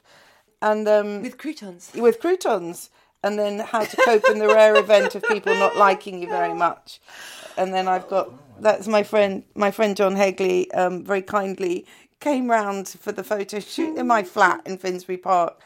and 0.61 0.87
um, 0.87 1.21
With 1.21 1.37
croutons. 1.37 1.91
with 1.93 2.19
croutons, 2.19 2.89
and 3.25 3.39
then 3.39 3.59
how 3.59 3.83
to 3.83 3.97
cope 4.05 4.29
in 4.29 4.37
the 4.37 4.47
rare 4.47 4.75
event 4.75 5.15
of 5.15 5.23
people 5.23 5.53
not 5.55 5.75
liking 5.75 6.21
you 6.21 6.27
very 6.29 6.53
much. 6.53 7.01
And 7.57 7.73
then 7.73 7.87
I've 7.87 8.07
got 8.07 8.31
that's 8.61 8.87
my 8.87 9.03
friend, 9.03 9.43
my 9.55 9.71
friend 9.71 9.97
John 9.97 10.15
Hegley, 10.15 10.67
um, 10.73 11.03
very 11.03 11.23
kindly 11.23 11.85
came 12.21 12.49
round 12.49 12.87
for 12.87 13.11
the 13.11 13.23
photo 13.23 13.59
shoot 13.59 13.97
in 13.97 14.07
my 14.07 14.23
flat 14.23 14.61
in 14.65 14.77
Finsbury 14.77 15.17
Park. 15.17 15.59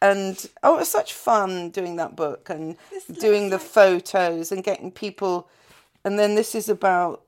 And 0.00 0.48
oh, 0.64 0.76
it 0.76 0.80
was 0.80 0.88
such 0.88 1.12
fun 1.12 1.70
doing 1.70 1.96
that 1.96 2.16
book 2.16 2.50
and 2.50 2.76
doing 3.20 3.50
the 3.50 3.58
photos 3.60 4.50
and 4.50 4.64
getting 4.64 4.90
people. 4.90 5.48
And 6.04 6.18
then 6.18 6.34
this 6.34 6.54
is 6.54 6.68
about 6.68 7.22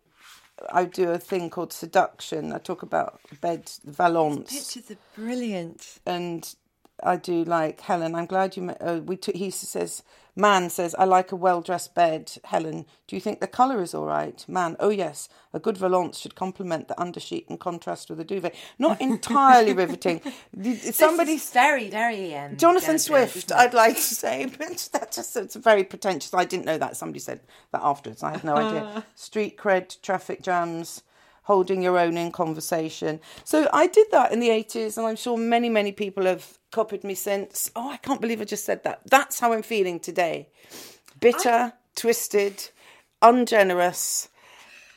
I 0.72 0.86
do 0.86 1.10
a 1.10 1.18
thing 1.18 1.50
called 1.50 1.72
seduction. 1.72 2.52
I 2.52 2.58
talk 2.58 2.82
about 2.82 3.20
bed 3.40 3.70
valance 3.84 4.50
Pictures 4.52 4.90
are 4.90 5.00
brilliant. 5.14 6.00
and 6.06 6.54
I 7.02 7.16
do 7.16 7.44
like 7.44 7.80
Helen. 7.80 8.14
I'm 8.14 8.26
glad 8.26 8.56
you. 8.56 8.70
Uh, 8.70 9.00
we 9.04 9.16
took. 9.16 9.34
He 9.34 9.50
says, 9.50 10.02
man 10.36 10.70
says, 10.70 10.94
I 10.98 11.04
like 11.04 11.32
a 11.32 11.36
well 11.36 11.60
dressed 11.60 11.94
bed. 11.94 12.32
Helen, 12.44 12.86
do 13.06 13.16
you 13.16 13.20
think 13.20 13.40
the 13.40 13.46
colour 13.46 13.82
is 13.82 13.94
all 13.94 14.04
right? 14.04 14.44
Man, 14.48 14.76
oh 14.80 14.90
yes, 14.90 15.28
a 15.52 15.58
good 15.58 15.76
valance 15.76 16.18
should 16.18 16.34
complement 16.34 16.88
the 16.88 16.94
undersheet 16.94 17.48
and 17.48 17.58
contrast 17.58 18.08
with 18.08 18.18
the 18.18 18.24
duvet. 18.24 18.54
Not 18.78 19.00
entirely 19.00 19.72
riveting. 19.84 20.20
Somebody, 20.92 21.38
very, 21.38 21.90
very. 21.90 22.34
Um, 22.34 22.56
Jonathan 22.56 22.98
Swift, 22.98 23.52
I'd 23.52 23.74
like 23.74 23.96
to 23.96 24.02
say, 24.02 24.46
but 24.58 24.88
that's 24.92 25.16
just 25.16 25.36
it's 25.36 25.56
very 25.56 25.84
pretentious. 25.84 26.32
I 26.32 26.44
didn't 26.44 26.66
know 26.66 26.78
that. 26.78 26.96
Somebody 26.96 27.20
said 27.20 27.40
that 27.72 27.82
afterwards. 27.82 28.22
I 28.22 28.32
had 28.32 28.44
no 28.44 28.56
idea. 28.56 29.04
Street 29.14 29.56
cred, 29.56 30.00
traffic 30.00 30.42
jams 30.42 31.02
holding 31.44 31.82
your 31.82 31.98
own 31.98 32.16
in 32.16 32.32
conversation. 32.32 33.20
So 33.44 33.68
I 33.72 33.86
did 33.86 34.08
that 34.10 34.32
in 34.32 34.40
the 34.40 34.48
80s, 34.48 34.98
and 34.98 35.06
I'm 35.06 35.16
sure 35.16 35.38
many, 35.38 35.68
many 35.68 35.92
people 35.92 36.24
have 36.24 36.58
copied 36.72 37.04
me 37.04 37.14
since. 37.14 37.70
Oh, 37.76 37.90
I 37.90 37.96
can't 37.98 38.20
believe 38.20 38.40
I 38.40 38.44
just 38.44 38.64
said 38.64 38.82
that. 38.84 39.02
That's 39.08 39.40
how 39.40 39.52
I'm 39.52 39.62
feeling 39.62 40.00
today 40.00 40.48
bitter, 41.20 41.48
I... 41.48 41.72
twisted, 41.96 42.70
ungenerous, 43.22 44.28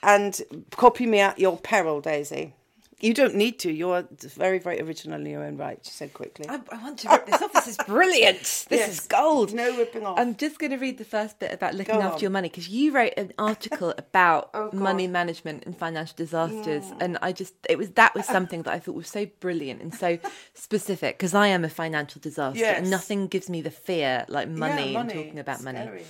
and 0.03 0.41
copy 0.71 1.05
me 1.05 1.19
at 1.19 1.39
your 1.39 1.57
peril, 1.57 2.01
Daisy. 2.01 2.53
You 2.99 3.13
don't 3.13 3.35
need 3.35 3.59
to. 3.59 3.71
You're 3.71 4.07
very, 4.11 4.57
very 4.57 4.81
original 4.81 5.19
in 5.19 5.25
your 5.27 5.43
own 5.43 5.55
right, 5.55 5.79
she 5.83 5.91
said 5.91 6.15
quickly. 6.15 6.49
I, 6.49 6.59
I 6.71 6.81
want 6.81 6.97
to 6.99 7.09
rip 7.09 7.27
this 7.27 7.41
off. 7.41 7.53
This 7.53 7.67
is 7.67 7.77
brilliant. 7.85 8.37
This 8.67 8.79
yes. 8.79 8.89
is 8.89 9.07
gold. 9.07 9.53
No 9.53 9.77
ripping 9.77 10.05
off. 10.05 10.19
I'm 10.19 10.35
just 10.35 10.59
going 10.59 10.71
to 10.71 10.77
read 10.77 10.97
the 10.97 11.05
first 11.05 11.39
bit 11.39 11.53
about 11.53 11.73
looking 11.73 11.95
Go 11.95 12.01
after 12.01 12.15
on. 12.15 12.21
your 12.21 12.31
money 12.31 12.49
because 12.49 12.67
you 12.67 12.91
wrote 12.91 13.13
an 13.17 13.31
article 13.37 13.93
about 13.97 14.49
oh, 14.53 14.71
money 14.73 15.07
management 15.07 15.65
and 15.65 15.77
financial 15.77 16.15
disasters. 16.17 16.83
Yeah. 16.87 16.97
And 16.99 17.17
I 17.21 17.31
just, 17.31 17.53
it 17.69 17.77
was, 17.77 17.91
that 17.91 18.15
was 18.15 18.25
something 18.37 18.63
that 18.63 18.73
I 18.73 18.79
thought 18.79 18.95
was 18.95 19.07
so 19.07 19.27
brilliant 19.39 19.81
and 19.81 19.93
so 19.93 20.17
specific 20.53 21.17
because 21.17 21.33
I 21.33 21.47
am 21.47 21.63
a 21.63 21.69
financial 21.69 22.19
disaster 22.19 22.59
yes. 22.59 22.79
and 22.79 22.89
nothing 22.89 23.27
gives 23.27 23.49
me 23.49 23.61
the 23.61 23.71
fear 23.71 24.25
like 24.27 24.49
money, 24.49 24.87
yeah, 24.87 24.93
money. 24.93 25.13
and 25.13 25.23
talking 25.23 25.39
about 25.39 25.63
money. 25.63 25.79
Scary. 25.79 26.03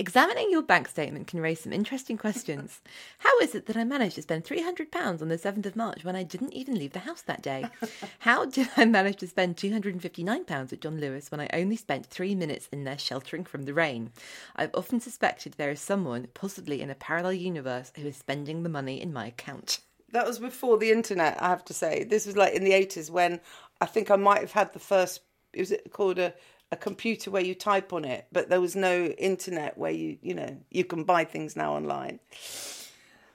Examining 0.00 0.50
your 0.50 0.62
bank 0.62 0.88
statement 0.88 1.26
can 1.26 1.42
raise 1.42 1.60
some 1.60 1.74
interesting 1.74 2.16
questions. 2.16 2.80
How 3.18 3.38
is 3.40 3.54
it 3.54 3.66
that 3.66 3.76
I 3.76 3.84
managed 3.84 4.14
to 4.14 4.22
spend 4.22 4.44
£300 4.44 5.20
on 5.20 5.28
the 5.28 5.36
7th 5.36 5.66
of 5.66 5.76
March 5.76 6.04
when 6.04 6.16
I 6.16 6.22
didn't 6.22 6.54
even 6.54 6.76
leave 6.76 6.94
the 6.94 7.00
house 7.00 7.20
that 7.20 7.42
day? 7.42 7.66
How 8.20 8.46
did 8.46 8.70
I 8.78 8.86
manage 8.86 9.18
to 9.18 9.26
spend 9.26 9.58
£259 9.58 10.72
at 10.72 10.80
John 10.80 10.98
Lewis 10.98 11.30
when 11.30 11.42
I 11.42 11.50
only 11.52 11.76
spent 11.76 12.06
three 12.06 12.34
minutes 12.34 12.66
in 12.72 12.84
there 12.84 12.96
sheltering 12.96 13.44
from 13.44 13.64
the 13.64 13.74
rain? 13.74 14.10
I've 14.56 14.74
often 14.74 15.00
suspected 15.00 15.52
there 15.58 15.70
is 15.70 15.80
someone, 15.82 16.28
possibly 16.32 16.80
in 16.80 16.88
a 16.88 16.94
parallel 16.94 17.34
universe, 17.34 17.92
who 17.96 18.06
is 18.06 18.16
spending 18.16 18.62
the 18.62 18.70
money 18.70 19.02
in 19.02 19.12
my 19.12 19.26
account. 19.26 19.80
That 20.12 20.26
was 20.26 20.38
before 20.38 20.78
the 20.78 20.92
internet, 20.92 21.36
I 21.42 21.50
have 21.50 21.66
to 21.66 21.74
say. 21.74 22.04
This 22.04 22.24
was 22.24 22.38
like 22.38 22.54
in 22.54 22.64
the 22.64 22.72
80s 22.72 23.10
when 23.10 23.38
I 23.82 23.84
think 23.84 24.10
I 24.10 24.16
might 24.16 24.40
have 24.40 24.52
had 24.52 24.72
the 24.72 24.78
first, 24.78 25.20
was 25.54 25.70
it 25.70 25.92
called 25.92 26.18
a 26.18 26.32
a 26.72 26.76
computer 26.76 27.30
where 27.30 27.42
you 27.42 27.54
type 27.54 27.92
on 27.92 28.04
it, 28.04 28.26
but 28.30 28.48
there 28.48 28.60
was 28.60 28.76
no 28.76 29.06
internet 29.06 29.76
where 29.76 29.90
you, 29.90 30.18
you 30.22 30.34
know, 30.34 30.56
you 30.70 30.84
can 30.84 31.04
buy 31.04 31.24
things 31.24 31.56
now 31.56 31.74
online. 31.74 32.20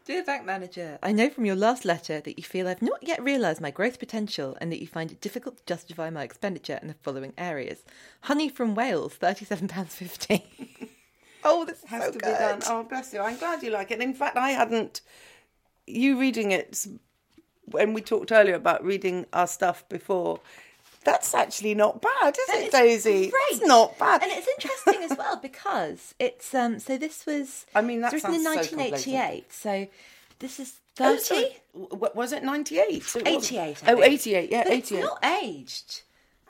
Dear 0.06 0.24
Bank 0.24 0.46
Manager, 0.46 1.00
I 1.02 1.12
know 1.12 1.30
from 1.30 1.46
your 1.46 1.56
last 1.56 1.84
letter 1.84 2.22
that 2.22 2.38
you 2.38 2.44
feel 2.44 2.68
I've 2.68 2.82
not 2.82 3.02
yet 3.02 3.22
realised 3.24 3.60
my 3.60 3.72
growth 3.72 3.98
potential 3.98 4.56
and 4.62 4.72
that 4.72 4.80
you 4.80 4.86
find 4.88 5.12
it 5.12 5.20
difficult 5.20 5.58
to 5.58 5.64
justify 5.66 6.12
my 6.12 6.24
expenditure 6.24 6.78
in 6.80 6.88
the 6.88 6.94
following 7.02 7.34
areas. 7.38 7.84
Honey 8.22 8.48
from 8.48 8.76
Wales, 8.76 9.18
£37.50. 9.20 10.90
oh, 11.44 11.66
this 11.66 11.84
has 11.86 12.04
so 12.04 12.12
to 12.12 12.20
good. 12.20 12.34
be 12.34 12.38
done. 12.38 12.62
Oh, 12.68 12.84
bless 12.84 13.14
you. 13.14 13.20
I'm 13.20 13.38
glad 13.38 13.64
you 13.64 13.72
like 13.72 13.90
it. 13.90 14.00
In 14.00 14.14
fact, 14.14 14.38
I 14.38 14.52
hadn't. 14.52 15.02
You 15.88 16.20
reading 16.20 16.52
it 16.52 16.86
when 17.66 17.94
we 17.94 18.02
talked 18.02 18.32
earlier 18.32 18.56
about 18.56 18.84
reading 18.84 19.26
our 19.34 19.48
stuff 19.48 19.88
before, 19.90 20.40
that's 21.06 21.34
actually 21.34 21.76
not 21.76 22.02
bad, 22.02 22.36
is 22.38 22.56
it, 22.56 22.72
Daisy? 22.72 23.30
Great. 23.30 23.42
It's 23.52 23.66
not 23.66 23.98
bad. 23.98 24.24
And 24.24 24.32
it's 24.32 24.48
interesting 24.48 25.04
as 25.10 25.18
well 25.18 25.38
because 25.38 26.14
it's 26.20 26.54
um 26.54 26.80
so 26.80 26.98
this 26.98 27.26
was 27.26 27.66
I 27.74 27.82
mean 27.82 28.02
that's 28.02 28.14
written 28.14 28.34
in 28.34 28.44
1988. 28.44 29.54
So, 29.54 29.70
so 29.70 29.88
this 30.40 30.60
is 30.60 30.80
30. 30.96 31.48
Oh, 31.76 32.12
was 32.14 32.32
it 32.32 32.44
98? 32.44 33.16
88. 33.26 33.84
Oh, 33.88 34.04
88. 34.04 34.52
Yeah, 34.52 34.64
but 34.64 34.72
88. 34.72 34.78
It's 34.78 34.92
not 34.92 35.26
aged. 35.26 36.02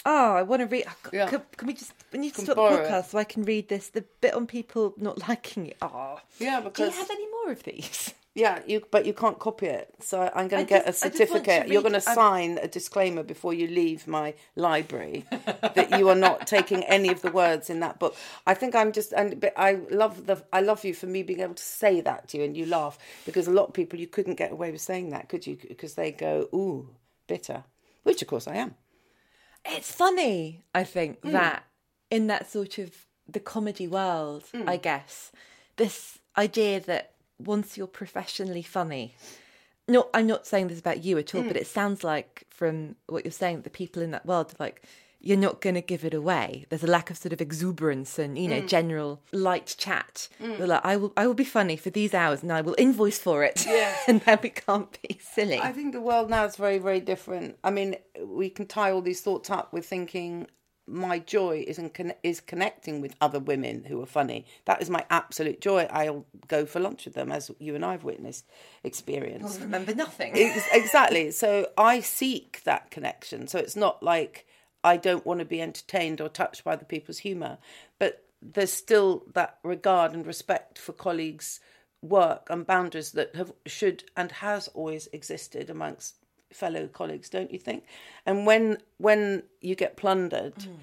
Oh, 0.06 0.36
I 0.36 0.44
want 0.44 0.62
to 0.62 0.68
read. 0.68 0.86
Yeah. 1.12 1.28
Can, 1.28 1.42
can, 1.58 1.68
we 1.68 1.74
just? 1.74 1.92
We 2.14 2.20
need 2.20 2.36
to 2.36 2.42
stop 2.42 2.56
the 2.56 2.62
podcast 2.62 3.00
it. 3.00 3.10
so 3.10 3.18
I 3.18 3.24
can 3.24 3.44
read 3.44 3.70
this. 3.70 3.90
The 3.90 4.04
bit 4.22 4.36
on 4.36 4.46
people 4.46 4.94
not 4.98 5.18
liking 5.28 5.68
it. 5.68 5.78
Oh, 5.82 6.20
yeah. 6.40 6.60
Because 6.60 6.92
do 6.92 6.96
you 6.96 7.02
have 7.02 7.10
any 7.10 7.28
more 7.32 7.52
of 7.52 7.64
these? 7.64 8.14
Yeah, 8.36 8.60
you 8.68 8.84
but 8.92 9.06
you 9.06 9.14
can't 9.14 9.40
copy 9.40 9.68
it. 9.68 9.94
So 10.02 10.30
I'm 10.36 10.50
going 10.50 10.66
to 10.66 10.70
get 10.70 10.86
just, 10.86 11.06
a 11.06 11.10
certificate. 11.10 11.70
You're 11.70 11.82
going 11.82 11.94
to 11.94 12.02
sign 12.02 12.60
a 12.62 12.68
disclaimer 12.68 13.24
before 13.24 13.54
you 13.54 13.66
leave 13.66 14.08
my 14.08 14.34
library 14.58 15.26
that 15.30 15.98
you 15.98 16.10
are 16.10 16.16
not 16.16 16.46
taking 16.46 16.84
any 16.84 17.10
of 17.10 17.22
the 17.22 17.32
words 17.32 17.70
in 17.70 17.80
that 17.80 17.98
book. 17.98 18.14
I 18.46 18.54
think 18.54 18.76
I'm 18.76 18.92
just 18.92 19.14
and 19.14 19.40
but 19.40 19.54
I 19.56 19.80
love 19.90 20.26
the 20.26 20.44
I 20.52 20.60
love 20.60 20.84
you 20.84 20.94
for 20.94 21.08
me 21.08 21.24
being 21.24 21.40
able 21.40 21.54
to 21.54 21.64
say 21.64 22.02
that 22.02 22.28
to 22.30 22.38
you 22.38 22.44
and 22.44 22.58
you 22.58 22.66
laugh 22.66 23.00
because 23.26 23.48
a 23.48 23.52
lot 23.52 23.70
of 23.70 23.74
people 23.74 23.98
you 23.98 24.08
couldn't 24.08 24.36
get 24.36 24.52
away 24.52 24.70
with 24.70 24.82
saying 24.82 25.12
that, 25.12 25.30
could 25.30 25.48
you? 25.48 25.58
Because 25.70 25.94
they 25.94 26.12
go, 26.12 26.50
"Ooh, 26.54 26.90
bitter," 27.28 27.64
which 28.04 28.22
of 28.22 28.28
course 28.28 28.50
I 28.50 28.56
am. 28.56 28.76
It's 29.64 29.92
funny, 29.94 30.66
I 30.76 30.84
think, 30.84 31.22
mm. 31.22 31.32
that 31.32 31.64
in 32.12 32.28
that 32.28 32.52
sort 32.52 32.80
of 32.80 32.92
the 33.28 33.40
comedy 33.40 33.88
world, 33.88 34.44
mm. 34.54 34.68
I 34.68 34.76
guess, 34.76 35.32
this 35.78 36.20
idea 36.38 36.82
that 36.82 37.15
once 37.40 37.78
you're 37.78 37.88
professionally 37.88 38.62
funny, 38.62 39.16
no, 39.88 40.10
I'm 40.14 40.28
not 40.28 40.48
saying 40.48 40.68
this 40.68 40.80
about 40.80 41.04
you 41.04 41.18
at 41.18 41.36
all, 41.36 41.44
mm. 41.44 41.48
but 41.48 41.58
it 41.58 41.68
sounds 41.68 42.04
like 42.04 42.46
from 42.50 42.96
what 43.08 43.24
you're 43.24 43.32
saying, 43.32 43.62
the 43.62 43.70
people 43.70 44.02
in 44.02 44.12
that 44.12 44.26
world, 44.26 44.54
like 44.60 44.84
you're 45.26 45.38
not 45.38 45.60
going 45.60 45.74
to 45.74 45.82
give 45.82 46.06
it 46.06 46.14
away. 46.14 46.66
There's 46.70 46.84
a 46.84 46.88
lack 46.88 47.10
of 47.10 47.18
sort 47.18 47.34
of 47.34 47.42
exuberance 47.42 48.20
and 48.20 48.38
you 48.38 48.48
know 48.48 48.62
mm. 48.62 48.68
general 48.68 49.22
light 49.32 49.76
chat. 49.78 50.30
Mm. 50.42 50.68
Like, 50.68 50.86
I 50.86 50.98
will, 50.98 51.14
I 51.18 51.26
will 51.28 51.34
be 51.34 51.44
funny 51.44 51.78
for 51.78 51.90
these 51.90 52.14
hours, 52.14 52.44
and 52.44 52.52
I 52.52 52.62
will 52.62 52.76
invoice 52.78 53.18
for 53.18 53.44
it. 53.44 53.66
Yeah, 53.68 53.96
and 54.08 54.22
then 54.22 54.40
we 54.42 54.50
can't 54.50 54.98
be 55.02 55.20
silly. 55.22 55.60
I 55.60 55.72
think 55.72 55.94
the 55.94 56.02
world 56.02 56.30
now 56.30 56.46
is 56.46 56.56
very, 56.56 56.78
very 56.78 57.00
different. 57.00 57.58
I 57.64 57.72
mean, 57.72 57.96
we 58.24 58.50
can 58.50 58.68
tie 58.68 58.92
all 58.92 59.02
these 59.02 59.22
thoughts 59.22 59.50
up 59.50 59.74
with 59.74 59.86
thinking 59.86 60.48
my 60.88 61.20
joy 61.20 61.64
is 61.68 61.80
in 61.80 61.90
con- 61.90 62.14
is 62.24 62.40
connecting 62.40 63.02
with 63.02 63.16
other 63.20 63.40
women 63.40 63.84
who 63.84 64.02
are 64.02 64.08
funny. 64.08 64.46
That 64.66 64.82
is 64.82 64.90
my 64.90 65.06
absolute 65.10 65.62
joy. 65.62 65.88
I'll 65.90 66.26
go 66.48 66.66
for 66.66 66.80
lunch 66.80 67.06
with 67.06 67.16
them, 67.16 67.32
as 67.32 67.50
you 67.60 67.76
and 67.76 67.84
I 67.84 67.94
have 67.94 68.04
witnessed, 68.04 68.46
experience. 68.84 69.56
I'll 69.56 69.64
remember 69.64 69.96
nothing. 69.96 70.34
exactly. 70.36 71.32
So 71.32 71.70
I 71.78 72.02
seek 72.02 72.62
that 72.66 72.92
connection. 72.92 73.48
So 73.48 73.58
it's 73.58 73.76
not 73.76 74.04
like 74.04 74.46
I 74.84 74.98
don't 74.98 75.26
want 75.26 75.40
to 75.40 75.46
be 75.46 75.62
entertained 75.62 76.22
or 76.22 76.30
touched 76.30 76.64
by 76.64 76.76
the 76.76 76.86
people's 76.86 77.20
humour, 77.20 77.58
but 77.98 78.24
there's 78.42 78.72
still 78.72 79.24
that 79.34 79.58
regard 79.64 80.14
and 80.14 80.26
respect 80.26 80.78
for 80.78 80.94
colleagues' 80.94 81.60
work 82.04 82.48
and 82.52 82.68
boundaries 82.68 83.12
that 83.14 83.36
have 83.36 83.52
should 83.66 84.04
and 84.16 84.32
has 84.32 84.68
always 84.70 85.08
existed 85.08 85.70
amongst 85.70 86.16
fellow 86.56 86.88
colleagues, 86.88 87.30
don't 87.30 87.52
you 87.52 87.60
think? 87.60 87.84
And 88.26 88.46
when 88.48 88.78
when 88.98 89.44
you 89.62 89.76
get 89.76 89.98
plundered, 89.98 90.56
mm 90.56 90.78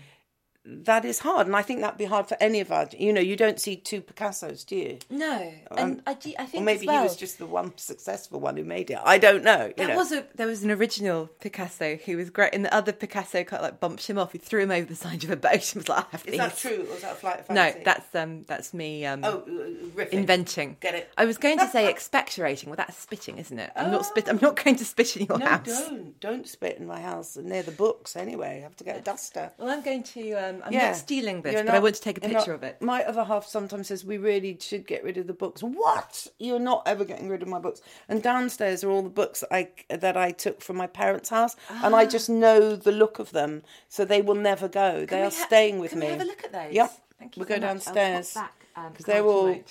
that 0.64 1.04
is 1.04 1.18
hard, 1.18 1.48
and 1.48 1.56
I 1.56 1.62
think 1.62 1.80
that'd 1.80 1.98
be 1.98 2.04
hard 2.04 2.28
for 2.28 2.36
any 2.40 2.60
of 2.60 2.70
us. 2.70 2.94
You 2.96 3.12
know, 3.12 3.20
you 3.20 3.36
don't 3.36 3.60
see 3.60 3.76
two 3.76 4.00
Picassos, 4.00 4.64
do 4.64 4.76
you? 4.76 4.98
No, 5.10 5.52
um, 5.70 5.78
and 5.78 6.02
I, 6.06 6.14
do, 6.14 6.32
I 6.38 6.46
think 6.46 6.62
or 6.62 6.64
maybe 6.64 6.86
well, 6.86 6.98
he 6.98 7.02
was 7.04 7.16
just 7.16 7.38
the 7.38 7.46
one 7.46 7.76
successful 7.76 8.38
one 8.38 8.56
who 8.56 8.64
made 8.64 8.90
it. 8.90 8.98
I 9.04 9.18
don't 9.18 9.42
know. 9.42 9.72
there 9.76 9.88
know. 9.88 9.96
was 9.96 10.12
a 10.12 10.24
there 10.34 10.46
was 10.46 10.62
an 10.62 10.70
original 10.70 11.28
Picasso 11.40 11.96
who 11.96 12.16
was 12.16 12.30
great, 12.30 12.54
and 12.54 12.64
the 12.64 12.74
other 12.74 12.92
Picasso 12.92 13.42
kind 13.44 13.60
of 13.60 13.70
like 13.70 13.80
bumped 13.80 14.06
him 14.06 14.18
off. 14.18 14.32
He 14.32 14.38
threw 14.38 14.62
him 14.62 14.70
over 14.70 14.86
the 14.86 14.94
side 14.94 15.24
of 15.24 15.30
a 15.30 15.36
boat 15.36 15.52
and 15.74 15.82
was 15.82 15.88
like, 15.88 16.06
"I 16.06 16.06
have 16.12 16.26
Is 16.26 16.30
these. 16.32 16.40
that 16.40 16.56
true, 16.56 16.86
or 16.88 16.92
was 16.92 17.02
that 17.02 17.12
a 17.12 17.16
flight 17.16 17.40
of 17.40 17.46
fancy? 17.46 17.78
No, 17.78 17.84
that's 17.84 18.14
um 18.14 18.42
that's 18.44 18.72
me 18.72 19.04
um 19.04 19.24
oh 19.24 19.38
uh, 19.38 19.96
riffing. 19.96 20.10
inventing. 20.10 20.76
Get 20.80 20.94
it? 20.94 21.10
I 21.16 21.24
was 21.24 21.38
going 21.38 21.58
to 21.58 21.68
say 21.68 21.88
expectorating. 21.92 22.66
Well, 22.66 22.76
that's 22.76 22.96
spitting, 22.96 23.38
isn't 23.38 23.58
it? 23.58 23.72
I'm 23.74 23.88
oh. 23.88 23.92
not 23.92 24.06
spit. 24.06 24.28
I'm 24.28 24.38
not 24.40 24.62
going 24.62 24.76
to 24.76 24.84
spit 24.84 25.16
in 25.16 25.26
your 25.26 25.38
no, 25.38 25.46
house. 25.46 25.66
No, 25.66 25.88
don't 25.88 26.20
don't 26.20 26.48
spit 26.48 26.78
in 26.78 26.86
my 26.86 27.00
house 27.00 27.36
near 27.36 27.62
the 27.62 27.72
books. 27.72 28.16
Anyway, 28.16 28.58
I 28.58 28.60
have 28.60 28.76
to 28.76 28.84
get 28.84 28.98
a 28.98 29.00
duster. 29.00 29.52
Well, 29.58 29.70
I'm 29.70 29.82
going 29.82 30.02
to. 30.02 30.32
Um, 30.34 30.51
I'm 30.64 30.72
yeah. 30.72 30.88
not 30.88 30.96
stealing 30.96 31.42
this, 31.42 31.54
but 31.54 31.68
I 31.68 31.78
want 31.78 31.94
to 31.94 32.00
take 32.00 32.18
a 32.18 32.20
picture 32.20 32.34
not, 32.34 32.48
of 32.48 32.62
it. 32.62 32.82
My 32.82 33.04
other 33.04 33.24
half 33.24 33.46
sometimes 33.46 33.88
says 33.88 34.04
we 34.04 34.18
really 34.18 34.58
should 34.60 34.86
get 34.86 35.04
rid 35.04 35.16
of 35.16 35.26
the 35.26 35.32
books. 35.32 35.62
What? 35.62 36.26
You're 36.38 36.58
not 36.58 36.82
ever 36.86 37.04
getting 37.04 37.28
rid 37.28 37.42
of 37.42 37.48
my 37.48 37.58
books. 37.58 37.80
And 38.08 38.22
downstairs 38.22 38.84
are 38.84 38.90
all 38.90 39.02
the 39.02 39.08
books 39.08 39.40
that 39.40 39.54
I 39.54 39.68
that 39.88 40.16
I 40.16 40.32
took 40.32 40.60
from 40.60 40.76
my 40.76 40.86
parents' 40.86 41.30
house, 41.30 41.56
ah. 41.70 41.82
and 41.84 41.94
I 41.94 42.06
just 42.06 42.28
know 42.28 42.76
the 42.76 42.92
look 42.92 43.18
of 43.18 43.30
them, 43.30 43.62
so 43.88 44.04
they 44.04 44.22
will 44.22 44.34
never 44.34 44.68
go. 44.68 45.06
Can 45.06 45.06
they 45.06 45.22
are 45.22 45.30
ha- 45.30 45.46
staying 45.46 45.78
with 45.78 45.90
can 45.90 46.00
me. 46.00 46.06
Can 46.06 46.14
we 46.14 46.18
have 46.18 46.26
a 46.26 46.30
look 46.30 46.44
at 46.44 46.52
those? 46.52 46.74
Yep. 46.74 46.92
Thank 47.18 47.36
you. 47.36 47.40
We'll 47.40 47.48
go 47.48 47.58
downstairs 47.58 48.36
because 48.74 48.86
um, 48.86 48.92
they're 49.06 49.24
all. 49.24 49.62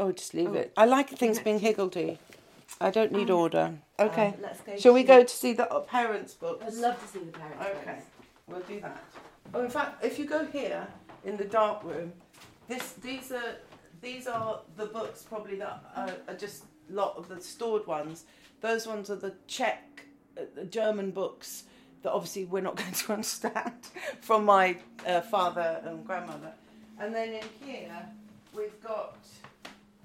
Oh, 0.00 0.12
just 0.12 0.34
leave 0.34 0.50
oh, 0.50 0.54
it. 0.54 0.72
I 0.76 0.84
like 0.86 1.10
things 1.10 1.38
being 1.38 1.58
higgledy. 1.58 2.18
I 2.80 2.90
don't 2.90 3.12
need 3.12 3.30
um, 3.30 3.38
order. 3.38 3.74
Okay. 3.98 4.28
Um, 4.28 4.34
let's 4.42 4.60
go. 4.60 4.76
Shall 4.76 4.94
we 4.94 5.04
go 5.04 5.22
to 5.22 5.28
see 5.28 5.52
the 5.52 5.66
parents' 5.86 6.34
books? 6.34 6.64
I'd 6.66 6.74
love 6.74 7.00
to 7.00 7.06
see 7.06 7.24
the 7.24 7.32
parents. 7.32 7.60
Okay, 7.60 7.94
books. 7.94 8.04
we'll 8.48 8.60
do 8.60 8.80
that. 8.80 9.04
Oh, 9.54 9.62
in 9.62 9.70
fact, 9.70 10.04
if 10.04 10.18
you 10.18 10.24
go 10.24 10.46
here 10.46 10.86
in 11.24 11.36
the 11.36 11.44
dark 11.44 11.84
room, 11.84 12.12
this 12.68 12.92
these 12.94 13.32
are 13.32 13.56
these 14.00 14.26
are 14.26 14.60
the 14.76 14.86
books 14.86 15.22
probably 15.22 15.56
that 15.56 15.84
are, 15.94 16.10
are 16.28 16.34
just 16.34 16.64
a 16.90 16.92
lot 16.92 17.16
of 17.16 17.28
the 17.28 17.40
stored 17.40 17.86
ones. 17.86 18.24
Those 18.60 18.86
ones 18.86 19.10
are 19.10 19.16
the 19.16 19.34
Czech, 19.46 20.06
uh, 20.38 20.42
the 20.54 20.64
German 20.64 21.10
books 21.10 21.64
that 22.02 22.12
obviously 22.12 22.44
we're 22.44 22.60
not 22.60 22.76
going 22.82 22.92
to 22.92 23.12
understand 23.12 23.72
from 24.20 24.44
my 24.44 24.76
uh, 25.06 25.20
father 25.20 25.80
and 25.84 26.04
grandmother. 26.06 26.52
And 26.98 27.14
then 27.14 27.34
in 27.34 27.44
here 27.66 28.06
we've 28.54 28.82
got 28.82 29.18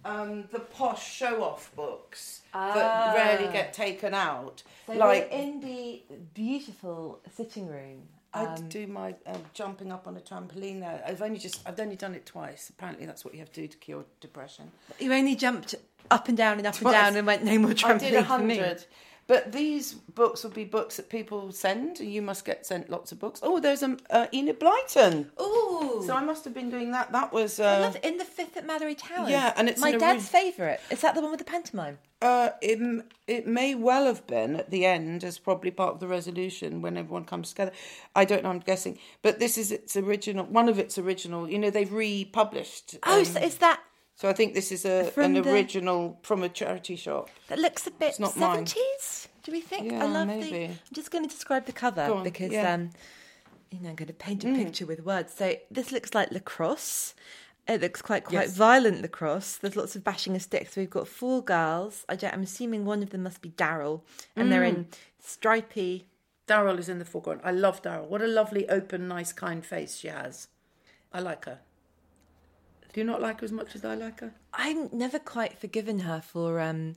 um, 0.06 0.46
the 0.52 0.60
posh 0.60 1.12
show-off 1.12 1.74
books 1.76 2.42
that 2.54 3.16
rarely 3.16 3.52
get 3.52 3.74
taken 3.74 4.14
out. 4.14 4.64
So 4.88 4.94
like 4.94 5.30
we're 5.32 5.38
in 5.38 5.60
the 5.60 6.02
beautiful 6.34 7.20
sitting 7.36 7.68
room. 7.68 8.04
I 8.38 8.56
Um, 8.56 8.70
do 8.70 8.88
my 8.88 9.16
um, 9.26 9.42
jumping 9.54 9.92
up 9.92 10.08
on 10.08 10.16
a 10.18 10.20
trampoline 10.22 10.80
there. 10.80 11.04
I've 11.06 11.22
only 11.22 11.40
just 11.40 11.62
I've 11.68 11.80
only 11.80 11.96
done 11.96 12.16
it 12.16 12.26
twice. 12.26 12.70
Apparently 12.70 13.06
that's 13.06 13.24
what 13.26 13.34
you 13.34 13.40
have 13.42 13.52
to 13.54 13.62
do 13.62 13.68
to 13.68 13.78
cure 13.78 14.06
depression. 14.22 14.72
you 15.00 15.14
only 15.14 15.36
jumped 15.36 15.76
up 16.10 16.28
and 16.30 16.38
down 16.38 16.58
and 16.58 16.68
up 16.68 16.76
Twice. 16.76 16.94
and 16.96 17.04
down 17.06 17.18
and 17.18 17.28
went 17.28 17.44
no 17.44 17.58
more 17.60 17.72
I 17.72 17.74
trampoline 17.74 18.00
did 18.00 18.14
a 18.16 18.24
for 18.24 18.40
me. 18.40 18.62
But 19.28 19.52
these 19.52 19.94
books 19.94 20.44
will 20.44 20.52
be 20.52 20.64
books 20.64 20.96
that 20.96 21.10
people 21.10 21.52
send, 21.52 22.00
and 22.00 22.12
you 22.12 22.22
must 22.22 22.46
get 22.46 22.66
sent 22.66 22.90
lots 22.90 23.12
of 23.12 23.20
books. 23.20 23.42
Oh, 23.44 23.60
there's 23.60 23.84
um, 23.84 23.98
uh, 24.10 24.28
Enid 24.34 24.60
Blyton. 24.60 25.28
Oh, 25.38 26.02
So 26.08 26.14
I 26.14 26.24
must 26.24 26.46
have 26.46 26.54
been 26.54 26.70
doing 26.70 26.92
that. 26.92 27.12
That 27.12 27.34
was 27.34 27.60
uh, 27.60 27.94
in 28.04 28.18
the 28.18 28.26
fifth 28.26 28.56
at 28.56 28.66
Malory 28.66 28.98
Towers. 28.98 29.30
Yeah, 29.30 29.54
and 29.58 29.68
it's 29.68 29.82
my 29.82 29.92
dad's 29.92 30.20
room- 30.34 30.42
favourite. 30.44 30.80
Is 30.90 31.02
that 31.02 31.14
the 31.14 31.22
one 31.22 31.32
with 31.32 31.40
the 31.40 31.46
pantomime? 31.46 31.98
uh, 32.22 32.50
it, 32.62 33.06
it 33.28 33.46
may 33.46 33.76
well 33.76 34.06
have 34.06 34.26
been 34.26 34.56
at 34.56 34.72
the 34.72 34.86
end 34.86 35.24
as 35.24 35.38
probably 35.38 35.70
part 35.70 35.94
of 35.94 36.00
the 36.00 36.08
resolution 36.08 36.82
when 36.82 36.98
everyone 36.98 37.26
comes 37.26 37.50
together. 37.50 37.72
I 38.16 38.26
don't 38.26 38.44
know. 38.44 38.50
I'm 38.50 38.60
guessing, 38.60 38.98
but 39.22 39.40
this 39.40 39.58
is 39.58 39.72
its 39.72 39.96
original. 39.96 40.46
One 40.46 40.68
of 40.70 40.80
its 40.80 40.98
original. 40.98 41.50
You 41.50 41.60
know, 41.60 41.70
they've 41.70 41.92
republished. 41.92 42.98
Oh, 43.04 43.20
um, 43.20 43.26
so 43.26 43.40
is 43.42 43.58
that 43.58 43.82
so 44.18 44.28
I 44.28 44.34
think 44.34 44.54
this 44.54 44.72
is 44.72 44.84
a 44.84 45.06
From 45.12 45.36
an 45.38 45.44
the- 45.44 45.52
original 45.54 46.20
from 46.24 46.44
a 46.44 46.50
charity 46.50 46.96
shop. 46.98 47.30
that 47.48 47.60
looks 47.60 47.88
a 47.88 47.92
bit 47.92 48.20
not 48.20 48.36
mine. 48.36 48.66
seventies? 48.66 49.28
Do 49.44 49.52
we 49.54 49.62
think? 49.62 49.92
Yeah, 49.94 50.04
I 50.04 50.08
love 50.08 50.28
the. 50.28 50.36
maybe. 50.40 50.66
I'm 50.66 50.80
just 50.94 51.10
going 51.12 51.24
to 51.24 51.30
describe 51.34 51.66
the 51.66 51.72
cover 51.72 52.02
on, 52.02 52.24
because 52.24 52.52
yeah. 52.52 52.66
Mm. 52.68 52.74
um, 52.74 52.90
you 53.72 53.80
know 53.82 53.90
I'm 53.90 53.96
going 53.96 54.08
to 54.08 54.14
paint 54.14 54.44
a 54.44 54.54
picture 54.54 54.86
with 54.86 55.06
words. 55.06 55.34
So 55.34 55.56
this 55.72 55.92
looks 55.94 56.14
like 56.14 56.32
lacrosse. 56.32 57.14
It 57.68 57.82
looks 57.82 58.02
quite 58.02 58.24
quite 58.26 58.48
Yes. 58.48 58.56
violent 58.56 59.02
lacrosse. 59.02 59.58
There's 59.58 59.76
lots 59.76 59.96
of 59.96 60.04
bashing 60.04 60.36
of 60.38 60.42
sticks. 60.42 60.76
We've 60.78 60.90
got 60.90 61.08
four 61.08 61.44
girls. 61.44 62.06
I 62.10 62.16
don't, 62.16 62.34
I'm 62.34 62.44
assuming 62.44 62.86
one 62.86 63.04
of 63.04 63.10
them 63.12 63.24
must 63.24 63.42
be 63.42 63.50
Darrell, 63.50 64.04
and 64.38 64.52
they're 64.52 64.62
Mm. 64.64 64.70
in 64.76 64.88
stripy. 65.20 66.08
Darrell 66.48 66.80
is 66.80 66.88
in 66.88 66.98
the 67.00 67.04
foreground. 67.06 67.42
I 67.44 67.52
love 67.52 67.82
Darrell. 67.82 68.08
What 68.08 68.22
a 68.22 68.28
lovely, 68.28 68.70
open, 68.70 69.08
nice, 69.10 69.34
kind 69.34 69.66
face 69.66 69.98
she 69.98 70.08
has. 70.08 70.48
I 71.12 71.20
like 71.20 71.44
her. 71.44 71.60
Do 72.98 73.02
you 73.02 73.06
not 73.06 73.22
like 73.22 73.42
her 73.42 73.46
as 73.46 73.52
much 73.52 73.76
as 73.76 73.86
I 73.86 73.94
like 73.94 74.22
her? 74.22 74.32
I've 74.56 74.92
never 74.92 75.20
quite 75.20 75.60
forgiven 75.60 76.00
her 76.00 76.20
for. 76.20 76.60
um 76.60 76.96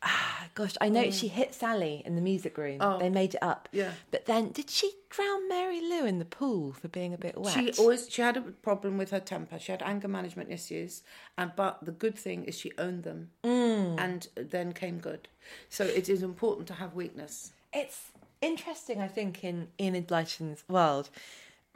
ah, 0.00 0.46
Gosh, 0.54 0.74
I 0.80 0.88
know 0.88 1.04
Mm. 1.04 1.12
she 1.12 1.28
hit 1.28 1.52
Sally 1.54 2.02
in 2.06 2.14
the 2.14 2.22
music 2.22 2.56
room. 2.56 2.78
They 2.98 3.10
made 3.10 3.34
it 3.34 3.42
up. 3.42 3.68
Oh. 3.70 3.76
Yeah. 3.76 3.92
But 4.10 4.24
then, 4.24 4.52
did 4.52 4.70
she 4.70 4.90
drown 5.10 5.50
Mary 5.50 5.82
Lou 5.82 6.06
in 6.06 6.18
the 6.18 6.24
pool 6.24 6.72
for 6.72 6.88
being 6.88 7.12
a 7.12 7.18
bit 7.18 7.36
wet? 7.36 7.52
She 7.52 7.72
always 7.72 8.08
she 8.08 8.22
had 8.22 8.38
a 8.38 8.40
problem 8.40 8.96
with 8.96 9.10
her 9.10 9.20
temper. 9.20 9.58
She 9.58 9.70
had 9.70 9.82
anger 9.82 10.08
management 10.08 10.50
issues, 10.50 11.02
and 11.36 11.52
but 11.56 11.84
the 11.84 11.92
good 11.92 12.16
thing 12.18 12.44
is 12.44 12.58
she 12.58 12.72
owned 12.78 13.02
them, 13.02 13.32
Mm. 13.44 14.00
and 14.00 14.28
then 14.34 14.72
came 14.72 14.98
good. 14.98 15.28
So 15.68 15.84
it 15.84 16.08
is 16.08 16.22
important 16.22 16.66
to 16.68 16.74
have 16.76 16.94
weakness. 16.94 17.52
It's 17.74 18.12
interesting, 18.40 19.02
I 19.02 19.08
think, 19.08 19.44
in 19.44 19.68
Enid 19.78 20.06
Blyton's 20.06 20.64
world, 20.70 21.10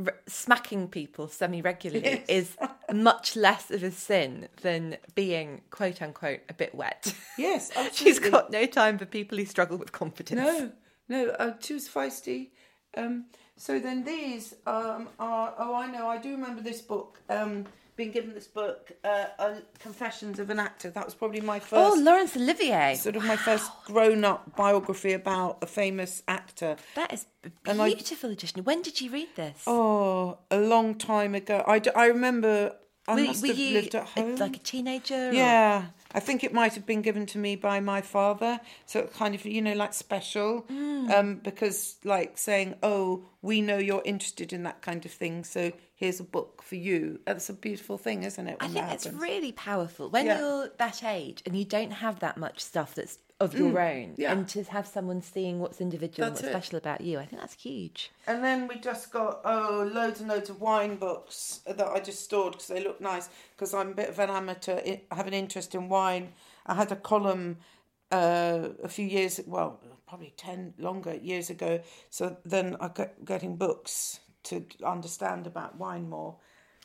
r- 0.05 0.15
smacking 0.27 0.89
people 0.89 1.29
semi 1.29 1.61
regularly 1.61 2.23
is 2.29 2.57
much 2.93 3.37
less 3.37 3.71
of 3.71 3.83
a 3.83 3.91
sin 3.91 4.49
than 4.63 4.97
being 5.15 5.63
quote 5.71 6.01
unquote 6.03 6.41
a 6.49 6.55
bit 6.55 6.75
wet. 6.75 7.15
Yes, 7.39 7.71
she's 7.93 8.19
got 8.19 8.51
no 8.51 8.67
time 8.67 8.99
for 8.99 9.07
people 9.07 9.39
who 9.39 9.45
struggle 9.45 9.77
with 9.77 9.93
confidence. 9.93 10.41
No, 10.41 10.73
no, 11.09 11.31
uh, 11.31 11.55
she 11.61 11.75
was 11.75 11.89
feisty. 11.89 12.49
Um, 12.97 13.27
so 13.57 13.79
then 13.79 14.05
these 14.05 14.55
um, 14.67 15.09
are, 15.19 15.55
oh, 15.59 15.75
I 15.75 15.87
know, 15.87 16.09
I 16.09 16.19
do 16.19 16.33
remember 16.33 16.63
this 16.63 16.81
book, 16.81 17.21
um, 17.29 17.65
being 17.97 18.11
given 18.11 18.35
this 18.35 18.47
book, 18.47 18.93
uh, 19.05 19.25
uh, 19.39 19.55
Confessions 19.79 20.39
of 20.39 20.51
an 20.51 20.59
Actor. 20.59 20.91
That 20.91 21.05
was 21.05 21.15
probably 21.15 21.41
my 21.41 21.59
first, 21.59 21.75
Oh, 21.75 21.99
Laurence 22.01 22.37
Olivier. 22.37 22.95
sort 22.95 23.17
of 23.17 23.25
my 23.25 23.37
first 23.37 23.71
grown 23.87 24.25
up 24.25 24.55
biography 24.55 25.13
about 25.13 25.59
a 25.63 25.67
famous 25.67 26.23
actor. 26.29 26.77
That 26.95 27.13
is 27.13 27.27
a 27.67 27.71
I- 27.81 27.95
beautiful 27.95 28.31
edition. 28.31 28.63
When 28.65 28.83
did 28.83 29.01
you 29.01 29.11
read 29.11 29.29
this? 29.35 29.63
Oh, 29.67 30.39
a 30.51 30.59
long 30.59 30.95
time 30.97 31.35
ago. 31.35 31.65
I, 31.67 31.79
d- 31.79 31.91
I 31.97 32.07
remember 32.07 32.77
I 33.09 33.15
were, 33.15 33.21
must 33.25 33.41
were 33.43 33.49
have 33.49 33.59
you 33.59 33.75
lived 33.75 33.95
at 33.95 34.03
a- 34.03 34.21
home. 34.21 34.37
like 34.37 34.57
a 34.57 34.61
teenager? 34.61 35.31
or- 35.31 35.33
Yeah, 35.33 35.87
I 36.13 36.21
think 36.21 36.45
it 36.45 36.53
might 36.53 36.75
have 36.75 36.85
been 36.85 37.01
given 37.03 37.25
to 37.27 37.39
me 37.39 37.57
by 37.57 37.81
my 37.81 38.03
father, 38.03 38.61
so 38.85 39.01
it 39.01 39.15
kind 39.15 39.35
of 39.35 39.45
you 39.47 39.63
know 39.63 39.73
like 39.75 39.95
special, 39.95 40.63
Mm. 40.71 41.11
um, 41.11 41.35
because 41.37 41.97
like 42.05 42.37
saying, 42.37 42.75
"Oh, 42.83 43.25
we 43.43 43.61
know 43.63 43.79
you're 43.79 44.03
interested 44.05 44.53
in 44.53 44.65
that 44.65 44.83
kind 44.83 45.05
of 45.07 45.13
thing, 45.13 45.45
so 45.45 45.73
here's 45.97 46.21
a 46.21 46.25
book 46.25 46.63
for 46.63 46.77
you." 46.77 47.21
That's 47.27 47.49
a 47.51 47.53
beautiful 47.55 47.99
thing, 47.99 48.23
isn't 48.23 48.47
it? 48.47 48.57
I 48.61 48.69
think 48.69 48.87
it's 48.93 49.07
really 49.09 49.53
powerful 49.53 50.09
when 50.11 50.27
Yeah. 50.27 50.39
you're 50.39 50.69
that 50.79 51.03
age 51.03 51.43
and 51.45 51.57
you 51.57 51.65
don't 51.65 51.91
have 52.05 52.21
that 52.21 52.37
much 52.37 52.61
stuff 52.61 52.95
that's 52.95 53.19
of 53.39 53.53
your 53.53 53.79
own, 53.79 54.13
Mm. 54.13 54.19
yeah. 54.19 54.33
and 54.33 54.49
to 54.49 54.63
have 54.65 54.87
someone 54.87 55.21
seeing 55.21 55.61
what's 55.61 55.79
individual 55.83 56.27
That's 56.27 56.41
and 56.41 56.49
it. 56.49 56.55
what's 56.55 56.67
special 56.69 56.79
about 56.79 57.03
you, 57.03 57.19
I 57.19 57.27
think 57.27 57.43
that's 57.43 57.53
huge. 57.53 58.11
And 58.27 58.43
then 58.43 58.67
we 58.67 58.77
just 58.77 59.13
got 59.13 59.43
oh 59.45 59.91
loads 59.93 60.21
and 60.21 60.29
loads 60.31 60.49
of 60.49 60.59
wine 60.63 60.97
books 60.97 61.61
that 61.67 61.87
I 61.87 62.01
just 62.01 62.25
stored 62.25 62.53
because 62.55 62.69
they 62.69 62.83
look 62.83 62.99
nice. 62.99 63.29
Because 63.55 63.75
I'm 63.75 63.91
a 63.91 63.95
bit 63.95 64.09
of 64.09 64.19
an 64.21 64.31
amateur, 64.31 64.79
I 64.79 65.03
I 65.11 65.15
have 65.17 65.27
an 65.27 65.35
interest 65.35 65.75
in 65.75 65.91
wine. 65.91 66.33
I 66.65 66.75
had 66.77 66.91
a 66.93 66.97
column 66.97 67.59
uh, 68.11 68.69
a 68.83 68.89
few 68.89 69.07
years, 69.07 69.41
well, 69.47 69.81
probably 70.07 70.33
ten 70.39 70.73
longer 70.79 71.15
years 71.15 71.51
ago. 71.51 71.81
So 72.09 72.39
then 72.47 72.77
I 72.81 72.89
got 72.89 73.23
getting 73.25 73.57
books 73.57 74.21
to 74.47 74.65
understand 74.85 75.47
about 75.47 75.77
wine 75.77 76.09
more. 76.09 76.37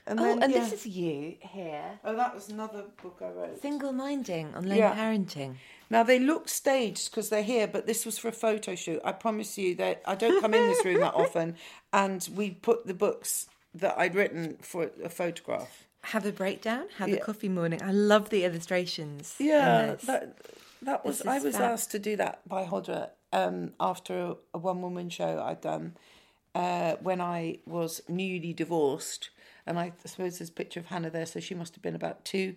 And 0.07 0.19
Oh, 0.19 0.23
then, 0.23 0.43
and 0.43 0.51
yeah. 0.53 0.59
this 0.59 0.73
is 0.73 0.85
you 0.87 1.35
here, 1.41 1.99
oh, 2.03 2.15
that 2.15 2.33
was 2.33 2.49
another 2.49 2.85
book 3.03 3.19
I 3.21 3.29
wrote. 3.29 3.61
single 3.61 3.91
minding 3.91 4.55
on 4.55 4.67
lone 4.67 4.77
Yeah. 4.77 4.95
parenting. 4.95 5.55
Now 5.91 6.01
they 6.03 6.17
look 6.17 6.49
staged 6.49 7.11
because 7.11 7.29
they're 7.29 7.43
here, 7.43 7.67
but 7.67 7.85
this 7.85 8.05
was 8.05 8.17
for 8.17 8.29
a 8.29 8.31
photo 8.31 8.73
shoot. 8.75 9.01
I 9.05 9.11
promise 9.11 9.57
you 9.57 9.75
that 9.75 10.01
I 10.05 10.15
don't 10.15 10.41
come 10.41 10.53
in 10.55 10.67
this 10.67 10.83
room 10.85 11.01
that 11.01 11.13
often, 11.25 11.55
and 11.93 12.27
we 12.35 12.51
put 12.51 12.87
the 12.87 12.93
books 12.95 13.47
that 13.75 13.95
I'd 13.97 14.15
written 14.15 14.57
for 14.61 14.89
a 15.03 15.09
photograph. 15.09 15.85
Have 16.05 16.25
a 16.25 16.31
breakdown, 16.31 16.85
have 16.97 17.11
a 17.13 17.17
coffee 17.17 17.49
morning. 17.49 17.79
I 17.83 17.91
love 17.91 18.29
the 18.29 18.43
illustrations. 18.43 19.35
Yeah, 19.37 19.95
that 20.05 20.37
that 20.81 21.05
was 21.05 21.21
I 21.23 21.37
was 21.37 21.55
fab. 21.57 21.73
asked 21.73 21.91
to 21.91 21.99
do 21.99 22.15
that 22.15 22.41
by 22.47 22.63
Hodder 22.63 23.09
um, 23.31 23.73
after 23.79 24.17
a, 24.19 24.35
a 24.55 24.57
one 24.57 24.81
woman 24.81 25.09
show 25.09 25.39
I'd 25.43 25.61
done 25.61 25.95
uh, 26.55 26.95
when 27.01 27.21
I 27.21 27.59
was 27.65 28.01
newly 28.07 28.53
divorced, 28.53 29.29
and 29.65 29.79
I 29.79 29.93
suppose 30.05 30.39
there's 30.39 30.49
a 30.49 30.53
picture 30.53 30.79
of 30.79 30.87
Hannah 30.87 31.09
there, 31.09 31.25
so 31.25 31.39
she 31.39 31.55
must 31.55 31.75
have 31.75 31.81
been 31.81 31.95
about 31.95 32.25
two. 32.25 32.55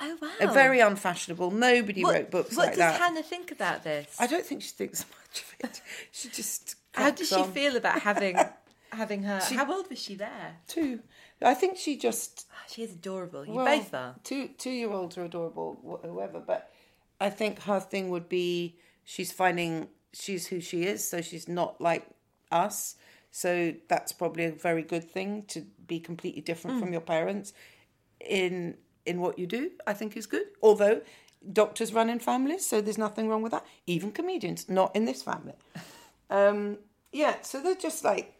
oh 0.00 0.18
wow, 0.20 0.30
Uh, 0.48 0.52
Very 0.52 0.80
unfashionable. 0.80 1.50
Nobody 1.50 2.02
What, 2.02 2.14
wrote 2.14 2.30
books 2.30 2.56
like 2.56 2.76
that. 2.76 2.92
what 2.92 2.98
does. 2.98 3.08
Hannah 3.08 3.22
think 3.22 3.50
about 3.52 3.84
this? 3.84 4.16
I 4.18 4.26
don't 4.26 4.44
think 4.44 4.62
she 4.62 4.70
thinks 4.70 5.04
much 5.20 5.42
of 5.42 5.70
it. 5.70 5.80
She 6.10 6.28
just 6.28 6.76
How 6.94 7.10
does 7.10 7.28
she 7.28 7.34
on. 7.36 7.52
feel 7.52 7.76
about 7.76 8.00
having 8.00 8.36
having 8.92 9.22
her? 9.22 9.40
How 9.40 9.72
old 9.72 9.88
was 9.88 9.98
she 9.98 10.14
there? 10.16 10.56
Two. 10.68 11.00
I 11.40 11.54
think 11.54 11.76
she 11.78 11.96
just. 11.96 12.46
Oh, 12.52 12.56
she 12.68 12.82
is 12.82 12.92
adorable. 12.92 13.44
You 13.46 13.54
well, 13.54 13.64
both 13.78 13.94
are. 13.94 14.14
Two 14.24 14.48
two 14.58 14.70
year 14.70 14.90
olds 14.90 15.16
are 15.18 15.24
adorable, 15.24 16.00
whoever. 16.04 16.38
But 16.40 16.70
I 17.20 17.30
think 17.30 17.62
her 17.62 17.80
thing 17.80 18.10
would 18.10 18.28
be 18.28 18.76
she's 19.04 19.32
finding 19.32 19.88
she's 20.12 20.46
who 20.48 20.60
she 20.60 20.84
is, 20.84 21.06
so 21.08 21.20
she's 21.20 21.48
not 21.48 21.80
like 21.80 22.06
us. 22.50 22.96
So 23.32 23.74
that's 23.88 24.12
probably 24.12 24.44
a 24.44 24.52
very 24.52 24.82
good 24.82 25.10
thing 25.10 25.44
to 25.48 25.62
be 25.86 25.98
completely 25.98 26.42
different 26.42 26.76
Mm. 26.76 26.80
from 26.80 26.92
your 26.92 27.00
parents 27.02 27.52
in 28.20 28.76
in 29.04 29.20
what 29.20 29.36
you 29.38 29.46
do. 29.48 29.70
I 29.86 29.94
think 29.94 30.16
is 30.16 30.26
good. 30.26 30.46
Although 30.62 31.00
doctors 31.52 31.92
run 31.92 32.08
in 32.08 32.20
families, 32.20 32.64
so 32.64 32.80
there's 32.80 32.98
nothing 32.98 33.28
wrong 33.28 33.42
with 33.42 33.50
that. 33.52 33.64
Even 33.86 34.12
comedians, 34.12 34.68
not 34.68 34.94
in 34.94 35.04
this 35.06 35.22
family. 35.22 35.54
Um, 36.30 36.78
yeah, 37.12 37.34
so 37.42 37.60
they're 37.60 37.74
just 37.74 38.04
like 38.04 38.32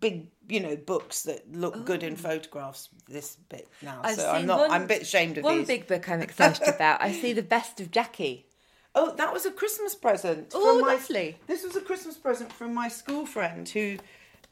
big, 0.00 0.30
you 0.48 0.60
know, 0.60 0.76
books 0.76 1.24
that 1.24 1.40
look 1.52 1.84
good 1.84 2.02
in 2.02 2.16
photographs. 2.16 2.88
This 3.06 3.36
bit 3.50 3.68
now, 3.82 4.00
I've 4.02 4.16
so 4.16 4.30
I'm 4.30 4.46
not. 4.46 4.60
one- 4.60 4.70
I'm 4.70 4.82
a 4.84 4.86
bit 4.86 5.02
ashamed 5.02 5.36
of 5.36 5.44
One 5.44 5.58
these. 5.58 5.66
big 5.66 5.86
book 5.86 6.08
I'm 6.08 6.22
excited 6.28 6.66
about. 6.66 7.02
I 7.02 7.12
see 7.12 7.34
the 7.34 7.42
best 7.42 7.80
of 7.80 7.90
Jackie. 7.90 8.46
Oh, 8.94 9.14
that 9.16 9.30
was 9.30 9.44
a 9.44 9.50
Christmas 9.50 9.94
present. 9.94 10.52
Oh, 10.54 10.80
my, 10.80 10.94
lovely. 10.94 11.36
This 11.46 11.64
was 11.64 11.76
a 11.76 11.82
Christmas 11.82 12.16
present 12.16 12.50
from 12.50 12.72
my 12.72 12.88
school 12.88 13.26
friend 13.26 13.68
who, 13.68 13.98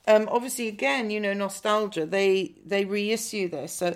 um, 0.06 0.28
obviously, 0.30 0.68
again, 0.68 1.10
you 1.10 1.20
know, 1.20 1.32
nostalgia. 1.32 2.06
They 2.06 2.54
they 2.66 2.84
reissue 2.84 3.48
this, 3.48 3.72
so. 3.72 3.94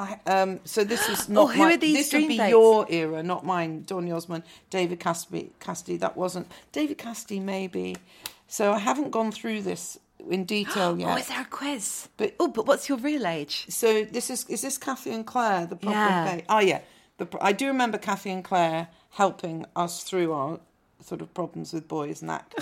I, 0.00 0.16
um, 0.26 0.60
so 0.64 0.84
this 0.84 1.08
is 1.08 1.28
not. 1.34 1.40
Oh, 1.42 1.46
who 1.48 1.58
my- 1.58 1.74
are 1.74 1.76
these 1.76 1.96
This 1.96 2.12
would 2.12 2.28
be 2.28 2.36
dates? 2.36 2.50
your 2.50 2.86
era, 2.88 3.20
not 3.24 3.44
mine. 3.44 3.82
Donny 3.84 4.12
Osmond, 4.12 4.44
David 4.70 5.00
Cassidy. 5.00 5.50
Cassidy. 5.58 5.96
That 5.96 6.16
wasn't 6.16 6.46
David 6.70 6.98
Cassidy, 6.98 7.40
maybe. 7.40 7.96
So 8.46 8.72
I 8.72 8.78
haven't 8.78 9.10
gone 9.10 9.32
through 9.32 9.62
this 9.62 9.98
in 10.30 10.44
detail 10.44 10.96
yet. 11.00 11.08
Oh, 11.12 11.16
is 11.16 11.26
there 11.26 11.40
a 11.40 11.44
quiz? 11.44 12.08
But- 12.16 12.36
oh, 12.38 12.46
but 12.46 12.64
what's 12.66 12.88
your 12.88 12.98
real 12.98 13.26
age? 13.26 13.66
So 13.70 14.04
this 14.04 14.30
is 14.30 14.44
is 14.48 14.62
this 14.62 14.78
Cathy 14.78 15.10
and 15.10 15.26
Claire 15.26 15.66
the 15.66 15.74
problem? 15.74 15.92
Yeah. 16.00 16.40
Oh 16.48 16.60
yeah, 16.60 16.82
the, 17.16 17.26
I 17.40 17.50
do 17.50 17.66
remember 17.66 17.98
Cathy 17.98 18.30
and 18.30 18.44
Claire 18.44 18.86
helping 19.10 19.66
us 19.74 20.04
through 20.04 20.32
our 20.32 20.60
sort 21.02 21.22
of 21.22 21.34
problems 21.34 21.72
with 21.72 21.88
boys 21.88 22.20
and 22.20 22.30
that. 22.30 22.54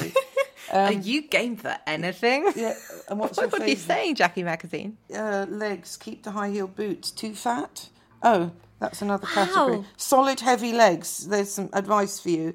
Are 0.73 0.93
you 0.93 1.23
game 1.29 1.57
for 1.57 1.77
anything? 1.87 2.53
Yeah, 2.57 2.75
and 3.09 3.19
what's 3.19 3.39
your 3.41 3.49
what 3.49 3.63
are 3.63 3.69
you 3.69 3.77
saying, 3.77 4.15
Jackie 4.17 4.43
Magazine? 4.43 4.97
Uh, 5.15 5.47
legs, 5.49 5.97
keep 5.97 6.23
the 6.23 6.31
high 6.33 6.51
heel 6.51 6.67
boots. 6.67 7.11
Too 7.11 7.35
fat? 7.35 7.89
Oh, 8.23 8.51
that's 8.81 9.03
another 9.03 9.27
category. 9.27 9.79
Wow. 9.79 9.85
Solid, 9.97 10.41
heavy 10.41 10.73
legs. 10.73 11.27
There's 11.29 11.53
some 11.53 11.71
advice 11.73 12.19
for 12.21 12.31
you. 12.31 12.55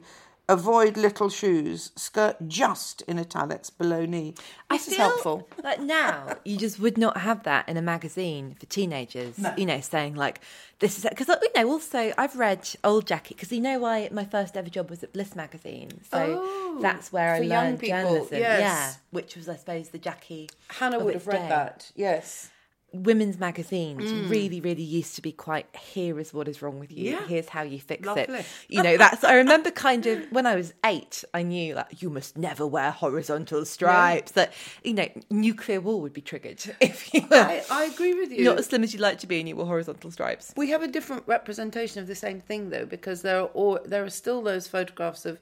Avoid 0.51 0.97
little 0.97 1.29
shoes. 1.29 1.93
Skirt 1.95 2.35
just 2.45 3.01
in 3.03 3.17
italics 3.17 3.69
below 3.69 4.05
knee. 4.05 4.33
This 4.69 4.89
is 4.89 4.97
helpful. 4.97 5.47
Like 5.63 5.79
now, 5.79 6.35
you 6.43 6.57
just 6.57 6.77
would 6.77 6.97
not 6.97 7.15
have 7.17 7.43
that 7.43 7.69
in 7.69 7.77
a 7.77 7.81
magazine 7.81 8.55
for 8.59 8.65
teenagers. 8.65 9.39
You 9.57 9.65
know, 9.65 9.79
saying 9.79 10.15
like, 10.15 10.41
"This 10.79 10.97
is 10.97 11.05
because 11.09 11.29
you 11.29 11.49
know." 11.55 11.69
Also, 11.71 12.11
I've 12.17 12.35
read 12.35 12.67
Old 12.83 13.07
Jackie 13.07 13.33
because 13.33 13.49
you 13.53 13.61
know 13.61 13.79
why 13.79 14.09
my 14.11 14.25
first 14.25 14.57
ever 14.57 14.69
job 14.69 14.89
was 14.89 15.03
at 15.03 15.13
Bliss 15.13 15.35
magazine, 15.37 16.01
so 16.11 16.41
Oh, 16.43 16.79
that's 16.81 17.11
where 17.13 17.33
I 17.33 17.39
learned 17.39 17.81
journalism. 17.81 18.37
yes. 18.37 18.59
Yeah, 18.59 18.93
which 19.11 19.37
was, 19.37 19.47
I 19.47 19.55
suppose, 19.55 19.89
the 19.89 19.99
Jackie. 19.99 20.49
Hannah 20.67 20.99
would 20.99 21.13
have 21.13 21.27
read 21.27 21.43
day. 21.43 21.49
that. 21.49 21.91
Yes. 21.95 22.49
Women's 22.93 23.39
magazines 23.39 24.03
Mm. 24.11 24.29
really, 24.29 24.59
really 24.59 24.83
used 24.83 25.15
to 25.15 25.21
be 25.21 25.31
quite. 25.31 25.65
Here 25.75 26.19
is 26.19 26.33
what 26.33 26.47
is 26.47 26.61
wrong 26.61 26.77
with 26.79 26.91
you. 26.91 27.11
Yeah. 27.11 27.25
Here's 27.27 27.47
how 27.49 27.61
you 27.61 27.79
fix 27.79 28.05
Lovely. 28.05 28.23
it. 28.39 28.45
You 28.67 28.83
know, 28.83 28.97
that's. 28.97 29.23
I 29.23 29.35
remember 29.35 29.71
kind 29.89 30.05
of 30.07 30.29
when 30.31 30.45
I 30.45 30.55
was 30.55 30.73
eight, 30.85 31.23
I 31.33 31.43
knew 31.43 31.75
like 31.75 32.01
you 32.01 32.09
must 32.09 32.37
never 32.37 32.67
wear 32.67 32.91
horizontal 32.91 33.63
stripes. 33.65 34.31
That 34.33 34.51
you 34.83 34.93
know, 34.93 35.07
nuclear 35.29 35.79
war 35.79 36.01
would 36.01 36.13
be 36.13 36.21
triggered 36.21 36.61
if 36.81 37.13
you 37.13 37.21
were 37.21 37.37
I, 37.37 37.63
I 37.71 37.83
agree 37.85 38.13
with 38.13 38.31
you. 38.31 38.43
not 38.43 38.57
as 38.59 38.65
slim 38.65 38.83
as 38.83 38.93
you'd 38.93 38.99
like 39.01 39.19
to 39.19 39.27
be 39.27 39.39
and 39.39 39.47
you 39.47 39.55
wore 39.55 39.65
horizontal 39.67 40.11
stripes. 40.11 40.53
We 40.57 40.69
have 40.71 40.81
a 40.83 40.87
different 40.87 41.23
representation 41.27 42.01
of 42.01 42.07
the 42.07 42.15
same 42.15 42.41
thing, 42.41 42.71
though, 42.71 42.85
because 42.85 43.21
there 43.21 43.39
are 43.39 43.47
all, 43.47 43.79
there 43.85 44.03
are 44.03 44.09
still 44.09 44.41
those 44.41 44.67
photographs 44.67 45.25
of 45.25 45.39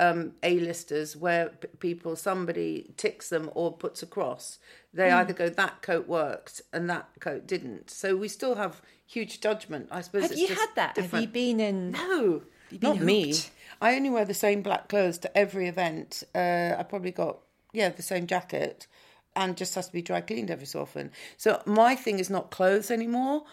um, 0.00 0.32
A-listers 0.42 1.16
where 1.16 1.48
p- 1.48 1.68
people 1.78 2.16
somebody 2.16 2.92
ticks 2.96 3.28
them 3.28 3.50
or 3.54 3.72
puts 3.72 4.02
a 4.02 4.06
cross. 4.06 4.58
They 4.92 5.10
either 5.10 5.32
go 5.32 5.48
that 5.48 5.82
coat 5.82 6.08
worked 6.08 6.62
and 6.72 6.88
that 6.88 7.08
coat 7.20 7.46
didn't. 7.46 7.90
So 7.90 8.16
we 8.16 8.28
still 8.28 8.54
have 8.54 8.80
huge 9.06 9.40
judgment. 9.40 9.88
I 9.90 10.00
suppose. 10.00 10.22
Have 10.22 10.32
it's 10.32 10.40
you 10.40 10.48
had 10.48 10.68
that? 10.76 10.96
Have 10.96 11.20
you 11.20 11.26
been 11.26 11.60
in? 11.60 11.92
No, 11.92 12.42
been 12.70 12.80
not 12.80 13.00
me. 13.00 13.34
I 13.80 13.94
only 13.96 14.10
wear 14.10 14.24
the 14.24 14.34
same 14.34 14.62
black 14.62 14.88
clothes 14.88 15.18
to 15.18 15.36
every 15.36 15.68
event. 15.68 16.22
Uh, 16.34 16.74
I 16.78 16.84
probably 16.88 17.12
got 17.12 17.38
yeah 17.72 17.88
the 17.90 18.02
same 18.02 18.26
jacket, 18.26 18.86
and 19.36 19.56
just 19.56 19.74
has 19.74 19.88
to 19.88 19.92
be 19.92 20.02
dry 20.02 20.20
cleaned 20.20 20.50
every 20.50 20.66
so 20.66 20.80
often. 20.80 21.10
So 21.36 21.62
my 21.66 21.94
thing 21.96 22.18
is 22.18 22.30
not 22.30 22.50
clothes 22.50 22.90
anymore, 22.90 23.44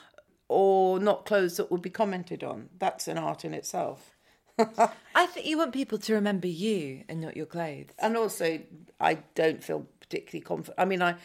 or 0.47 0.99
not 0.99 1.25
clothes 1.25 1.57
that 1.57 1.71
would 1.71 1.81
be 1.81 1.89
commented 1.89 2.43
on. 2.43 2.69
That's 2.77 3.07
an 3.07 3.17
art 3.17 3.45
in 3.45 3.53
itself. 3.53 4.14
I 5.15 5.25
think 5.27 5.45
you 5.45 5.57
want 5.57 5.73
people 5.73 5.97
to 5.99 6.13
remember 6.13 6.47
you 6.47 7.03
and 7.09 7.21
not 7.21 7.35
your 7.35 7.45
clothes. 7.45 7.89
And 7.99 8.15
also, 8.15 8.59
I 8.99 9.15
don't 9.35 9.63
feel 9.63 9.85
particularly 9.99 10.41
confident. 10.43 10.79
I 10.79 10.85
mean, 10.85 11.01
I 11.01 11.15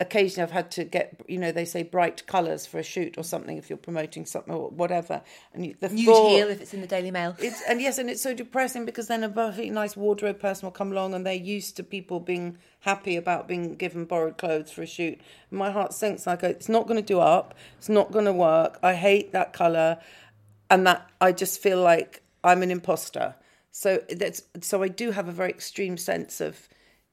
occasionally 0.00 0.44
I've 0.44 0.52
had 0.52 0.70
to 0.72 0.84
get, 0.84 1.20
you 1.26 1.38
know, 1.38 1.50
they 1.50 1.64
say 1.64 1.82
bright 1.82 2.26
colours 2.26 2.66
for 2.66 2.78
a 2.78 2.82
shoot 2.84 3.18
or 3.18 3.24
something 3.24 3.58
if 3.58 3.68
you're 3.68 3.76
promoting 3.76 4.24
something 4.26 4.54
or 4.54 4.70
whatever. 4.70 5.22
And 5.52 5.66
you, 5.66 5.74
the 5.80 5.88
Nude 5.88 6.06
thought- 6.06 6.30
heel 6.30 6.48
if 6.48 6.60
it's 6.60 6.72
in 6.72 6.80
the 6.80 6.86
Daily 6.86 7.10
Mail. 7.10 7.34
It's 7.40 7.60
and 7.68 7.80
yes, 7.80 7.98
and 7.98 8.08
it's 8.08 8.22
so 8.22 8.32
depressing 8.32 8.84
because 8.84 9.08
then 9.08 9.24
a 9.24 9.28
very 9.28 9.70
nice 9.70 9.96
wardrobe 9.96 10.38
person 10.38 10.66
will 10.66 10.72
come 10.72 10.92
along 10.92 11.14
and 11.14 11.26
they're 11.26 11.34
used 11.34 11.76
to 11.76 11.82
people 11.82 12.20
being 12.20 12.58
happy 12.80 13.16
about 13.16 13.48
being 13.48 13.74
given 13.74 14.04
borrowed 14.04 14.38
clothes 14.38 14.70
for 14.70 14.82
a 14.82 14.86
shoot. 14.86 15.20
My 15.50 15.70
heart 15.72 15.92
sinks. 15.92 16.26
I 16.26 16.36
go, 16.36 16.48
it's 16.48 16.68
not 16.68 16.86
going 16.86 17.00
to 17.00 17.06
do 17.06 17.18
up. 17.18 17.54
It's 17.78 17.88
not 17.88 18.12
going 18.12 18.26
to 18.26 18.32
work. 18.32 18.78
I 18.82 18.94
hate 18.94 19.32
that 19.32 19.52
color, 19.52 19.98
and 20.70 20.86
that 20.86 21.10
I 21.20 21.32
just 21.32 21.60
feel 21.60 21.82
like 21.82 22.22
I'm 22.44 22.62
an 22.62 22.70
imposter. 22.70 23.34
So 23.70 24.02
that's 24.08 24.42
so 24.60 24.82
I 24.82 24.88
do 24.88 25.10
have 25.12 25.28
a 25.28 25.32
very 25.32 25.50
extreme 25.50 25.96
sense 25.96 26.40
of 26.40 26.68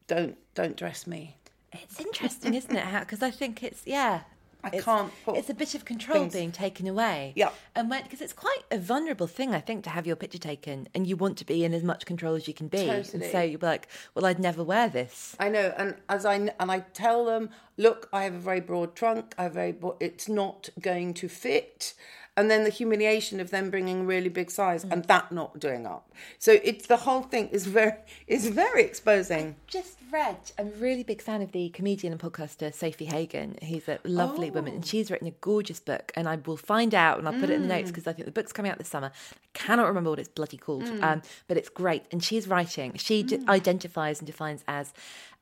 don't 0.07 0.38
don't 0.53 0.78
dress 0.78 1.05
me. 1.05 1.38
It's 1.73 1.99
interesting, 1.99 2.53
isn't 2.53 2.76
it? 2.76 2.99
Because 3.01 3.21
I 3.21 3.32
think 3.32 3.63
it's 3.63 3.82
yeah. 3.86 4.21
I 4.63 4.69
it's, 4.73 4.84
can't 4.84 5.11
It's 5.28 5.51
a 5.51 5.53
bit 5.53 5.76
of 5.76 5.86
control 5.86 6.21
things- 6.21 6.34
being 6.34 6.51
taken 6.51 6.88
away. 6.88 7.34
Yeah. 7.36 7.49
and 7.76 7.88
when 7.88 8.01
because 8.01 8.19
it's 8.19 8.34
quite 8.34 8.63
a 8.71 8.80
vulnerable 8.80 9.28
thing, 9.28 9.53
I 9.53 9.59
think, 9.59 9.84
to 9.84 9.91
have 9.91 10.07
your 10.07 10.15
picture 10.15 10.39
taken, 10.39 10.88
and 10.95 11.05
you 11.05 11.15
want 11.15 11.38
to 11.38 11.45
be 11.45 11.63
in 11.63 11.71
as 11.71 11.84
much 11.84 12.07
control 12.07 12.34
as 12.34 12.47
you 12.47 12.53
can 12.55 12.67
be. 12.67 12.80
Totally. 12.88 13.23
And 13.26 13.32
so 13.32 13.41
you're 13.41 13.59
like, 13.59 13.88
well, 14.15 14.26
I'd 14.26 14.39
never 14.39 14.63
wear 14.63 14.89
this. 14.89 15.36
I 15.39 15.49
know, 15.49 15.71
and 15.78 15.95
as 16.09 16.26
I 16.26 16.34
and 16.36 16.51
I 16.59 16.80
tell 16.93 17.26
them, 17.26 17.51
look, 17.78 18.09
I 18.11 18.23
have 18.23 18.34
a 18.34 18.39
very 18.39 18.59
broad 18.61 18.95
trunk. 18.95 19.36
I 19.38 19.43
have 19.43 19.53
very, 19.53 19.71
bro- 19.71 19.97
it's 19.99 20.28
not 20.28 20.69
going 20.82 21.13
to 21.15 21.28
fit, 21.30 21.93
and 22.38 22.51
then 22.51 22.63
the 22.63 22.69
humiliation 22.69 23.39
of 23.39 23.49
them 23.49 23.69
bringing 23.69 24.05
really 24.05 24.29
big 24.29 24.51
size 24.51 24.83
mm. 24.83 24.91
and 24.91 25.05
that 25.05 25.31
not 25.31 25.59
doing 25.59 25.86
up. 25.86 26.11
So 26.38 26.59
it's 26.63 26.88
the 26.88 26.97
whole 26.97 27.21
thing 27.21 27.47
is 27.49 27.65
very 27.65 27.93
is 28.27 28.47
very 28.47 28.83
exposing. 28.83 29.55
Just 29.67 29.97
read. 30.11 30.38
I'm 30.59 30.67
a 30.67 30.71
really 30.71 31.03
big 31.03 31.21
fan 31.21 31.41
of 31.41 31.51
the 31.51 31.69
comedian 31.69 32.13
and 32.13 32.21
podcaster 32.21 32.73
Sofie 32.73 33.11
Hagen, 33.11 33.57
who's 33.67 33.88
a 33.88 33.99
lovely 34.03 34.49
woman, 34.51 34.73
and 34.75 34.83
oh. 34.83 34.88
she's 34.88 35.09
written 35.09 35.27
a 35.27 35.31
gorgeous 35.41 35.79
book. 35.79 36.11
And 36.15 36.27
I 36.27 36.38
will 36.38 36.57
find 36.57 36.93
out 36.93 37.19
and 37.19 37.27
I'll 37.27 37.39
put 37.39 37.49
it 37.49 37.53
in 37.53 37.63
the 37.63 37.67
notes 37.67 37.89
mm. 37.89 37.93
because 37.93 38.07
I 38.07 38.13
think 38.13 38.25
the 38.25 38.31
book's 38.31 38.53
coming 38.53 38.71
out 38.71 38.77
this 38.77 38.89
summer. 38.89 39.11
I 39.13 39.38
cannot 39.53 39.88
remember 39.88 40.09
what 40.09 40.19
it's 40.19 40.29
bloody 40.29 40.57
called, 40.57 40.83
mm. 40.83 41.03
um, 41.03 41.21
but 41.47 41.57
it's 41.57 41.69
great. 41.69 42.03
And 42.11 42.23
she's 42.23 42.47
writing. 42.47 42.93
She 42.95 43.23
d- 43.23 43.39
identifies 43.47 44.19
and 44.19 44.27
defines 44.27 44.63
as 44.67 44.93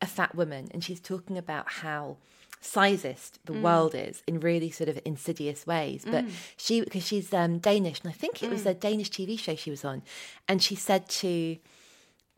a 0.01 0.05
fat 0.05 0.35
woman, 0.35 0.69
and 0.71 0.83
she's 0.83 0.99
talking 0.99 1.37
about 1.37 1.69
how 1.69 2.17
sizist 2.63 3.33
the 3.45 3.53
mm. 3.53 3.61
world 3.61 3.93
is 3.93 4.23
in 4.27 4.39
really 4.39 4.71
sort 4.71 4.89
of 4.89 4.99
insidious 5.05 5.67
ways 5.67 6.03
but 6.05 6.25
mm. 6.25 6.31
she 6.55 6.81
because 6.81 7.05
she's 7.05 7.33
um, 7.33 7.59
danish 7.59 8.01
and 8.01 8.09
i 8.09 8.13
think 8.13 8.41
it 8.41 8.49
was 8.49 8.63
mm. 8.63 8.71
a 8.71 8.73
danish 8.73 9.09
tv 9.09 9.37
show 9.37 9.55
she 9.55 9.69
was 9.69 9.83
on 9.83 10.01
and 10.47 10.63
she 10.63 10.75
said 10.75 11.07
to 11.09 11.57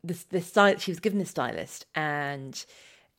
the 0.03 0.17
the 0.32 0.41
style 0.41 0.78
she 0.78 0.91
was 0.91 0.99
given 0.99 1.19
the 1.19 1.26
stylist 1.26 1.86
and 1.93 2.65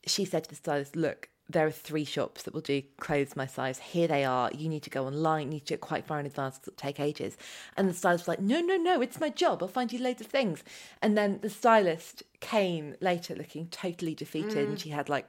she 0.06 0.24
said 0.24 0.44
to 0.44 0.50
the 0.50 0.56
stylist 0.56 0.96
look 0.96 1.28
there 1.48 1.66
are 1.66 1.70
three 1.70 2.04
shops 2.04 2.42
that 2.42 2.54
will 2.54 2.60
do 2.60 2.82
clothes 2.98 3.36
my 3.36 3.46
size. 3.46 3.78
Here 3.78 4.08
they 4.08 4.24
are. 4.24 4.50
You 4.52 4.68
need 4.68 4.82
to 4.82 4.90
go 4.90 5.06
online. 5.06 5.46
You 5.46 5.54
need 5.54 5.66
to 5.66 5.74
get 5.74 5.80
quite 5.80 6.04
far 6.04 6.18
in 6.18 6.26
advance. 6.26 6.58
it'll 6.58 6.72
take 6.72 6.98
ages. 6.98 7.36
And 7.76 7.88
the 7.88 7.94
stylist 7.94 8.22
was 8.22 8.28
like 8.28 8.40
no 8.40 8.60
no 8.60 8.76
no. 8.76 9.00
It's 9.00 9.20
my 9.20 9.28
job. 9.28 9.62
I'll 9.62 9.68
find 9.68 9.92
you 9.92 10.00
loads 10.00 10.20
of 10.20 10.26
things. 10.26 10.64
And 11.00 11.16
then 11.16 11.38
the 11.42 11.50
stylist 11.50 12.24
came 12.40 12.96
later 13.00 13.34
looking 13.34 13.68
totally 13.68 14.14
defeated 14.14 14.68
and 14.68 14.80
she 14.80 14.90
had 14.90 15.08
like 15.08 15.26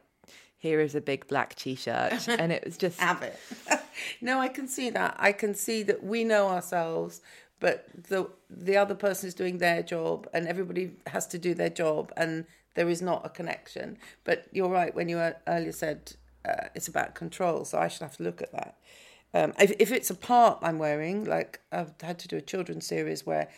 here 0.57 0.79
is 0.79 0.95
a 0.95 1.01
big 1.01 1.27
black 1.27 1.55
t-shirt 1.55 2.27
and 2.27 2.51
it 2.51 2.63
was 2.65 2.77
just 2.77 2.99
Have 2.99 3.21
it. 3.21 3.39
no, 4.21 4.39
I 4.39 4.47
can 4.47 4.67
see 4.67 4.89
that. 4.89 5.15
I 5.19 5.31
can 5.31 5.53
see 5.53 5.83
that 5.83 6.03
we 6.03 6.23
know 6.23 6.47
ourselves, 6.47 7.21
but 7.59 7.87
the 8.09 8.29
the 8.49 8.77
other 8.77 8.95
person 8.95 9.27
is 9.27 9.33
doing 9.33 9.57
their 9.57 9.83
job, 9.83 10.27
and 10.33 10.47
everybody 10.47 10.91
has 11.07 11.27
to 11.27 11.37
do 11.37 11.53
their 11.53 11.69
job, 11.69 12.11
and 12.15 12.45
there 12.75 12.89
is 12.89 13.01
not 13.01 13.25
a 13.25 13.29
connection. 13.29 13.97
But 14.23 14.47
you're 14.51 14.69
right 14.69 14.93
when 14.93 15.09
you 15.09 15.17
earlier 15.47 15.71
said 15.71 16.13
uh, 16.45 16.67
it's 16.75 16.87
about 16.87 17.15
control, 17.15 17.65
so 17.65 17.77
I 17.77 17.87
should 17.87 18.03
have 18.03 18.17
to 18.17 18.23
look 18.23 18.41
at 18.41 18.51
that. 18.51 18.77
Um, 19.33 19.53
if, 19.59 19.73
if 19.79 19.91
it's 19.91 20.09
a 20.09 20.15
part 20.15 20.59
I'm 20.61 20.79
wearing, 20.79 21.25
like 21.25 21.59
I've 21.71 21.93
had 22.01 22.17
to 22.19 22.27
do 22.27 22.37
a 22.37 22.41
children's 22.41 22.87
series 22.87 23.25
where 23.25 23.49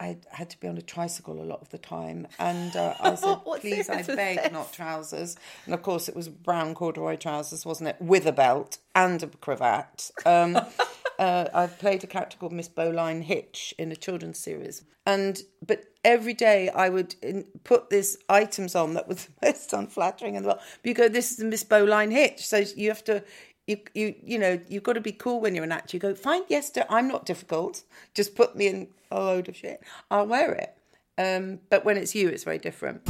I 0.00 0.16
had 0.30 0.48
to 0.50 0.58
be 0.58 0.66
on 0.66 0.78
a 0.78 0.82
tricycle 0.82 1.42
a 1.42 1.44
lot 1.44 1.60
of 1.60 1.68
the 1.68 1.78
time, 1.78 2.26
and 2.38 2.74
uh, 2.74 2.94
I 2.98 3.14
said, 3.14 3.38
"Please, 3.60 3.90
I 3.90 4.02
beg, 4.02 4.38
this? 4.38 4.52
not 4.52 4.72
trousers." 4.72 5.36
And 5.66 5.74
of 5.74 5.82
course, 5.82 6.08
it 6.08 6.16
was 6.16 6.28
brown 6.28 6.74
corduroy 6.74 7.16
trousers, 7.16 7.66
wasn't 7.66 7.90
it, 7.90 7.96
with 8.00 8.26
a 8.26 8.32
belt 8.32 8.78
and 8.94 9.22
a 9.22 9.26
cravat. 9.26 10.10
Um, 10.24 10.56
uh, 11.18 11.48
I 11.52 11.66
played 11.66 12.02
a 12.02 12.06
character 12.06 12.38
called 12.38 12.52
Miss 12.52 12.68
Bowline 12.68 13.20
Hitch 13.22 13.74
in 13.78 13.92
a 13.92 13.96
children's 13.96 14.38
series, 14.38 14.84
and 15.04 15.42
but 15.64 15.84
every 16.02 16.32
day 16.32 16.70
I 16.70 16.88
would 16.88 17.14
in, 17.22 17.44
put 17.64 17.90
these 17.90 18.16
items 18.30 18.74
on 18.74 18.94
that 18.94 19.06
was 19.06 19.26
the 19.26 19.32
most 19.48 19.72
unflattering 19.74 20.34
in 20.34 20.44
the 20.44 20.48
world. 20.48 20.60
But 20.82 20.88
you 20.88 20.94
go, 20.94 21.08
"This 21.10 21.32
is 21.32 21.44
Miss 21.44 21.62
Bowline 21.62 22.10
Hitch," 22.10 22.46
so 22.46 22.64
you 22.74 22.88
have 22.88 23.04
to. 23.04 23.22
You, 23.66 23.78
you 23.94 24.14
you 24.22 24.38
know 24.38 24.60
you've 24.68 24.82
got 24.82 24.94
to 24.94 25.00
be 25.00 25.12
cool 25.12 25.40
when 25.40 25.54
you're 25.54 25.64
an 25.64 25.72
actor. 25.72 25.96
You 25.96 26.00
go 26.00 26.14
fine, 26.14 26.42
yes, 26.48 26.72
I'm 26.88 27.08
not 27.08 27.26
difficult. 27.26 27.82
Just 28.14 28.34
put 28.34 28.56
me 28.56 28.66
in 28.66 28.88
a 29.10 29.20
load 29.20 29.48
of 29.48 29.56
shit. 29.56 29.82
I'll 30.10 30.26
wear 30.26 30.52
it. 30.52 30.76
Um, 31.18 31.60
but 31.68 31.84
when 31.84 31.96
it's 31.96 32.14
you, 32.14 32.28
it's 32.28 32.44
very 32.44 32.58
different. 32.58 33.02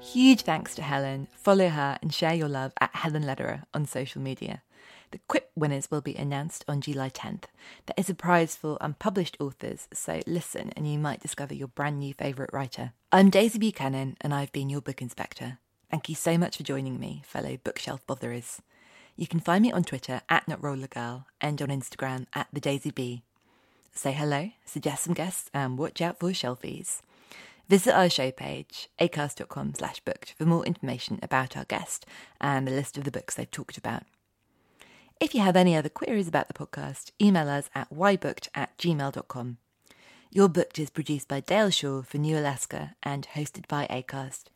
Huge 0.00 0.42
thanks 0.42 0.74
to 0.76 0.82
Helen. 0.82 1.28
Follow 1.32 1.68
her 1.68 1.98
and 2.00 2.12
share 2.12 2.34
your 2.34 2.48
love 2.48 2.72
at 2.80 2.94
Helen 2.94 3.24
Lederer 3.24 3.64
on 3.74 3.86
social 3.86 4.20
media. 4.20 4.62
The 5.10 5.20
CWIP 5.28 5.44
winners 5.54 5.90
will 5.90 6.00
be 6.00 6.16
announced 6.16 6.64
on 6.68 6.80
July 6.80 7.08
10th. 7.08 7.44
There 7.86 7.94
is 7.96 8.10
a 8.10 8.14
prize 8.14 8.56
for 8.56 8.78
unpublished 8.80 9.36
authors, 9.40 9.88
so 9.92 10.20
listen 10.26 10.72
and 10.76 10.90
you 10.90 10.98
might 10.98 11.20
discover 11.20 11.54
your 11.54 11.68
brand 11.68 12.00
new 12.00 12.14
favourite 12.14 12.52
writer. 12.52 12.92
I'm 13.12 13.30
Daisy 13.30 13.58
Buchanan 13.58 14.16
and 14.20 14.34
I've 14.34 14.52
been 14.52 14.70
your 14.70 14.80
book 14.80 15.00
inspector. 15.00 15.58
Thank 15.94 16.08
you 16.08 16.16
so 16.16 16.36
much 16.36 16.56
for 16.56 16.64
joining 16.64 16.98
me, 16.98 17.22
fellow 17.24 17.56
bookshelf 17.56 18.04
botherers. 18.04 18.60
You 19.14 19.28
can 19.28 19.38
find 19.38 19.62
me 19.62 19.70
on 19.70 19.84
Twitter 19.84 20.22
at 20.28 20.44
NotRollerGirl 20.46 21.24
and 21.40 21.62
on 21.62 21.68
Instagram 21.68 22.26
at 22.34 22.48
the 22.52 22.58
Daisy 22.58 22.90
B. 22.90 23.22
Say 23.92 24.10
hello, 24.10 24.50
suggest 24.64 25.04
some 25.04 25.14
guests, 25.14 25.48
and 25.54 25.78
watch 25.78 26.02
out 26.02 26.18
for 26.18 26.30
shelfies. 26.30 27.00
Visit 27.68 27.94
our 27.94 28.10
show 28.10 28.32
page, 28.32 28.88
acast.com 29.00 29.74
slash 29.74 30.00
booked, 30.00 30.34
for 30.36 30.44
more 30.44 30.66
information 30.66 31.20
about 31.22 31.56
our 31.56 31.64
guest 31.64 32.06
and 32.40 32.68
a 32.68 32.72
list 32.72 32.98
of 32.98 33.04
the 33.04 33.12
books 33.12 33.36
they've 33.36 33.48
talked 33.48 33.78
about. 33.78 34.02
If 35.20 35.32
you 35.32 35.42
have 35.42 35.54
any 35.54 35.76
other 35.76 35.88
queries 35.88 36.26
about 36.26 36.48
the 36.48 36.54
podcast, 36.54 37.12
email 37.22 37.48
us 37.48 37.70
at 37.72 37.94
whybooked 37.94 38.48
at 38.52 38.76
gmail.com. 38.78 39.58
You're 40.32 40.48
Booked 40.48 40.80
is 40.80 40.90
produced 40.90 41.28
by 41.28 41.38
Dale 41.38 41.70
Shaw 41.70 42.02
for 42.02 42.18
New 42.18 42.36
Alaska 42.36 42.96
and 43.04 43.28
hosted 43.36 43.68
by 43.68 43.86
ACAST. 43.86 44.46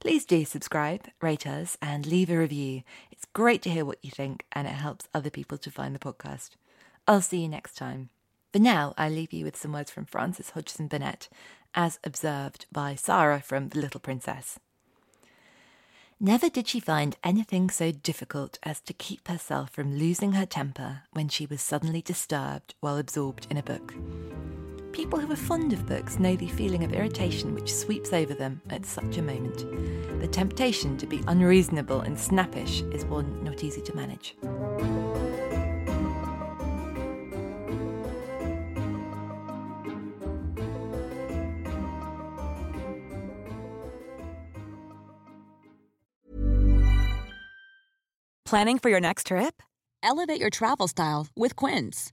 Please 0.00 0.24
do 0.24 0.46
subscribe, 0.46 1.08
rate 1.20 1.46
us, 1.46 1.76
and 1.82 2.06
leave 2.06 2.30
a 2.30 2.38
review. 2.38 2.82
It's 3.10 3.26
great 3.34 3.60
to 3.62 3.70
hear 3.70 3.84
what 3.84 4.02
you 4.02 4.10
think, 4.10 4.46
and 4.50 4.66
it 4.66 4.72
helps 4.72 5.08
other 5.12 5.28
people 5.28 5.58
to 5.58 5.70
find 5.70 5.94
the 5.94 5.98
podcast. 5.98 6.52
I'll 7.06 7.20
see 7.20 7.42
you 7.42 7.48
next 7.48 7.74
time. 7.74 8.08
For 8.50 8.60
now, 8.60 8.94
I 8.96 9.10
leave 9.10 9.34
you 9.34 9.44
with 9.44 9.58
some 9.58 9.72
words 9.72 9.90
from 9.90 10.06
Frances 10.06 10.50
Hodgson 10.50 10.88
Burnett, 10.88 11.28
as 11.74 11.98
observed 12.02 12.64
by 12.72 12.94
Sarah 12.94 13.42
from 13.42 13.68
The 13.68 13.78
Little 13.78 14.00
Princess. 14.00 14.58
Never 16.18 16.48
did 16.48 16.66
she 16.66 16.80
find 16.80 17.16
anything 17.22 17.68
so 17.68 17.92
difficult 17.92 18.58
as 18.62 18.80
to 18.82 18.94
keep 18.94 19.28
herself 19.28 19.70
from 19.70 19.98
losing 19.98 20.32
her 20.32 20.46
temper 20.46 21.02
when 21.12 21.28
she 21.28 21.44
was 21.44 21.60
suddenly 21.60 22.00
disturbed 22.00 22.74
while 22.80 22.96
absorbed 22.96 23.46
in 23.50 23.58
a 23.58 23.62
book. 23.62 23.94
People 24.92 25.20
who 25.20 25.32
are 25.32 25.36
fond 25.36 25.72
of 25.72 25.86
books 25.86 26.18
know 26.18 26.36
the 26.36 26.48
feeling 26.48 26.84
of 26.84 26.92
irritation 26.92 27.54
which 27.54 27.72
sweeps 27.72 28.12
over 28.12 28.34
them 28.34 28.60
at 28.70 28.84
such 28.84 29.18
a 29.18 29.22
moment. 29.22 29.58
The 30.20 30.28
temptation 30.28 30.96
to 30.98 31.06
be 31.06 31.22
unreasonable 31.26 32.00
and 32.00 32.18
snappish 32.18 32.82
is 32.92 33.04
one 33.04 33.42
not 33.44 33.62
easy 33.62 33.80
to 33.82 33.96
manage. 33.96 34.36
Planning 48.44 48.80
for 48.80 48.90
your 48.90 49.00
next 49.00 49.28
trip? 49.28 49.62
Elevate 50.02 50.40
your 50.40 50.50
travel 50.50 50.88
style 50.88 51.28
with 51.36 51.54
Quince. 51.54 52.12